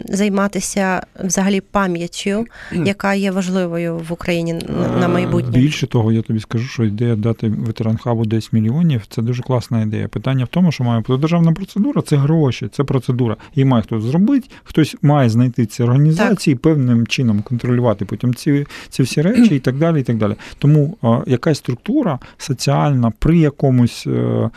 займатися 0.04 1.02
взагалі 1.24 1.60
пам'яттю, 1.60 2.46
яка 2.72 3.14
є 3.14 3.30
важливою 3.30 3.98
в 4.08 4.12
Україні 4.12 4.54
на 5.00 5.08
майбутнє. 5.08 5.58
Більше 5.58 5.86
того, 5.86 6.12
я 6.12 6.22
тобі 6.22 6.40
скажу, 6.40 6.66
що 6.66 6.84
ідея 6.84 7.16
дати 7.16 7.48
ветеран 7.48 7.96
хабу 7.96 8.24
10 8.24 8.52
мільйонів 8.52 9.02
це 9.08 9.22
дуже 9.22 9.42
класна 9.42 9.82
ідея. 9.82 10.08
Питання 10.08 10.44
в 10.44 10.48
тому, 10.48 10.72
що 10.72 10.84
має 10.84 11.00
бути 11.00 11.20
державна 11.20 11.52
процедура, 11.52 12.02
це 12.02 12.16
гроші, 12.16 12.68
це 12.72 12.84
процедура. 12.84 13.36
Її 13.54 13.64
має 13.64 13.82
хтось 13.82 14.02
зробити, 14.02 14.48
хтось 14.64 14.96
має 15.02 15.30
знайти 15.30 15.66
ці 15.66 15.82
організації, 15.82 16.56
так. 16.56 16.62
певним 16.62 17.06
чином 17.06 17.42
контролювати 17.42 18.04
потім 18.04 18.34
ці 18.34 18.66
ці 18.88 19.02
всі 19.02 19.22
речі 19.22 19.56
і 19.56 19.58
так 19.58 19.78
далі. 19.78 20.00
і 20.00 20.02
так 20.02 20.16
далі. 20.16 20.34
Тому 20.58 20.96
якась 21.26 21.58
структура 21.58 22.18
соціальна 22.38 23.12
при 23.18 23.38
якомусь 23.38 24.06
е, 24.06 24.50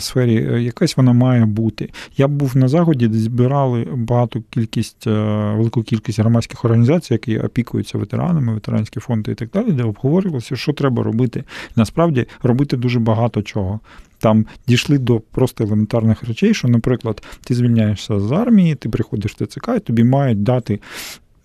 сфері, 0.00 0.48
е, 0.52 0.62
якась 0.62 0.96
вона 0.96 1.12
має 1.12 1.44
бути. 1.44 1.90
Я 2.16 2.28
був 2.28 2.56
на 2.56 2.68
заході, 2.68 3.08
де 3.08 3.18
збирали 3.18 3.86
багато 3.94 4.42
кількість, 4.50 5.06
е, 5.06 5.10
велику 5.56 5.82
кількість 5.82 6.20
громадських 6.20 6.64
організацій, 6.64 7.12
які 7.12 7.38
опікуються 7.38 7.98
ветеранами, 7.98 8.54
ветеранські 8.54 9.00
фонди 9.00 9.32
і 9.32 9.34
так 9.34 9.50
далі, 9.50 9.72
де 9.72 9.82
обговорювалося, 9.82 10.56
що 10.56 10.72
треба 10.72 11.02
робити. 11.02 11.44
Насправді 11.76 12.26
робити 12.42 12.76
дуже 12.76 13.00
багато 13.00 13.42
чого. 13.42 13.80
Там 14.18 14.46
дійшли 14.66 14.98
до 14.98 15.20
просто 15.20 15.64
елементарних 15.64 16.24
речей, 16.24 16.54
що, 16.54 16.68
наприклад, 16.68 17.22
ти 17.44 17.54
звільняєшся 17.54 18.20
з 18.20 18.32
армії, 18.32 18.74
ти 18.74 18.88
приходиш 18.88 19.32
в 19.32 19.46
ТЦК, 19.46 19.68
і 19.76 19.80
тобі 19.80 20.04
мають 20.04 20.42
дати 20.42 20.80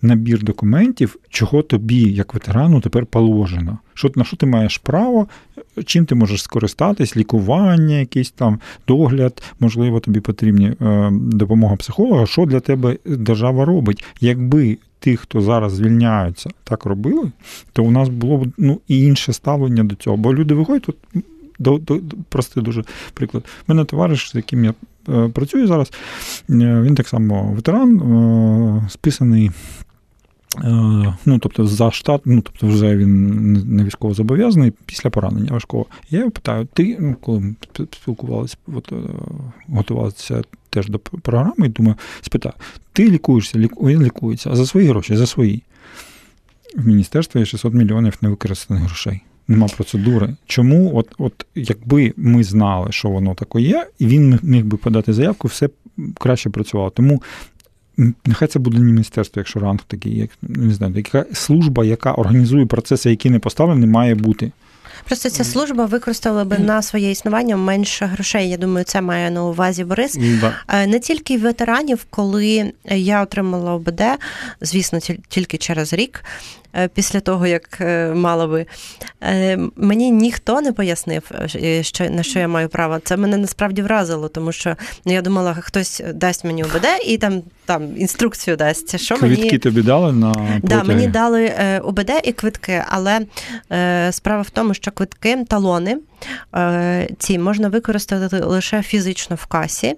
набір 0.02 0.42
документів, 0.42 1.16
чого 1.28 1.62
тобі, 1.62 2.00
як 2.00 2.34
ветерану, 2.34 2.80
тепер 2.80 3.06
положено. 3.06 3.78
Що, 3.94 4.10
На 4.14 4.24
що 4.24 4.36
ти 4.36 4.46
маєш 4.46 4.78
право, 4.78 5.26
чим 5.84 6.06
ти 6.06 6.14
можеш 6.14 6.42
скористатись, 6.42 7.16
лікування, 7.16 7.94
якийсь 7.94 8.30
там 8.30 8.60
догляд, 8.88 9.42
можливо, 9.60 10.00
тобі 10.00 10.20
потрібні 10.20 10.66
е, 10.66 11.10
допомога 11.12 11.76
психолога. 11.76 12.26
Що 12.26 12.46
для 12.46 12.60
тебе 12.60 12.96
держава 13.04 13.64
робить? 13.64 14.04
Якби 14.20 14.78
ті, 15.00 15.16
хто 15.16 15.40
зараз 15.40 15.72
звільняються, 15.72 16.50
так 16.64 16.84
робили, 16.84 17.32
то 17.72 17.84
у 17.84 17.90
нас 17.90 18.08
було 18.08 18.38
б 18.38 18.52
ну, 18.58 18.80
і 18.88 19.02
інше 19.02 19.32
ставлення 19.32 19.84
до 19.84 19.94
цього. 19.94 20.16
Бо 20.16 20.34
люди 20.34 20.54
виходять 20.54 20.82
тут. 20.82 20.96
До, 21.58 21.78
до, 21.78 22.00
Простий 22.28 22.62
дуже 22.62 22.84
приклад. 23.14 23.44
У 23.68 23.72
мене 23.72 23.84
товариш, 23.84 24.30
з 24.30 24.34
яким 24.34 24.64
я 24.64 24.74
е, 25.08 25.28
працюю 25.28 25.66
зараз, 25.66 25.92
е, 26.50 26.82
він 26.82 26.94
так 26.94 27.08
само 27.08 27.52
ветеран, 27.52 28.00
е, 28.00 28.88
списаний 28.90 29.50
ну, 31.26 31.38
тобто, 31.38 31.66
за 31.66 31.90
штат, 31.90 32.22
ну, 32.24 32.40
тобто, 32.40 32.66
вже 32.66 32.96
він 32.96 33.52
не 33.76 33.84
військово 33.84 34.14
зобов'язаний 34.14 34.72
після 34.86 35.10
поранення 35.10 35.52
важкого. 35.52 35.86
Я 36.10 36.18
його 36.18 36.30
питаю: 36.30 36.68
ти, 36.72 36.96
ну, 37.00 37.14
коли 37.20 37.54
спілкувалися, 37.92 38.56
от, 38.66 38.92
е, 38.92 38.96
готувалися 39.68 40.42
теж 40.70 40.88
до 40.88 40.98
програми, 40.98 41.66
і 41.66 41.68
думаю, 41.68 41.96
спитаю, 42.20 42.54
ти 42.92 43.10
лікуєшся, 43.10 43.58
ліку... 43.58 43.88
він 43.88 44.02
лікується, 44.02 44.50
а 44.50 44.56
за 44.56 44.66
свої 44.66 44.88
гроші, 44.88 45.16
за 45.16 45.26
свої. 45.26 45.62
В 46.76 46.86
міністерстві 46.86 47.40
є 47.40 47.46
600 47.46 47.74
мільйонів 47.74 48.18
невикористаних 48.20 48.82
грошей. 48.82 49.20
Нема 49.48 49.68
процедури. 49.68 50.36
Чому, 50.46 50.96
от, 50.96 51.14
от 51.18 51.46
якби 51.54 52.12
ми 52.16 52.44
знали, 52.44 52.92
що 52.92 53.08
воно 53.08 53.34
таке 53.34 53.60
є, 53.60 53.86
і 53.98 54.06
він 54.06 54.38
міг 54.42 54.64
би 54.64 54.76
подати 54.76 55.12
заявку, 55.12 55.48
все 55.48 55.68
краще 56.18 56.50
працювало. 56.50 56.90
Тому 56.90 57.22
Нехай 58.26 58.48
це 58.48 58.58
буде 58.58 58.78
не 58.78 58.84
міністерство, 58.84 59.40
якщо 59.40 59.60
ранг 59.60 59.80
такий, 59.86 60.18
як 60.18 60.30
не 60.42 60.74
знаю, 60.74 60.94
яка 60.96 61.24
служба, 61.32 61.84
яка 61.84 62.12
організує 62.12 62.66
процеси, 62.66 63.10
які 63.10 63.30
не 63.30 63.38
поставлені, 63.38 63.86
має 63.86 64.14
бути. 64.14 64.52
Просто 65.04 65.30
ця 65.30 65.44
служба 65.44 65.86
використала 65.86 66.44
би 66.44 66.58
на 66.58 66.82
своє 66.82 67.10
існування 67.10 67.56
менше 67.56 68.06
грошей. 68.06 68.50
Я 68.50 68.56
думаю, 68.56 68.84
це 68.84 69.00
має 69.00 69.30
на 69.30 69.44
увазі 69.44 69.84
Борис. 69.84 70.18
Да. 70.40 70.54
Е, 70.68 70.86
не 70.86 70.98
тільки 70.98 71.38
ветеранів, 71.38 72.06
коли 72.10 72.72
я 72.84 73.22
отримала 73.22 73.72
ОБД, 73.74 74.02
звісно, 74.60 74.98
тільки 75.28 75.56
через 75.58 75.92
рік. 75.92 76.24
Е, 76.76 76.88
після 76.88 77.20
того, 77.20 77.46
як 77.46 77.78
е, 77.80 78.14
мала 78.14 78.46
би. 78.46 78.66
Мені 79.76 80.10
ніхто 80.10 80.60
не 80.60 80.72
пояснив, 80.72 81.30
що 81.80 82.10
на 82.10 82.22
що 82.22 82.38
я 82.38 82.48
маю 82.48 82.68
право. 82.68 82.98
Це 82.98 83.16
мене 83.16 83.36
насправді 83.36 83.82
вразило, 83.82 84.28
тому 84.28 84.52
що 84.52 84.76
ну, 85.04 85.12
я 85.12 85.22
думала, 85.22 85.54
хтось 85.54 86.02
дасть 86.14 86.44
мені 86.44 86.64
ОБД 86.64 86.86
і 87.06 87.18
там 87.18 87.42
там 87.66 87.96
інструкцію 87.96 88.56
дасть. 88.56 89.00
Що 89.00 89.16
Квитки 89.16 89.44
мені... 89.44 89.58
тобі 89.58 89.82
дали 89.82 90.12
на 90.12 90.32
потяги? 90.32 90.60
Да, 90.62 90.82
мені 90.82 91.06
дали 91.06 91.52
ОБД 91.82 92.10
і 92.24 92.32
квитки, 92.32 92.84
але 92.88 93.20
справа 94.10 94.42
в 94.42 94.50
тому, 94.50 94.74
що 94.74 94.90
квитки, 94.90 95.44
талони 95.48 95.90
Е, 95.92 96.09
ці 97.18 97.38
можна 97.38 97.68
використати 97.68 98.38
лише 98.38 98.82
фізично 98.82 99.36
в 99.36 99.46
касі. 99.46 99.94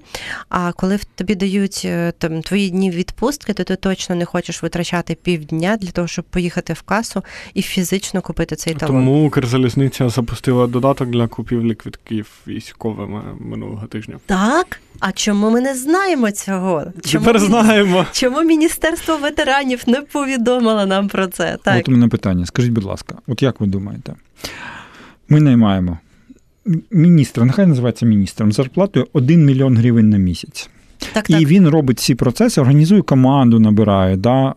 А 0.48 0.72
коли 0.72 0.98
тобі 1.14 1.34
дають 1.34 1.82
е, 1.84 2.12
там 2.18 2.42
твої 2.42 2.70
дні 2.70 2.90
відпустки, 2.90 3.52
то 3.52 3.64
ти 3.64 3.76
точно 3.76 4.16
не 4.16 4.24
хочеш 4.24 4.62
витрачати 4.62 5.14
півдня 5.14 5.76
для 5.80 5.90
того, 5.90 6.08
щоб 6.08 6.24
поїхати 6.24 6.72
в 6.72 6.82
касу 6.82 7.22
і 7.54 7.62
фізично 7.62 8.22
купити 8.22 8.56
цей 8.56 8.74
талон. 8.74 8.96
Тому 8.96 9.26
Укрзалізниця 9.26 10.08
запустила 10.08 10.66
додаток 10.66 11.08
для 11.08 11.28
купівлі 11.28 11.74
квитків 11.74 12.26
військовими 12.46 13.22
минулого 13.40 13.86
тижня. 13.86 14.18
Так. 14.26 14.80
А 15.00 15.12
чому 15.12 15.50
ми 15.50 15.60
не 15.60 15.74
знаємо 15.74 16.30
цього? 16.30 16.84
Чому 17.04 17.24
Тепер 17.24 17.40
знаємо. 17.40 18.06
Чому 18.12 18.42
Міністерство 18.42 19.16
ветеранів 19.16 19.82
не 19.86 20.00
повідомило 20.00 20.86
нам 20.86 21.08
про 21.08 21.26
це? 21.26 21.58
Так. 21.64 21.80
От 21.80 21.88
у 21.88 21.92
мене 21.92 22.08
питання. 22.08 22.46
Скажіть, 22.46 22.72
будь 22.72 22.84
ласка, 22.84 23.14
от 23.26 23.42
як 23.42 23.60
ви 23.60 23.66
думаєте? 23.66 24.14
Ми 25.28 25.40
наймаємо 25.40 25.98
міністра, 26.90 27.44
нехай 27.44 27.66
називається 27.66 28.06
міністром, 28.06 28.52
зарплатою 28.52 29.06
1 29.12 29.44
мільйон 29.44 29.76
гривень 29.76 30.10
на 30.10 30.16
місяць. 30.16 30.70
Так, 31.12 31.30
І 31.30 31.32
так. 31.32 31.42
він 31.42 31.68
робить 31.68 31.98
ці 31.98 32.14
процеси, 32.14 32.60
організує 32.60 33.02
команду, 33.02 33.60
набирає, 33.60 34.16
да, 34.16 34.54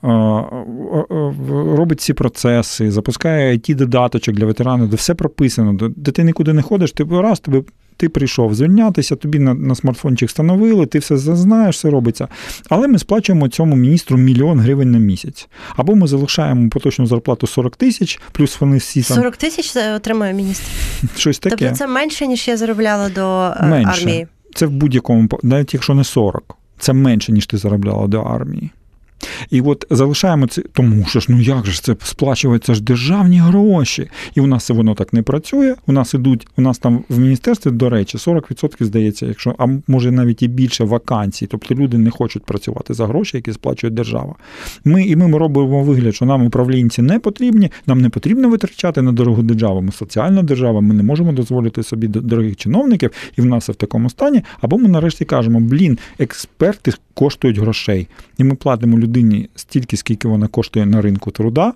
робить 1.49 2.01
ці 2.01 2.13
процеси, 2.13 2.91
запускає 2.91 3.57
it 3.57 3.75
додаточок 3.75 4.35
для 4.35 4.45
ветеранів, 4.45 4.89
де 4.89 4.95
все 4.95 5.15
прописано, 5.15 5.91
де 5.95 6.11
ти 6.11 6.23
нікуди 6.23 6.53
не 6.53 6.61
ходиш, 6.61 6.91
ти 6.91 7.05
раз 7.11 7.39
тобі 7.39 7.63
ти 7.97 8.09
прийшов 8.09 8.55
звільнятися, 8.55 9.15
тобі 9.15 9.39
на 9.39 9.53
на 9.53 9.75
смартфончик 9.75 10.29
встановили, 10.29 10.85
ти 10.85 10.99
все 10.99 11.17
знаєш, 11.17 11.75
все 11.75 11.89
робиться. 11.89 12.27
Але 12.69 12.87
ми 12.87 12.99
сплачуємо 12.99 13.47
цьому 13.47 13.75
міністру 13.75 14.17
мільйон 14.17 14.59
гривень 14.59 14.91
на 14.91 14.97
місяць. 14.97 15.47
Або 15.75 15.95
ми 15.95 16.07
залишаємо 16.07 16.69
поточну 16.69 17.07
зарплату 17.07 17.47
40 17.47 17.75
тисяч, 17.75 18.19
плюс 18.31 18.61
вони 18.61 18.77
всі 18.77 19.03
там... 19.03 19.17
40 19.17 19.37
тисяч 19.37 19.75
отримує 19.95 20.33
міністр. 20.33 20.65
Щось 21.17 21.39
таке. 21.39 21.55
Тобто 21.55 21.75
це 21.75 21.87
менше, 21.87 22.27
ніж 22.27 22.47
я 22.47 22.57
заробляла 22.57 23.09
до 23.09 23.53
е, 23.59 23.65
менше. 23.65 24.01
армії. 24.01 24.27
Це 24.55 24.65
в 24.65 24.71
будь-якому, 24.71 25.29
навіть 25.43 25.73
якщо 25.73 25.93
не 25.93 26.03
40, 26.03 26.57
це 26.79 26.93
менше, 26.93 27.31
ніж 27.31 27.45
ти 27.45 27.57
заробляла 27.57 28.07
до 28.07 28.21
армії. 28.21 28.71
І 29.49 29.61
от 29.61 29.85
залишаємо 29.89 30.47
це, 30.47 30.61
тому 30.73 31.05
що 31.05 31.19
ж 31.19 31.25
ну 31.29 31.41
як 31.41 31.65
же 31.65 31.81
це 31.81 31.95
сплачується 32.03 32.73
ж 32.73 32.83
державні 32.83 33.39
гроші. 33.39 34.09
І 34.35 34.41
у 34.41 34.47
нас 34.47 34.69
воно 34.69 34.95
так 34.95 35.13
не 35.13 35.21
працює. 35.21 35.75
У 35.87 35.91
нас 35.91 36.13
ідуть, 36.13 36.47
у 36.57 36.61
нас 36.61 36.77
там 36.77 37.03
в 37.09 37.19
міністерстві, 37.19 37.71
до 37.71 37.89
речі, 37.89 38.17
40% 38.17 38.83
здається, 38.83 39.25
якщо, 39.25 39.55
а 39.57 39.67
може 39.87 40.11
навіть 40.11 40.43
і 40.43 40.47
більше 40.47 40.83
вакансій. 40.83 41.47
Тобто 41.47 41.75
люди 41.75 41.97
не 41.97 42.09
хочуть 42.09 42.43
працювати 42.43 42.93
за 42.93 43.07
гроші, 43.07 43.37
які 43.37 43.53
сплачує 43.53 43.91
держава. 43.91 44.35
Ми 44.85 45.03
і 45.03 45.15
ми 45.15 45.37
робимо 45.37 45.83
вигляд, 45.83 46.15
що 46.15 46.25
нам 46.25 46.45
управлінці 46.45 47.01
не 47.01 47.19
потрібні, 47.19 47.71
нам 47.87 48.01
не 48.01 48.09
потрібно 48.09 48.49
витрачати 48.49 49.01
на 49.01 49.11
дорогу 49.11 49.43
державу. 49.43 49.81
Ми 49.81 49.91
соціальна 49.91 50.43
держава, 50.43 50.81
ми 50.81 50.93
не 50.93 51.03
можемо 51.03 51.31
дозволити 51.31 51.83
собі 51.83 52.07
дорогих 52.07 52.55
чиновників, 52.55 53.11
і 53.37 53.41
в 53.41 53.45
нас 53.45 53.69
в 53.69 53.75
такому 53.75 54.09
стані. 54.09 54.43
Або 54.61 54.77
ми 54.77 54.87
нарешті 54.87 55.25
кажемо, 55.25 55.59
блін, 55.59 55.97
експерти 56.19 56.91
коштують 57.13 57.57
грошей. 57.57 58.07
І 58.37 58.43
ми 58.43 58.55
платимо 58.55 58.97
людині 59.15 59.49
стільки, 59.55 59.97
скільки 59.97 60.27
вона 60.27 60.47
коштує 60.47 60.85
на 60.85 61.01
ринку 61.01 61.31
труда, 61.31 61.73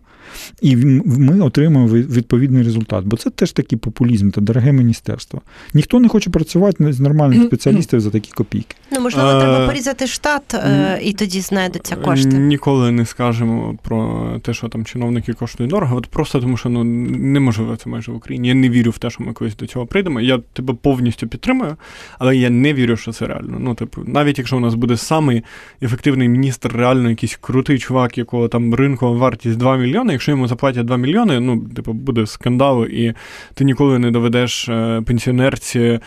і 0.62 0.76
ми 1.06 1.42
отримуємо 1.42 1.94
відповідний 1.94 2.64
результат. 2.64 3.06
Бо 3.06 3.18
це 3.18 3.30
теж 3.30 3.52
такий 3.52 3.78
популізм 3.78 4.30
та 4.30 4.42
дороге 4.42 4.72
міністерство. 4.72 5.42
Ніхто 5.74 6.00
не 6.00 6.08
хоче 6.08 6.30
працювати 6.30 6.94
з 6.94 7.00
нормальних 7.00 7.44
спеціалістів 7.44 8.00
за 8.00 8.10
такі 8.10 8.32
копійки. 8.32 8.76
Ну, 8.92 9.00
можливо, 9.00 9.30
треба 9.40 9.68
порізати 9.68 10.08
штат, 10.08 10.54
е, 10.54 11.00
і 11.04 11.14
тоді 11.14 11.42
знайдуться 11.42 11.96
кошти. 11.96 12.38
Ніколи 12.38 12.92
не 12.92 13.06
скажемо 13.06 13.78
про 13.84 14.26
те, 14.44 14.54
що 14.54 14.68
там 14.68 14.86
чиновники 14.86 15.34
коштують 15.34 15.72
дорого. 15.72 15.96
От 15.98 16.08
просто 16.08 16.40
тому, 16.40 16.58
що 16.58 16.70
ну 16.70 16.84
неможливо 16.84 17.76
це 17.76 17.90
майже 17.90 18.12
в 18.12 18.16
Україні. 18.16 18.48
Я 18.48 18.54
не 18.54 18.70
вірю 18.70 18.92
в 18.92 18.98
те, 18.98 19.10
що 19.10 19.24
ми 19.24 19.34
колись 19.34 19.56
до 19.56 19.68
цього 19.68 19.86
прийдемо. 19.86 20.22
Я 20.22 20.40
тебе 20.54 20.74
повністю 20.74 21.28
підтримую, 21.28 21.76
але 22.20 22.38
я 22.38 22.50
не 22.50 22.74
вірю, 22.74 22.98
що 22.98 23.12
це 23.12 23.26
реально. 23.26 23.58
Ну, 23.60 23.74
типу, 23.76 24.02
навіть 24.06 24.38
якщо 24.38 24.58
у 24.58 24.60
нас 24.60 24.76
буде 24.76 24.98
самий 24.98 25.44
ефективний 25.82 26.30
міністр, 26.30 26.72
реально 26.76 27.10
якийсь 27.20 27.38
крутий 27.42 27.80
чувак, 27.80 28.18
якого 28.18 28.48
там 28.48 28.76
ринкова 28.76 29.18
вартість 29.18 29.58
2 29.58 29.78
мільйони. 29.78 30.14
Якщо 30.14 30.32
йому 30.32 30.48
заплатять 30.48 30.86
2 30.86 30.98
мільйони, 30.98 31.40
ну 31.40 31.60
типу 31.60 31.94
буде 31.94 32.28
скандал, 32.28 32.86
і 32.86 33.14
ти 33.54 33.64
ніколи 33.64 34.00
не 34.00 34.12
доведеш 34.12 34.70
е, 34.70 35.02
пенсіонерці 35.06 35.80
е, 35.80 36.00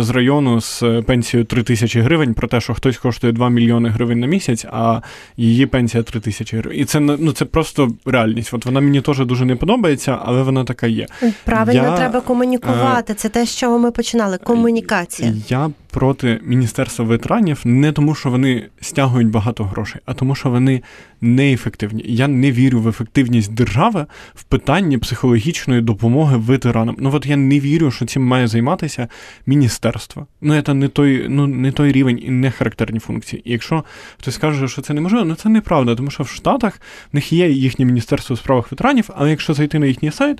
з 0.00 0.10
району 0.10 0.60
з 0.60 0.84
пенсією 1.06 1.44
3 1.44 1.62
тисячі 1.62 2.00
гривень 2.00 2.34
про 2.34 2.48
те, 2.48 2.60
що 2.60 2.74
хтось 2.74 2.98
коштує 2.98 3.32
2 3.32 3.48
мільйони 3.48 3.88
гривень 3.88 4.20
на 4.20 4.26
місяць, 4.26 4.64
а 4.64 5.00
її 5.36 5.66
пенсія 5.66 6.02
3 6.02 6.20
тисячі 6.20 6.56
гривень. 6.56 6.78
І 6.78 6.84
це 6.84 7.00
ну 7.00 7.32
це 7.32 7.44
просто 7.44 7.88
реальність. 8.06 8.54
От 8.54 8.66
вона 8.66 8.80
мені 8.80 9.00
теж 9.00 9.18
дуже 9.18 9.44
не 9.44 9.56
подобається, 9.56 10.18
але 10.24 10.42
вона 10.42 10.64
така 10.64 10.86
є. 10.86 11.06
Правильно, 11.44 11.82
я, 11.82 11.96
треба 11.96 12.20
комунікувати. 12.20 13.14
Це 13.14 13.28
те, 13.28 13.46
з 13.46 13.56
чого 13.56 13.78
ми 13.78 13.90
починали. 13.90 14.38
Комунікація. 14.38 15.32
Я 15.48 15.70
проти 15.90 16.40
міністерства 16.42 17.04
ветеранів 17.04 17.60
не 17.64 17.92
тому, 17.92 18.14
що 18.14 18.30
вони 18.30 18.68
стягують 18.80 19.30
багато 19.30 19.64
грошей, 19.64 20.00
а 20.04 20.14
тому, 20.14 20.34
що 20.34 20.50
вони 20.50 20.82
неефективні. 21.20 22.04
Я 22.06 22.28
не 22.28 22.52
вірю 22.52 22.80
в 22.80 22.88
ефективність 22.88 23.54
держави 23.54 24.06
в 24.34 24.42
питанні 24.42 24.98
психологічної 24.98 25.80
допомоги 25.80 26.36
ветеранам. 26.36 26.96
Ну 26.98 27.10
от 27.14 27.26
я 27.26 27.36
не 27.36 27.60
вірю, 27.60 27.90
що 27.90 28.06
цим 28.06 28.22
має 28.22 28.46
займатися 28.46 29.08
міністерство. 29.46 30.26
Ну 30.40 30.62
це 30.62 30.74
не 30.74 30.88
той, 30.88 31.26
ну 31.28 31.46
не 31.46 31.72
той 31.72 31.92
рівень 31.92 32.20
і 32.22 32.30
не 32.30 32.50
характерні 32.50 32.98
функції. 32.98 33.42
І 33.44 33.52
якщо 33.52 33.84
хтось 34.18 34.34
скаже, 34.34 34.68
що 34.68 34.82
це 34.82 34.94
неможливо, 34.94 35.24
ну 35.24 35.34
це 35.34 35.48
неправда, 35.48 35.94
тому 35.94 36.10
що 36.10 36.22
в 36.22 36.28
Штатах 36.28 36.80
в 37.12 37.14
них 37.14 37.32
є 37.32 37.50
їхнє 37.50 37.84
міністерство 37.84 38.34
у 38.34 38.36
справах 38.36 38.72
ветеранів, 38.72 39.10
але 39.16 39.30
якщо 39.30 39.54
зайти 39.54 39.78
на 39.78 39.86
їхній 39.86 40.10
сайт, 40.10 40.38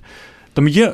там 0.52 0.68
є 0.68 0.92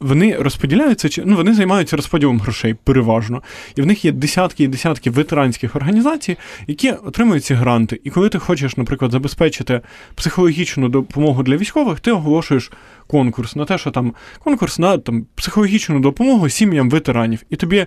вони 0.00 0.36
розподіляються, 0.36 1.08
чи 1.08 1.22
ну 1.24 1.36
вони 1.36 1.54
займаються 1.54 1.96
розподілом 1.96 2.40
грошей 2.40 2.74
переважно. 2.84 3.42
І 3.76 3.82
в 3.82 3.86
них 3.86 4.04
є 4.04 4.12
десятки 4.12 4.64
і 4.64 4.68
десятки 4.68 5.10
ветеранських 5.10 5.76
організацій, 5.76 6.36
які 6.66 6.90
отримують 6.90 7.44
ці 7.44 7.54
гранти. 7.54 8.00
І 8.04 8.10
коли 8.10 8.28
ти 8.28 8.38
хочеш, 8.38 8.76
наприклад, 8.76 9.12
забезпечити 9.12 9.80
психологічну 10.14 10.88
допомогу 10.88 11.42
для 11.42 11.56
військових, 11.56 12.00
ти 12.00 12.12
оголошуєш 12.12 12.72
конкурс 13.06 13.56
на 13.56 13.64
те, 13.64 13.78
що 13.78 13.90
там 13.90 14.14
конкурс 14.38 14.78
на 14.78 14.98
там 14.98 15.26
психологічну 15.34 16.00
допомогу 16.00 16.48
сім'ям 16.48 16.90
ветеранів. 16.90 17.42
І 17.50 17.56
тобі 17.56 17.86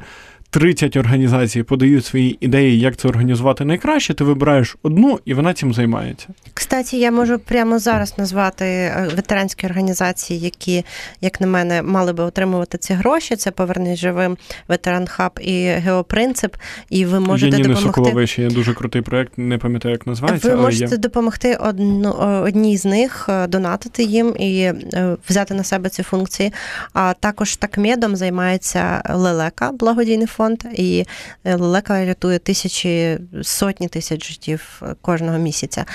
30 0.50 0.97
організацій 0.97 1.64
подають 1.64 2.06
свої 2.06 2.38
ідеї, 2.39 2.80
як 2.80 2.97
це 2.97 3.08
організувати 3.08 3.66
найкраще, 3.66 4.14
ти 4.14 4.24
вибираєш 4.24 4.78
одну 4.84 5.20
і 5.26 5.34
вона 5.34 5.54
цим 5.54 5.74
займається. 5.74 6.28
Кстати, 6.54 6.97
я 6.97 7.12
можу 7.12 7.39
прямо 7.39 7.80
зараз 7.80 8.18
назвати 8.18 8.66
е, 8.66 9.10
ветеранські 9.16 9.66
організації, 9.68 10.39
які, 10.39 10.86
як 11.22 11.41
на 11.41 11.47
мене, 11.47 11.82
мали 11.82 12.14
би 12.14 12.24
отримувати 12.24 12.78
ці 12.78 12.93
гроші. 12.93 13.36
Це 13.36 13.52
повернись 13.52 14.00
живим 14.00 14.38
ветеран 14.68 15.08
хаб 15.08 15.32
і 15.41 15.68
геопринцип. 15.68 16.56
І 16.89 17.06
ви 17.06 17.20
можете 17.20 17.58
Ніни 17.58 17.68
допомогти. 17.68 17.88
Соколової 17.88 18.28
є 18.38 18.47
дуже 18.47 18.74
крутий 18.74 19.02
проект, 19.02 19.38
не 19.38 19.58
пам'ятаю, 19.58 19.91
як 19.91 20.08
називається. 20.08 20.47
Ви 20.47 20.54
але 20.54 20.64
можете 20.64 20.95
є. 20.95 20.97
допомогти 20.97 21.56
одну, 21.56 22.12
одній 22.45 22.78
з 22.78 22.86
них, 22.86 23.26
е, 23.30 23.47
донатити 23.47 24.04
їм 24.04 24.36
і 24.39 24.62
е, 24.62 25.18
взяти 25.30 25.54
на 25.54 25.64
себе 25.64 25.89
ці 25.89 26.04
функції. 26.04 26.54
А 26.93 27.14
також 27.20 27.56
такмедом 27.56 28.16
займається 28.16 29.02
Лелека, 29.10 29.72
благодійний 29.72 30.28
фонд 30.28 30.39
фонд, 30.40 30.64
і 30.74 31.06
е, 31.44 31.56
лелека 31.56 32.06
рятує 32.06 32.40
тисячі, 32.40 33.18
сотні 33.42 33.88
тисяч 33.88 34.28
життів 34.30 34.82
е, 34.82 34.96
кожного 35.02 35.38
місяця. 35.38 35.86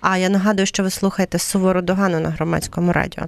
А 0.00 0.18
я 0.18 0.28
нагадую, 0.28 0.66
що 0.66 0.82
ви 0.82 0.90
слухаєте 0.90 1.38
сувору 1.38 1.82
догану 1.82 2.20
на 2.20 2.28
громадському 2.28 2.92
радіо. 2.92 3.24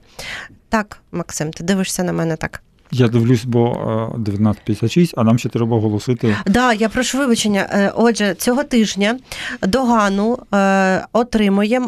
Так, 0.68 0.98
Максим, 1.12 1.50
ти 1.50 1.64
дивишся 1.64 2.02
на 2.02 2.12
мене 2.12 2.36
так. 2.36 2.62
Я 2.90 3.08
дивлюсь, 3.08 3.44
бо 3.44 3.62
19.56, 4.18 5.12
а 5.16 5.24
нам 5.24 5.38
ще 5.38 5.48
треба 5.48 5.76
оголосити. 5.76 6.36
Так, 6.44 6.52
да, 6.52 6.72
я 6.72 6.88
прошу 6.88 7.18
вибачення. 7.18 7.68
Е, 7.72 7.92
отже, 7.94 8.34
цього 8.34 8.64
тижня 8.64 9.18
догану 9.62 10.38
отримує 11.12 11.82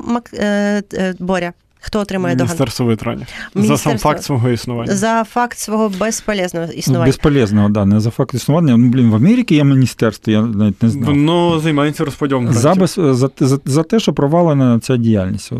Боря. 1.19 1.53
Хто 1.89 2.01
отримує 2.01 2.35
догану? 2.35 2.49
Міністерство 2.49 2.87
ветеранів. 2.87 3.27
За 3.55 3.79
сам 3.79 3.99
факт 3.99 4.23
свого 4.23 4.51
існування. 4.51 4.97
За 4.97 5.25
факт 5.25 5.59
свого 5.59 5.89
безполезного 5.89 6.73
існування. 6.73 7.07
Безполезного, 7.07 7.69
да, 7.69 7.85
не 7.85 8.01
за 8.01 8.11
факт 8.11 8.35
існування. 8.35 8.77
Ну, 8.77 8.89
блін, 8.89 9.11
в 9.11 9.15
Америці 9.15 9.55
є 9.55 9.65
міністерство, 9.65 10.33
я 10.33 10.43
навіть 10.43 10.83
не 10.83 10.89
знав. 10.89 11.05
Воно 11.05 11.61
займається 11.61 12.05
розподілом. 12.05 12.53
За, 12.53 12.75
без, 12.75 12.95
за, 12.95 13.31
за, 13.41 13.59
за 13.65 13.83
те, 13.83 14.01
що 14.01 14.13
провалена 14.13 14.81
ця 14.81 14.97
діяльність. 14.97 15.53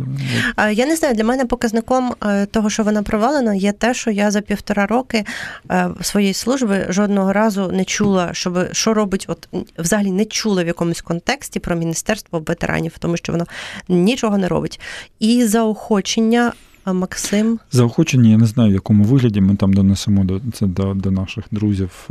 Я 0.73 0.87
не 0.87 0.97
знаю, 0.97 1.15
для 1.15 1.25
мене 1.25 1.45
показником 1.45 2.15
е, 2.23 2.47
того, 2.47 2.71
що 2.71 2.83
вона 2.83 3.03
провалена, 3.03 3.55
є 3.55 3.73
те, 3.73 3.95
що 3.95 4.11
я 4.11 4.31
за 4.31 4.41
півтора 4.41 4.87
роки 4.87 5.25
е, 5.71 5.89
своєї 6.01 6.35
служби 6.35 6.87
жодного 6.89 7.33
разу 7.33 7.71
не 7.73 7.85
чула, 7.85 8.29
щоб 8.33 8.59
що 8.73 8.95
робить, 8.95 9.25
от 9.29 9.49
взагалі 9.79 10.11
не 10.11 10.25
чула 10.25 10.65
в 10.65 10.67
якомусь 10.67 11.01
контексті 11.01 11.61
про 11.61 11.77
міністерство 11.77 12.43
ветеранів, 12.47 12.93
тому 12.99 13.17
що 13.17 13.33
воно 13.33 13.47
нічого 13.89 14.39
не 14.39 14.49
робить. 14.49 14.81
І 15.19 15.45
заохочення 15.45 16.18
рішення 16.19 16.53
заохочення. 16.85 17.01
Максим 17.01 17.59
заохочення, 17.73 18.31
я 18.31 18.39
не 18.39 18.47
знаю, 18.47 18.71
в 18.71 18.75
якому 18.75 19.05
вигляді 19.05 19.41
ми 19.41 19.57
там 19.57 19.73
донесемо 19.73 20.25
до 20.25 20.41
це 20.53 20.67
до, 20.67 20.95
до 20.95 21.11
наших 21.11 21.45
друзів 21.51 22.09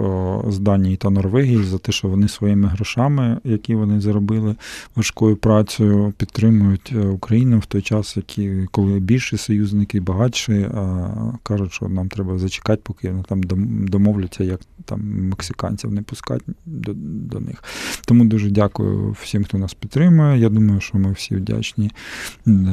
з 0.48 0.60
Данії 0.60 0.96
та 0.96 1.10
Норвегії 1.10 1.64
за 1.64 1.78
те, 1.78 1.92
що 1.92 2.08
вони 2.08 2.28
своїми 2.28 2.68
грошами, 2.68 3.38
які 3.44 3.76
вони 3.76 4.02
заробили 4.02 4.56
важкою 4.96 5.36
працею, 5.36 6.14
підтримують 6.18 6.94
е, 6.96 7.08
Україну 7.08 7.60
в 7.60 7.66
той 7.66 7.82
час, 7.82 8.18
які 8.18 8.68
коли 8.72 9.00
більші 9.00 9.38
союзники 9.38 10.00
багатші, 10.00 10.68
кажуть, 11.44 11.74
що 11.74 11.88
нам 11.88 12.10
треба 12.10 12.38
зачекати, 12.40 12.82
поки 12.84 13.10
вони 13.10 13.24
там 13.24 13.42
домовляться, 13.88 14.44
як 14.44 14.60
там 14.86 15.30
мексиканців 15.30 15.94
не 15.94 16.02
пускати 16.02 16.46
до, 16.66 16.94
до 16.96 17.40
них. 17.40 17.64
Тому 18.06 18.26
дуже 18.26 18.50
дякую 18.50 19.16
всім, 19.22 19.44
хто 19.44 19.58
нас 19.58 19.74
підтримує. 19.74 20.40
Я 20.40 20.50
думаю, 20.50 20.82
що 20.82 20.98
ми 20.98 21.12
всі 21.12 21.36
вдячні 21.36 21.92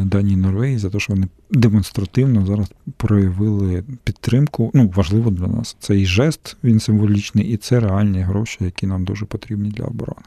Данії 0.05 0.37
Норвегії 0.37 0.79
за 0.79 0.91
те, 0.91 1.01
що 1.01 1.13
вони 1.13 1.29
демонстративно 1.55 2.47
зараз 2.47 2.73
проявили 2.97 3.85
підтримку. 4.05 4.71
Ну, 4.75 4.93
важливо 4.95 5.31
для 5.31 5.47
нас. 5.47 5.77
Цей 5.81 6.07
жест, 6.07 6.57
він 6.65 6.81
символічний, 6.81 7.47
і 7.47 7.57
це 7.57 7.81
реальні 7.81 8.21
гроші, 8.21 8.59
які 8.61 8.87
нам 8.87 9.05
дуже 9.05 9.27
потрібні 9.27 9.71
для 9.71 9.85
оборони. 9.85 10.27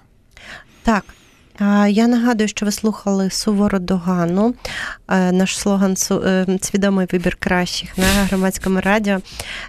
Так. 0.84 1.04
Я 1.90 2.08
нагадую, 2.08 2.48
що 2.48 2.66
ви 2.66 2.72
слухали 2.72 3.30
сувору 3.30 3.80
догану, 3.80 4.56
наш 5.08 5.60
слоган 5.60 5.96
е, 6.12 6.46
свідомий 6.62 7.08
вибір 7.12 7.36
кращих 7.36 7.98
на 7.98 8.06
громадському 8.06 8.82
радіо. 8.82 9.20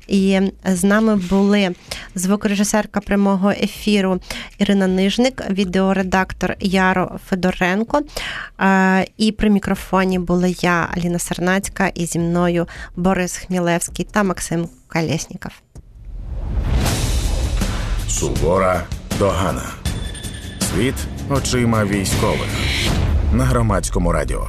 І 0.08 0.40
з 0.64 0.84
нами 0.84 1.16
були 1.16 1.74
звукорежисерка 2.14 3.00
прямого 3.00 3.50
ефіру 3.50 4.20
Ірина 4.58 4.86
Нижник, 4.86 5.50
відеоредактор 5.50 6.56
Яро 6.60 7.18
Федоренко. 7.28 8.02
І 9.16 9.32
при 9.32 9.50
мікрофоні 9.50 10.18
була 10.18 10.46
я, 10.46 10.88
Аліна 10.96 11.18
Сарнацька, 11.18 11.86
і 11.86 12.06
зі 12.06 12.18
мною 12.18 12.66
Борис 12.96 13.36
Хмілевський 13.36 14.06
та 14.12 14.22
Максим 14.22 14.68
Калєсніков. 14.88 15.52
Сувора 18.08 18.84
догана. 19.18 19.62
Світ 20.60 20.94
очима 21.30 21.84
військових 21.84 22.48
на 23.32 23.44
громадському 23.44 24.12
радіо. 24.12 24.48